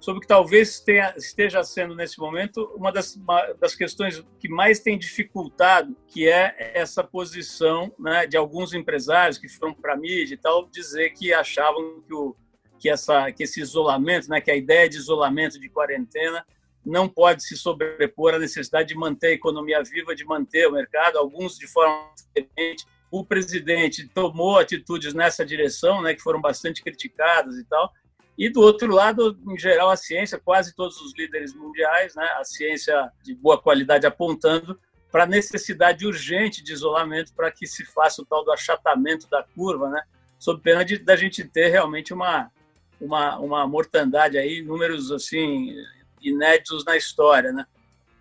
sobre 0.00 0.18
o 0.18 0.20
que 0.22 0.26
talvez 0.26 0.80
tenha, 0.80 1.14
esteja 1.16 1.62
sendo 1.62 1.94
nesse 1.94 2.18
momento 2.18 2.64
uma 2.74 2.90
das, 2.90 3.14
uma 3.16 3.52
das 3.60 3.74
questões 3.74 4.24
que 4.38 4.48
mais 4.48 4.80
tem 4.80 4.98
dificultado, 4.98 5.94
que 6.08 6.26
é 6.26 6.72
essa 6.74 7.04
posição 7.04 7.94
né, 7.98 8.26
de 8.26 8.36
alguns 8.36 8.72
empresários 8.72 9.36
que 9.36 9.48
foram 9.48 9.74
para 9.74 9.92
a 9.92 9.96
mídia 9.96 10.34
e 10.34 10.38
tal, 10.38 10.66
dizer 10.66 11.10
que 11.10 11.34
achavam 11.34 12.00
que, 12.00 12.14
o, 12.14 12.34
que, 12.78 12.88
essa, 12.88 13.30
que 13.30 13.42
esse 13.42 13.60
isolamento, 13.60 14.30
né, 14.30 14.40
que 14.40 14.50
a 14.50 14.56
ideia 14.56 14.88
de 14.88 14.96
isolamento, 14.96 15.60
de 15.60 15.68
quarentena, 15.68 16.44
não 16.84 17.06
pode 17.06 17.44
se 17.44 17.54
sobrepor 17.54 18.34
à 18.34 18.38
necessidade 18.38 18.88
de 18.88 18.94
manter 18.94 19.28
a 19.28 19.32
economia 19.32 19.82
viva, 19.82 20.14
de 20.14 20.24
manter 20.24 20.66
o 20.66 20.72
mercado, 20.72 21.18
alguns 21.18 21.58
de 21.58 21.66
forma 21.66 22.10
diferente, 22.34 22.86
o 23.10 23.22
presidente 23.24 24.08
tomou 24.08 24.58
atitudes 24.58 25.12
nessa 25.12 25.44
direção, 25.44 26.00
né, 26.00 26.14
que 26.14 26.22
foram 26.22 26.40
bastante 26.40 26.82
criticadas 26.82 27.56
e 27.56 27.64
tal. 27.64 27.92
E 28.40 28.48
do 28.48 28.62
outro 28.62 28.90
lado, 28.90 29.38
em 29.46 29.58
geral, 29.58 29.90
a 29.90 29.96
ciência, 29.96 30.40
quase 30.42 30.74
todos 30.74 30.98
os 31.02 31.12
líderes 31.14 31.52
mundiais, 31.54 32.14
né, 32.14 32.24
a 32.38 32.42
ciência 32.42 33.12
de 33.22 33.34
boa 33.34 33.60
qualidade 33.60 34.06
apontando 34.06 34.80
para 35.12 35.24
a 35.24 35.26
necessidade 35.26 36.06
urgente 36.06 36.64
de 36.64 36.72
isolamento 36.72 37.34
para 37.34 37.50
que 37.50 37.66
se 37.66 37.84
faça 37.84 38.22
o 38.22 38.24
tal 38.24 38.42
do 38.42 38.50
achatamento 38.50 39.28
da 39.28 39.42
curva, 39.42 39.90
né, 39.90 40.02
sob 40.38 40.62
pena 40.62 40.82
de 40.82 40.96
da 40.96 41.16
gente 41.16 41.44
ter 41.44 41.68
realmente 41.68 42.14
uma 42.14 42.50
uma, 42.98 43.38
uma 43.38 43.66
mortandade 43.66 44.38
aí, 44.38 44.62
números 44.62 45.12
assim 45.12 45.74
inéditos 46.22 46.82
na 46.82 46.96
história, 46.96 47.52
né? 47.52 47.66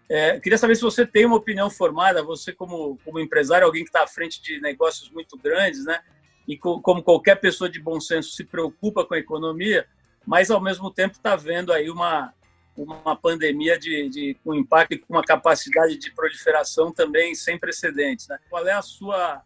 É, 0.09 0.37
queria 0.37 0.57
saber 0.57 0.75
se 0.75 0.81
você 0.81 1.05
tem 1.05 1.25
uma 1.25 1.37
opinião 1.37 1.69
formada, 1.69 2.21
você 2.21 2.51
como, 2.51 2.99
como 3.05 3.21
empresário, 3.21 3.65
alguém 3.65 3.83
que 3.83 3.89
está 3.89 4.03
à 4.03 4.07
frente 4.07 4.41
de 4.41 4.59
negócios 4.59 5.09
muito 5.11 5.37
grandes, 5.37 5.85
né? 5.85 6.01
E 6.45 6.57
co, 6.57 6.81
como 6.81 7.01
qualquer 7.03 7.39
pessoa 7.39 7.69
de 7.69 7.79
bom 7.79 8.01
senso 8.01 8.31
se 8.31 8.43
preocupa 8.43 9.05
com 9.05 9.13
a 9.13 9.19
economia, 9.19 9.87
mas 10.29 10.51
ao 10.51 10.61
mesmo 10.61 10.91
tempo 10.91 11.15
está 11.15 11.35
vendo 11.35 11.73
aí 11.73 11.89
uma, 11.89 12.31
uma 12.77 13.15
pandemia 13.15 13.79
de, 13.79 14.07
de, 14.09 14.37
com 14.43 14.53
impacto 14.53 14.93
e 14.93 14.99
com 14.99 15.11
uma 15.11 15.23
capacidade 15.23 15.97
de 15.97 16.13
proliferação 16.13 16.93
também 16.93 17.33
sem 17.33 17.57
precedentes. 17.57 18.27
Né? 18.27 18.37
Qual 18.47 18.67
é 18.67 18.73
a 18.73 18.81
sua, 18.83 19.41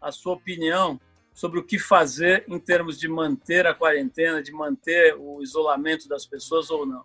a 0.00 0.12
sua 0.12 0.34
opinião 0.34 1.00
sobre 1.34 1.58
o 1.58 1.64
que 1.64 1.76
fazer 1.76 2.44
em 2.46 2.56
termos 2.56 3.00
de 3.00 3.08
manter 3.08 3.66
a 3.66 3.74
quarentena, 3.74 4.40
de 4.40 4.52
manter 4.52 5.16
o 5.18 5.42
isolamento 5.42 6.08
das 6.08 6.24
pessoas 6.24 6.70
ou 6.70 6.86
não? 6.86 7.02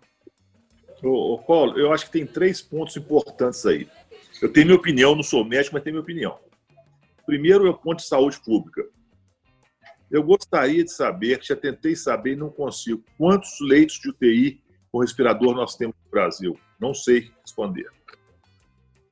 Ô, 1.02 1.36
Paulo, 1.38 1.76
eu 1.76 1.92
acho 1.92 2.06
que 2.06 2.12
tem 2.12 2.24
três 2.24 2.62
pontos 2.62 2.96
importantes 2.96 3.66
aí. 3.66 3.88
Eu 4.40 4.52
tenho 4.52 4.66
minha 4.66 4.78
opinião, 4.78 5.16
não 5.16 5.24
sou 5.24 5.44
médico, 5.44 5.74
mas 5.74 5.82
tenho 5.82 5.94
minha 5.94 6.04
opinião. 6.04 6.38
Primeiro 7.26 7.66
é 7.66 7.70
o 7.70 7.74
ponto 7.74 7.98
de 7.98 8.06
saúde 8.06 8.38
pública. 8.38 8.86
Eu 10.14 10.22
gostaria 10.22 10.84
de 10.84 10.92
saber, 10.92 11.40
já 11.42 11.56
tentei 11.56 11.96
saber 11.96 12.34
e 12.34 12.36
não 12.36 12.48
consigo, 12.48 13.02
quantos 13.18 13.50
leitos 13.60 13.98
de 13.98 14.10
UTI 14.10 14.62
com 14.92 15.00
respirador 15.00 15.56
nós 15.56 15.74
temos 15.74 15.96
no 16.04 16.08
Brasil? 16.08 16.56
Não 16.78 16.94
sei 16.94 17.32
responder. 17.42 17.90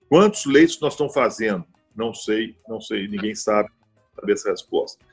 Quantos 0.09 0.47
leitos 0.47 0.79
nós 0.81 0.93
estamos 0.93 1.12
fazendo? 1.12 1.65
Não 1.97 2.15
sei, 2.15 2.57
não 2.69 2.81
sei, 2.81 3.09
ninguém 3.09 3.35
sabe 3.35 3.69
saber 4.15 4.35
essa 4.35 4.51
resposta. 4.53 5.05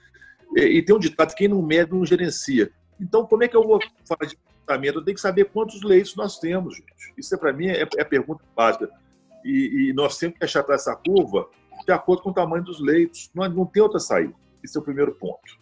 E, 0.55 0.61
e 0.61 0.85
tem 0.85 0.95
um 0.95 0.99
ditado: 0.99 1.33
quem 1.33 1.47
não 1.47 1.59
mede 1.59 1.91
não 1.91 2.05
gerencia. 2.05 2.71
Então, 3.01 3.25
como 3.25 3.43
é 3.43 3.47
que 3.47 3.57
eu 3.57 3.63
vou 3.63 3.79
falar 4.07 4.29
de 4.29 4.37
tratamento, 4.67 4.99
eu 4.99 5.03
tenho 5.03 5.15
que 5.15 5.21
saber 5.21 5.45
quantos 5.45 5.81
leitos 5.81 6.15
nós 6.15 6.37
temos, 6.37 6.75
gente. 6.75 6.93
Isso, 7.17 7.33
é, 7.33 7.37
para 7.39 7.51
mim, 7.51 7.65
é, 7.65 7.81
é, 7.81 8.01
a 8.01 8.05
pergunta 8.05 8.43
básica. 8.55 8.87
E, 9.43 9.89
e, 9.89 9.93
nós 9.93 10.19
temos 10.19 10.37
que 10.37 10.45
achatar 10.45 10.75
essa 10.75 10.95
curva 10.95 11.49
de 11.83 11.91
acordo 11.91 12.21
com 12.21 12.29
o 12.29 12.33
tamanho 12.33 12.63
dos 12.63 12.79
leitos. 12.79 13.31
Não, 13.33 13.49
não 13.49 13.65
tem 13.65 13.81
outra 13.81 13.99
saída. 13.99 14.35
Esse 14.63 14.77
é 14.77 14.81
o 14.81 14.83
primeiro 14.83 15.15
ponto. 15.15 15.57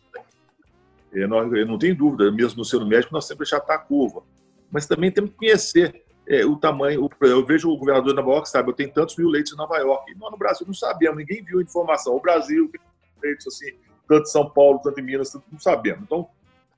É, 1.13 1.25
nós, 1.25 1.49
não 1.67 1.77
tenho 1.77 1.95
dúvida, 1.95 2.31
mesmo 2.31 2.57
no 2.57 2.65
sendo 2.65 2.85
médico, 2.85 3.13
nós 3.13 3.25
sempre 3.25 3.43
achatar 3.43 3.77
a 3.77 3.79
curva. 3.79 4.23
Mas 4.71 4.85
também 4.85 5.11
temos 5.11 5.31
que 5.31 5.37
conhecer 5.37 6.03
é, 6.27 6.45
o 6.45 6.57
tamanho. 6.57 7.09
Eu 7.21 7.45
vejo 7.45 7.69
o 7.69 7.77
governador 7.77 8.09
de 8.09 8.15
Nova 8.15 8.31
York, 8.31 8.49
sabe, 8.49 8.69
eu 8.69 8.73
tenho 8.73 8.91
tantos 8.91 9.15
mil 9.15 9.29
leitos 9.29 9.53
em 9.53 9.55
Nova 9.55 9.77
York. 9.77 10.11
E 10.11 10.15
nós 10.15 10.31
no 10.31 10.37
Brasil 10.37 10.65
não 10.67 10.73
sabemos, 10.73 11.17
ninguém 11.17 11.43
viu 11.43 11.59
a 11.59 11.63
informação. 11.63 12.15
O 12.15 12.21
Brasil 12.21 12.69
tem 12.69 12.81
leitos 13.23 13.47
assim, 13.47 13.71
tanto 14.07 14.23
em 14.23 14.31
São 14.31 14.49
Paulo, 14.49 14.79
tanto 14.83 14.99
em 14.99 15.03
Minas, 15.03 15.33
não 15.33 15.59
sabemos. 15.59 16.03
Então, 16.03 16.27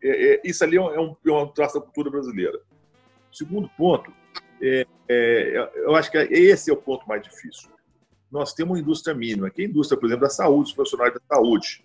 é, 0.01 0.35
é, 0.35 0.41
isso 0.43 0.63
ali 0.63 0.77
é 0.77 0.81
um, 0.81 1.15
é 1.25 1.31
um 1.31 1.47
traço 1.47 1.79
da 1.79 1.81
cultura 1.81 2.09
brasileira. 2.09 2.59
Segundo 3.31 3.69
ponto, 3.69 4.11
é, 4.61 4.85
é, 5.07 5.71
eu 5.75 5.95
acho 5.95 6.11
que 6.11 6.17
esse 6.17 6.69
é 6.69 6.73
o 6.73 6.77
ponto 6.77 7.07
mais 7.07 7.21
difícil. 7.21 7.69
Nós 8.31 8.53
temos 8.53 8.73
uma 8.73 8.79
indústria 8.79 9.15
mínima, 9.15 9.49
que 9.49 9.61
é 9.61 9.65
a 9.65 9.67
indústria, 9.67 9.99
por 9.99 10.05
exemplo, 10.05 10.23
da 10.23 10.29
saúde, 10.29 10.69
os 10.69 10.73
profissionais 10.73 11.13
da 11.13 11.21
saúde, 11.27 11.83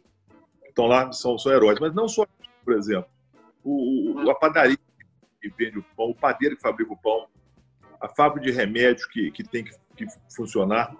que 0.63 0.69
estão 0.69 0.87
lá, 0.87 1.11
são, 1.13 1.39
são 1.39 1.53
heróis, 1.53 1.79
mas 1.81 1.95
não 1.95 2.07
só, 2.07 2.27
por 2.65 2.75
exemplo, 2.75 3.09
o, 3.63 4.25
o, 4.25 4.31
a 4.31 4.35
padaria 4.35 4.79
que 5.41 5.51
vende 5.57 5.79
o 5.79 5.85
pão, 5.97 6.11
o 6.11 6.15
padeiro 6.15 6.57
que 6.57 6.63
fabrica 6.63 6.93
o 6.93 6.97
pão, 6.97 7.27
a 8.01 8.09
fábrica 8.09 8.47
de 8.47 8.53
remédio 8.53 9.09
que, 9.09 9.31
que 9.31 9.43
tem 9.43 9.65
que, 9.65 9.73
que 9.97 10.07
funcionar. 10.35 10.97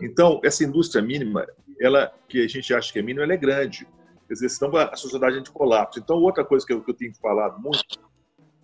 Então, 0.00 0.40
essa 0.44 0.64
indústria 0.64 1.02
mínima, 1.02 1.46
ela 1.80 2.12
que 2.28 2.44
a 2.44 2.48
gente 2.48 2.72
acha 2.74 2.92
que 2.92 2.98
é 2.98 3.02
mínima, 3.02 3.24
ela 3.24 3.34
é 3.34 3.36
grande. 3.36 3.86
Quer 4.26 4.34
dizer, 4.34 4.48
senão 4.48 4.76
a 4.76 4.96
sociedade 4.96 5.36
gente 5.36 5.50
colapsa. 5.50 6.00
Então, 6.00 6.16
outra 6.16 6.44
coisa 6.44 6.66
que 6.66 6.72
eu, 6.72 6.82
que 6.82 6.90
eu 6.90 6.94
tenho 6.94 7.14
falado 7.16 7.60
muito 7.60 7.84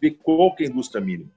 ver 0.01 0.19
qual 0.23 0.55
que 0.55 0.65
é 0.65 0.67
a 0.67 0.71
indústria 0.71 1.01
mínima. 1.01 1.31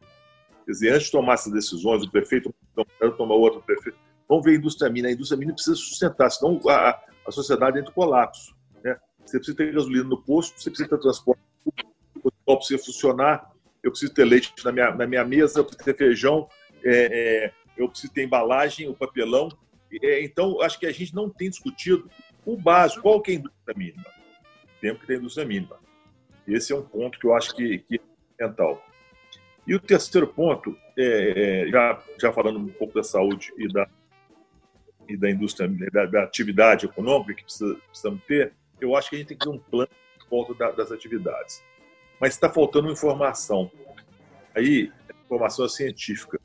Quer 0.66 0.72
dizer, 0.72 0.94
antes 0.94 1.06
de 1.06 1.12
tomar 1.12 1.36
essas 1.36 1.54
decisões, 1.54 2.04
o 2.04 2.12
prefeito 2.12 2.54
não 2.76 3.12
tomar 3.12 3.36
outra, 3.36 3.60
o 3.60 3.64
prefeito. 3.64 3.98
Vamos 4.28 4.44
ver 4.44 4.52
a 4.52 4.56
indústria 4.56 4.90
mínima. 4.90 5.10
A 5.10 5.14
indústria 5.14 5.38
mínima 5.38 5.54
precisa 5.54 5.76
sustentar, 5.76 6.32
senão 6.32 6.60
a, 6.68 7.00
a 7.28 7.32
sociedade 7.32 7.78
entra 7.78 7.92
em 7.92 7.94
colapso. 7.94 8.56
Você 9.26 9.38
precisa 9.38 9.58
ter 9.58 9.74
gasolina 9.74 10.04
no 10.04 10.22
posto, 10.22 10.60
você 10.60 10.70
precisa 10.70 10.90
ter 10.90 11.00
transporte 11.00 11.40
o 12.24 12.30
hospital 12.30 12.58
precisa 12.58 12.84
funcionar, 12.84 13.52
eu 13.84 13.92
preciso 13.92 14.14
ter 14.14 14.26
leite 14.26 14.54
na 14.64 14.72
minha, 14.72 14.92
na 14.96 15.08
minha 15.08 15.24
mesa, 15.26 15.60
eu 15.60 15.66
preciso 15.66 15.84
ter 15.86 15.98
feijão, 15.98 16.48
é, 16.84 17.46
é, 17.46 17.54
eu 17.78 17.90
preciso 17.90 18.14
ter 18.14 18.24
embalagem, 18.24 18.88
o 18.88 18.94
papelão. 18.94 19.50
É, 20.02 20.24
então, 20.24 20.62
acho 20.62 20.80
que 20.80 20.86
a 20.86 20.92
gente 20.92 21.14
não 21.14 21.30
tem 21.30 21.50
discutido 21.50 22.10
o 22.46 22.58
básico. 22.58 23.02
Qual 23.02 23.22
que 23.22 23.32
é 23.32 23.36
a 23.36 23.38
indústria 23.38 23.76
mínima? 23.78 24.06
Temos 24.82 25.02
que 25.02 25.08
ter 25.08 25.14
a 25.14 25.18
indústria 25.18 25.46
mínima. 25.46 25.78
Esse 26.48 26.74
é 26.74 26.76
um 26.76 26.84
ponto 26.84 27.20
que 27.20 27.28
eu 27.28 27.36
acho 27.36 27.56
que, 27.56 27.80
que 27.80 27.96
é 27.96 28.00
fundamental. 28.38 28.86
E 29.68 29.74
o 29.74 29.80
terceiro 29.80 30.28
ponto, 30.28 30.78
é, 30.98 31.66
é, 31.66 31.70
já, 31.70 32.04
já 32.20 32.32
falando 32.32 32.60
um 32.60 32.68
pouco 32.68 32.94
da 32.94 33.04
saúde 33.04 33.52
e 33.58 33.68
da, 33.68 33.88
e 35.08 35.18
da 35.18 35.30
indústria, 35.30 35.68
da, 35.92 36.06
da 36.06 36.24
atividade 36.24 36.86
econômica 36.86 37.34
que 37.34 37.44
precisa, 37.44 37.76
precisamos 37.90 38.24
ter, 38.26 38.54
eu 38.80 38.96
acho 38.96 39.10
que 39.10 39.16
a 39.16 39.20
gente 39.20 39.28
tem 39.30 39.38
que 39.38 39.46
ter 39.46 39.52
um 39.52 39.60
plano 39.60 39.90
de 40.20 40.28
volta 40.30 40.54
da, 40.54 40.72
das 40.72 40.92
atividades. 40.92 41.64
Mas 42.20 42.34
está 42.34 42.50
faltando 42.50 42.92
informação. 42.92 43.72
Aí, 44.54 44.92
informação 45.26 45.68
científica. 45.68 46.40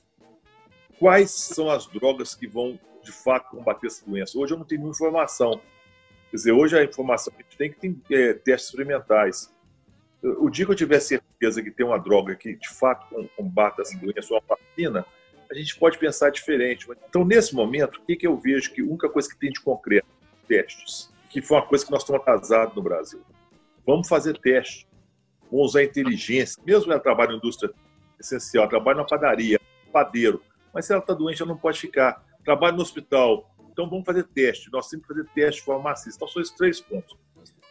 Quais 0.98 1.30
são 1.30 1.70
as 1.70 1.86
drogas 1.86 2.34
que 2.34 2.46
vão, 2.46 2.78
de 3.02 3.12
fato, 3.12 3.50
combater 3.50 3.86
essa 3.86 4.04
doença? 4.04 4.38
Hoje 4.38 4.52
eu 4.52 4.58
não 4.58 4.64
tenho 4.64 4.88
informação. 4.88 5.60
Quer 6.30 6.36
dizer, 6.36 6.52
hoje 6.52 6.78
a 6.78 6.84
informação 6.84 7.32
que 7.32 7.40
a 7.40 7.44
gente 7.44 7.56
tem 7.56 7.70
que 7.70 7.78
tem 7.78 8.02
é, 8.10 8.34
testes 8.34 8.70
experimentais. 8.70 9.52
O 10.22 10.50
dia 10.50 10.66
que 10.66 10.72
eu 10.72 10.76
tiver 10.76 11.00
certeza 11.00 11.62
que 11.62 11.70
tem 11.70 11.86
uma 11.86 11.98
droga 11.98 12.36
que 12.36 12.54
de 12.54 12.68
fato 12.68 13.06
combate 13.36 13.80
essa 13.80 13.96
doença 13.96 14.34
uma 14.34 14.42
vacina, 14.46 15.06
a 15.50 15.54
gente 15.54 15.76
pode 15.76 15.98
pensar 15.98 16.30
diferente. 16.30 16.86
Então, 17.08 17.24
nesse 17.24 17.54
momento, 17.54 17.96
o 17.96 18.02
que, 18.02 18.14
que 18.14 18.26
eu 18.26 18.36
vejo 18.36 18.72
que 18.72 18.82
a 18.82 18.84
única 18.84 19.08
coisa 19.08 19.28
que 19.28 19.36
tem 19.36 19.50
de 19.50 19.60
concreto? 19.60 20.06
Testes. 20.46 21.10
Que 21.30 21.40
foi 21.40 21.56
uma 21.56 21.66
coisa 21.66 21.84
que 21.84 21.90
nós 21.90 22.02
estamos 22.02 22.20
atrasados 22.20 22.74
no 22.74 22.82
Brasil. 22.82 23.22
Vamos 23.86 24.06
fazer 24.06 24.38
teste. 24.38 24.86
Vamos 25.50 25.68
usar 25.68 25.82
inteligência. 25.82 26.62
Mesmo 26.66 26.92
ela 26.92 27.00
trabalha 27.00 27.30
na 27.30 27.38
indústria 27.38 27.72
essencial, 28.18 28.68
trabalha 28.68 28.98
na 28.98 29.04
padaria, 29.04 29.58
padeiro. 29.92 30.42
Mas 30.74 30.86
se 30.86 30.92
ela 30.92 31.00
está 31.00 31.14
doente, 31.14 31.40
ela 31.40 31.50
não 31.50 31.58
pode 31.58 31.80
ficar. 31.80 32.22
Trabalha 32.44 32.76
no 32.76 32.82
hospital. 32.82 33.50
Então 33.70 33.88
vamos 33.88 34.04
fazer 34.04 34.24
teste. 34.24 34.70
Nós 34.70 34.88
temos 34.88 35.06
que 35.06 35.14
fazer 35.14 35.28
teste 35.34 35.62
maciça. 35.82 36.16
Então 36.16 36.28
são 36.28 36.42
esses 36.42 36.54
três 36.54 36.80
pontos. 36.80 37.16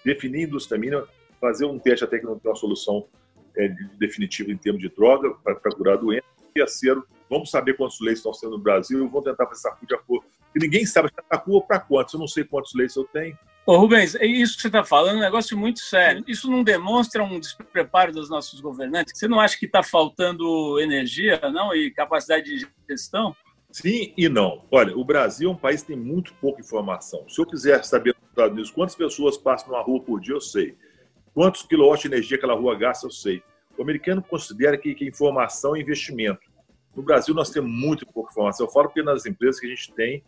Definir 0.04 0.48
indústria 0.48 0.80
mina, 0.80 1.06
fazer 1.40 1.66
um 1.66 1.78
teste 1.78 2.04
até 2.04 2.18
que 2.18 2.26
não 2.26 2.40
tem 2.40 2.50
uma 2.50 2.58
solução 2.58 3.08
é, 3.56 3.68
definitiva 3.98 4.52
em 4.52 4.58
termos 4.58 4.82
de 4.82 4.90
droga 4.90 5.34
para 5.44 5.56
curar 5.76 5.96
a 5.96 5.98
doença. 5.98 6.26
E 6.50 6.54
terceiro, 6.54 7.06
vamos 7.30 7.52
saber 7.52 7.76
quantos 7.76 8.00
leitos 8.00 8.20
estão 8.20 8.34
sendo 8.34 8.58
no 8.58 8.64
Brasil, 8.64 9.08
vamos 9.08 9.24
tentar 9.24 9.46
fazer 9.46 9.68
essa 9.68 9.78
de 9.86 9.96
acordo. 9.96 10.26
E 10.56 10.60
ninguém 10.60 10.86
sabe 10.86 11.10
se 11.10 11.20
está 11.20 11.38
rua 11.38 11.62
para 11.62 11.80
quantos. 11.80 12.14
Eu 12.14 12.20
não 12.20 12.28
sei 12.28 12.44
quantos 12.44 12.74
leitos 12.74 12.96
eu 12.96 13.06
tenho. 13.06 13.38
Ô, 13.66 13.78
Rubens, 13.78 14.16
é 14.16 14.26
isso 14.26 14.56
que 14.56 14.64
você 14.64 14.68
está 14.68 14.84
falando 14.84 15.16
é 15.16 15.18
um 15.18 15.22
negócio 15.22 15.56
muito 15.56 15.80
sério. 15.80 16.24
Isso 16.28 16.50
não 16.50 16.64
demonstra 16.64 17.24
um 17.24 17.40
despreparo 17.40 18.12
dos 18.12 18.30
nossos 18.30 18.60
governantes? 18.60 19.14
Você 19.16 19.28
não 19.28 19.40
acha 19.40 19.58
que 19.60 19.68
está 19.68 19.84
faltando 19.84 20.80
energia 20.80 21.40
não 21.54 21.74
e 21.76 21.92
capacidade 21.92 22.46
de 22.46 22.68
gestão? 22.90 23.36
Sim 23.72 24.12
e 24.18 24.28
não. 24.28 24.66
Olha, 24.72 24.98
o 24.98 25.06
Brasil 25.06 25.50
é 25.50 25.54
um 25.54 25.56
país 25.56 25.82
que 25.82 25.90
tem 25.90 25.96
muito 25.96 26.34
pouca 26.36 26.62
informação. 26.62 27.30
Se 27.30 27.40
eu 27.40 27.46
quiser 27.46 27.86
saber 27.86 28.16
nos 28.16 28.30
Estados 28.30 28.54
Unidos 28.54 28.72
quantas 28.72 28.96
pessoas 28.96 29.38
passam 29.38 29.70
numa 29.70 29.84
rua 29.84 30.02
por 30.02 30.20
dia, 30.20 30.34
eu 30.34 30.42
sei. 30.42 30.76
Quantos 31.34 31.62
quilowatts 31.62 32.02
de 32.02 32.08
energia 32.08 32.38
aquela 32.38 32.56
rua 32.56 32.76
gasta, 32.76 33.06
eu 33.06 33.12
sei. 33.12 33.44
O 33.78 33.84
americano 33.84 34.24
considera 34.24 34.78
que, 34.78 34.96
que 34.96 35.06
informação 35.08 35.76
é 35.76 35.80
investimento. 35.80 36.42
No 36.96 37.04
Brasil, 37.04 37.36
nós 37.36 37.52
temos 37.52 37.70
muito 37.70 38.06
pouca 38.08 38.32
informação. 38.32 38.66
Eu 38.66 38.72
falo 38.72 38.88
porque 38.88 39.04
nas 39.04 39.28
empresas 39.28 39.60
que 39.60 39.68
a 39.68 39.70
gente 39.70 39.94
tem, 39.94 40.24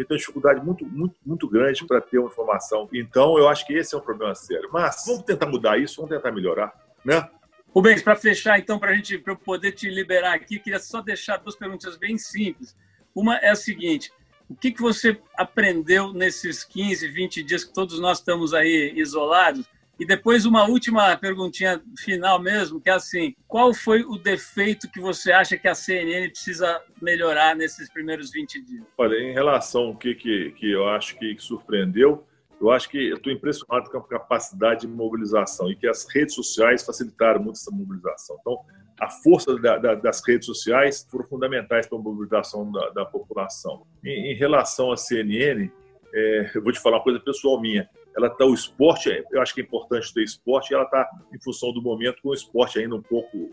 gente 0.00 0.08
tem 0.08 0.16
dificuldade 0.16 0.64
muito, 0.64 0.84
muito, 0.84 1.14
muito 1.24 1.48
grande 1.48 1.86
para 1.86 2.00
ter 2.00 2.18
uma 2.18 2.28
informação. 2.28 2.88
Então, 2.92 3.38
eu 3.38 3.48
acho 3.48 3.66
que 3.66 3.72
esse 3.72 3.94
é 3.94 3.98
um 3.98 4.00
problema 4.00 4.34
sério. 4.34 4.68
Mas 4.72 5.04
vamos 5.06 5.22
tentar 5.22 5.46
mudar 5.46 5.78
isso, 5.78 5.96
vamos 5.96 6.10
tentar 6.10 6.32
melhorar, 6.32 6.72
né? 7.04 7.28
Rubens, 7.74 8.02
para 8.02 8.16
fechar, 8.16 8.58
então, 8.58 8.78
para 8.78 8.94
gente 8.94 9.18
pra 9.18 9.34
eu 9.34 9.36
poder 9.36 9.72
te 9.72 9.88
liberar 9.88 10.34
aqui, 10.34 10.58
queria 10.58 10.78
só 10.78 11.02
deixar 11.02 11.36
duas 11.36 11.54
perguntas 11.54 11.96
bem 11.96 12.16
simples. 12.16 12.74
Uma 13.14 13.36
é 13.36 13.50
a 13.50 13.54
seguinte: 13.54 14.10
o 14.48 14.54
que, 14.54 14.70
que 14.70 14.80
você 14.80 15.20
aprendeu 15.36 16.12
nesses 16.12 16.64
15, 16.64 17.08
20 17.08 17.42
dias 17.42 17.64
que 17.64 17.74
todos 17.74 17.98
nós 18.00 18.18
estamos 18.18 18.54
aí 18.54 18.92
isolados? 18.96 19.66
E 19.98 20.04
depois 20.04 20.44
uma 20.44 20.68
última 20.68 21.16
perguntinha 21.16 21.80
final 21.98 22.40
mesmo, 22.40 22.80
que 22.80 22.90
é 22.90 22.92
assim, 22.92 23.34
qual 23.48 23.72
foi 23.72 24.02
o 24.02 24.18
defeito 24.18 24.90
que 24.90 25.00
você 25.00 25.32
acha 25.32 25.56
que 25.56 25.66
a 25.66 25.74
CNN 25.74 26.28
precisa 26.28 26.82
melhorar 27.00 27.56
nesses 27.56 27.90
primeiros 27.90 28.30
20 28.30 28.62
dias? 28.62 28.84
Olha, 28.98 29.16
em 29.16 29.32
relação 29.32 29.86
ao 29.88 29.96
que, 29.96 30.14
que, 30.14 30.50
que 30.52 30.70
eu 30.70 30.86
acho 30.88 31.18
que 31.18 31.34
surpreendeu, 31.38 32.26
eu 32.60 32.70
acho 32.70 32.88
que 32.88 33.08
eu 33.08 33.16
estou 33.16 33.32
impressionado 33.32 33.90
com 33.90 33.98
a 33.98 34.06
capacidade 34.06 34.82
de 34.82 34.88
mobilização 34.88 35.70
e 35.70 35.76
que 35.76 35.86
as 35.86 36.06
redes 36.12 36.34
sociais 36.34 36.84
facilitaram 36.84 37.42
muito 37.42 37.56
essa 37.56 37.70
mobilização. 37.70 38.36
Então, 38.40 38.60
a 38.98 39.10
força 39.10 39.58
da, 39.58 39.76
da, 39.76 39.94
das 39.94 40.22
redes 40.26 40.46
sociais 40.46 41.06
foram 41.10 41.26
fundamentais 41.26 41.86
para 41.86 41.98
a 41.98 42.00
mobilização 42.00 42.70
da, 42.72 42.90
da 42.90 43.04
população. 43.04 43.86
Em, 44.02 44.32
em, 44.32 44.34
relação 44.34 44.90
à 44.90 44.96
CNN, 44.96 45.70
é, 46.14 46.50
eu 46.54 46.62
vou 46.62 46.72
te 46.72 46.80
falar 46.80 46.96
uma 46.96 47.02
coisa 47.02 47.20
pessoal 47.20 47.60
minha. 47.60 47.88
Ela 48.16 48.28
está 48.28 48.44
o 48.44 48.54
esporte, 48.54 49.24
eu 49.30 49.42
acho 49.42 49.54
que 49.54 49.60
é 49.60 49.64
importante 49.64 50.12
ter 50.12 50.22
esporte, 50.22 50.70
e 50.70 50.74
ela 50.74 50.84
está 50.84 51.08
em 51.32 51.38
função 51.42 51.72
do 51.72 51.82
momento 51.82 52.20
com 52.22 52.30
o 52.30 52.34
esporte 52.34 52.78
ainda 52.78 52.94
um 52.94 53.02
pouco 53.02 53.52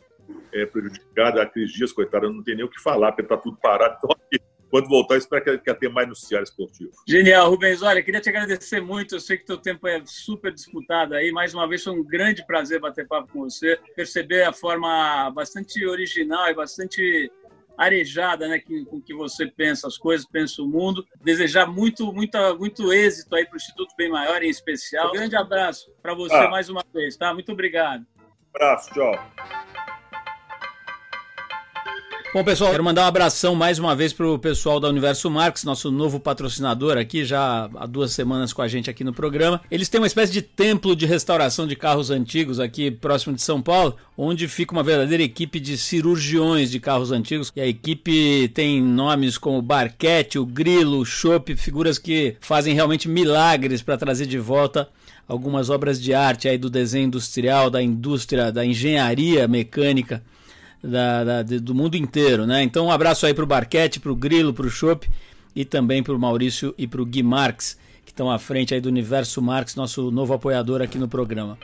é, 0.53 0.65
prejudicado. 0.65 1.39
A 1.39 1.45
Dias, 1.45 1.91
coitada, 1.91 2.29
não 2.29 2.43
tem 2.43 2.55
nem 2.55 2.65
o 2.65 2.69
que 2.69 2.81
falar, 2.81 3.11
porque 3.11 3.23
está 3.23 3.37
tudo 3.37 3.57
parado. 3.57 3.97
Então, 3.97 4.15
quando 4.73 4.89
voltar, 4.89 5.17
espero 5.17 5.43
que, 5.43 5.57
que 5.59 5.73
tenha 5.75 5.91
mais 5.91 6.07
noticiário 6.07 6.43
esportivo. 6.43 6.89
Genial, 7.07 7.47
Rubens. 7.47 7.83
Olha, 7.83 8.01
queria 8.01 8.19
te 8.19 8.29
agradecer 8.29 8.81
muito. 8.81 9.13
Eu 9.13 9.19
sei 9.19 9.37
que 9.37 9.45
teu 9.45 9.55
tempo 9.55 9.87
é 9.87 10.01
super 10.03 10.51
disputado 10.51 11.13
aí. 11.13 11.31
Mais 11.31 11.53
uma 11.53 11.67
vez, 11.67 11.83
foi 11.83 11.93
um 11.93 12.03
grande 12.03 12.43
prazer 12.43 12.79
bater 12.79 13.07
papo 13.07 13.31
com 13.31 13.41
você. 13.43 13.79
Perceber 13.95 14.41
a 14.41 14.51
forma 14.51 15.29
bastante 15.29 15.85
original 15.85 16.49
e 16.49 16.55
bastante 16.55 17.31
arejada, 17.77 18.47
né, 18.47 18.59
com 18.59 19.01
que 19.01 19.13
você 19.13 19.47
pensa 19.47 19.87
as 19.87 19.97
coisas, 19.97 20.25
pensa 20.25 20.61
o 20.61 20.67
mundo. 20.67 21.05
Desejar 21.23 21.65
muito, 21.67 22.11
muito, 22.13 22.37
muito 22.57 22.93
êxito 22.93 23.35
aí 23.35 23.45
para 23.45 23.53
o 23.53 23.57
Instituto 23.57 23.95
Bem 23.97 24.09
Maior, 24.09 24.43
em 24.43 24.49
especial. 24.49 25.09
Um 25.09 25.13
grande 25.13 25.35
abraço 25.35 25.91
para 26.01 26.13
você 26.13 26.35
ah. 26.35 26.49
mais 26.49 26.69
uma 26.69 26.83
vez, 26.93 27.17
tá? 27.17 27.33
Muito 27.33 27.51
obrigado. 27.51 28.05
Abraço, 28.53 28.93
tchau. 28.93 29.92
Bom, 32.33 32.43
pessoal, 32.43 32.71
quero 32.71 32.83
mandar 32.83 33.03
um 33.03 33.07
abração 33.07 33.53
mais 33.53 33.77
uma 33.77 33.95
vez 33.95 34.11
para 34.11 34.25
o 34.27 34.39
pessoal 34.39 34.79
da 34.79 34.89
Universo 34.89 35.29
Marques, 35.29 35.63
nosso 35.63 35.91
novo 35.91 36.19
patrocinador 36.19 36.97
aqui, 36.97 37.23
já 37.23 37.69
há 37.75 37.85
duas 37.85 38.11
semanas 38.11 38.51
com 38.51 38.63
a 38.63 38.67
gente 38.67 38.89
aqui 38.89 39.03
no 39.03 39.13
programa. 39.13 39.61
Eles 39.69 39.87
têm 39.87 40.01
uma 40.01 40.07
espécie 40.07 40.33
de 40.33 40.41
templo 40.41 40.95
de 40.95 41.05
restauração 41.05 41.67
de 41.67 41.75
carros 41.75 42.09
antigos 42.09 42.59
aqui 42.59 42.89
próximo 42.89 43.35
de 43.35 43.41
São 43.43 43.61
Paulo, 43.61 43.97
onde 44.17 44.47
fica 44.47 44.73
uma 44.73 44.81
verdadeira 44.81 45.21
equipe 45.21 45.59
de 45.59 45.77
cirurgiões 45.77 46.71
de 46.71 46.79
carros 46.79 47.11
antigos. 47.11 47.53
E 47.55 47.61
a 47.61 47.67
equipe 47.67 48.47
tem 48.47 48.81
nomes 48.81 49.37
como 49.37 49.61
Barquete, 49.61 50.39
o 50.39 50.45
Grilo, 50.45 51.01
o 51.01 51.05
Chopp, 51.05 51.55
figuras 51.55 51.99
que 51.99 52.35
fazem 52.41 52.73
realmente 52.73 53.07
milagres 53.07 53.83
para 53.83 53.95
trazer 53.95 54.25
de 54.25 54.39
volta 54.39 54.89
algumas 55.27 55.69
obras 55.69 56.01
de 56.01 56.15
arte 56.15 56.47
aí 56.47 56.57
do 56.57 56.67
desenho 56.67 57.05
industrial, 57.05 57.69
da 57.69 57.81
indústria, 57.81 58.51
da 58.51 58.65
engenharia 58.65 59.47
mecânica 59.47 60.23
da, 60.83 61.23
da, 61.23 61.43
do 61.43 61.73
mundo 61.73 61.95
inteiro, 61.95 62.45
né? 62.45 62.61
Então 62.61 62.87
um 62.87 62.91
abraço 62.91 63.25
aí 63.25 63.33
para 63.33 63.43
o 63.43 63.47
Barquete, 63.47 63.99
para 63.99 64.11
o 64.11 64.15
Grilo, 64.15 64.53
para 64.53 64.67
o 64.67 64.69
Chopp 64.69 65.09
e 65.55 65.63
também 65.63 66.03
para 66.03 66.13
o 66.13 66.19
Maurício 66.19 66.75
e 66.77 66.85
para 66.85 67.01
o 67.01 67.05
Gui 67.05 67.23
Marques, 67.23 67.77
que 68.05 68.11
estão 68.11 68.29
à 68.29 68.37
frente 68.37 68.73
aí 68.73 68.81
do 68.81 68.89
Universo 68.89 69.41
Marques, 69.41 69.75
nosso 69.75 70.11
novo 70.11 70.33
apoiador 70.33 70.81
aqui 70.81 70.97
no 70.97 71.07
programa. 71.07 71.57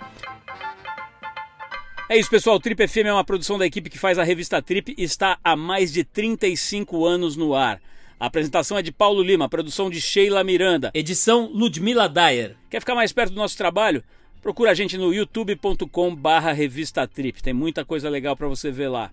É 2.07 2.17
isso, 2.17 2.29
pessoal. 2.29 2.55
O 2.55 2.59
Trip 2.59 2.87
FM 2.87 3.05
é 3.05 3.13
uma 3.13 3.23
produção 3.23 3.57
da 3.57 3.67
equipe 3.67 3.89
que 3.89 3.99
faz 3.99 4.17
a 4.17 4.23
revista 4.23 4.61
Trip 4.61 4.95
e 4.97 5.03
está 5.03 5.37
há 5.43 5.55
mais 5.55 5.91
de 5.91 6.03
35 6.03 7.05
anos 7.05 7.35
no 7.35 7.53
ar. 7.53 7.79
A 8.19 8.25
apresentação 8.25 8.77
é 8.77 8.81
de 8.81 8.91
Paulo 8.91 9.21
Lima, 9.21 9.47
produção 9.47 9.89
de 9.89 10.01
Sheila 10.01 10.43
Miranda, 10.43 10.91
edição 10.93 11.49
Ludmila 11.53 12.09
Dyer. 12.09 12.55
Quer 12.69 12.79
ficar 12.79 12.95
mais 12.95 13.13
perto 13.13 13.31
do 13.31 13.37
nosso 13.37 13.55
trabalho? 13.55 14.03
Procura 14.41 14.71
a 14.71 14.73
gente 14.73 14.97
no 14.97 15.13
youtube.com 15.13 16.15
barra 16.15 16.51
revista 16.51 17.07
Trip. 17.07 17.43
Tem 17.43 17.53
muita 17.53 17.83
coisa 17.83 18.09
legal 18.09 18.35
para 18.35 18.47
você 18.47 18.71
ver 18.71 18.87
lá. 18.87 19.11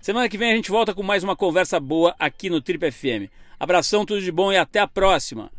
Semana 0.00 0.28
que 0.28 0.36
vem 0.36 0.52
a 0.52 0.56
gente 0.56 0.70
volta 0.70 0.92
com 0.92 1.02
mais 1.02 1.24
uma 1.24 1.36
conversa 1.36 1.80
boa 1.80 2.14
aqui 2.18 2.50
no 2.50 2.60
Trip 2.60 2.90
FM. 2.90 3.30
Abração, 3.58 4.04
tudo 4.04 4.20
de 4.20 4.32
bom 4.32 4.52
e 4.52 4.56
até 4.56 4.80
a 4.80 4.86
próxima. 4.86 5.50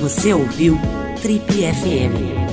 Você 0.00 0.34
ouviu 0.34 0.78
Trip 1.22 1.44
FM. 1.46 2.43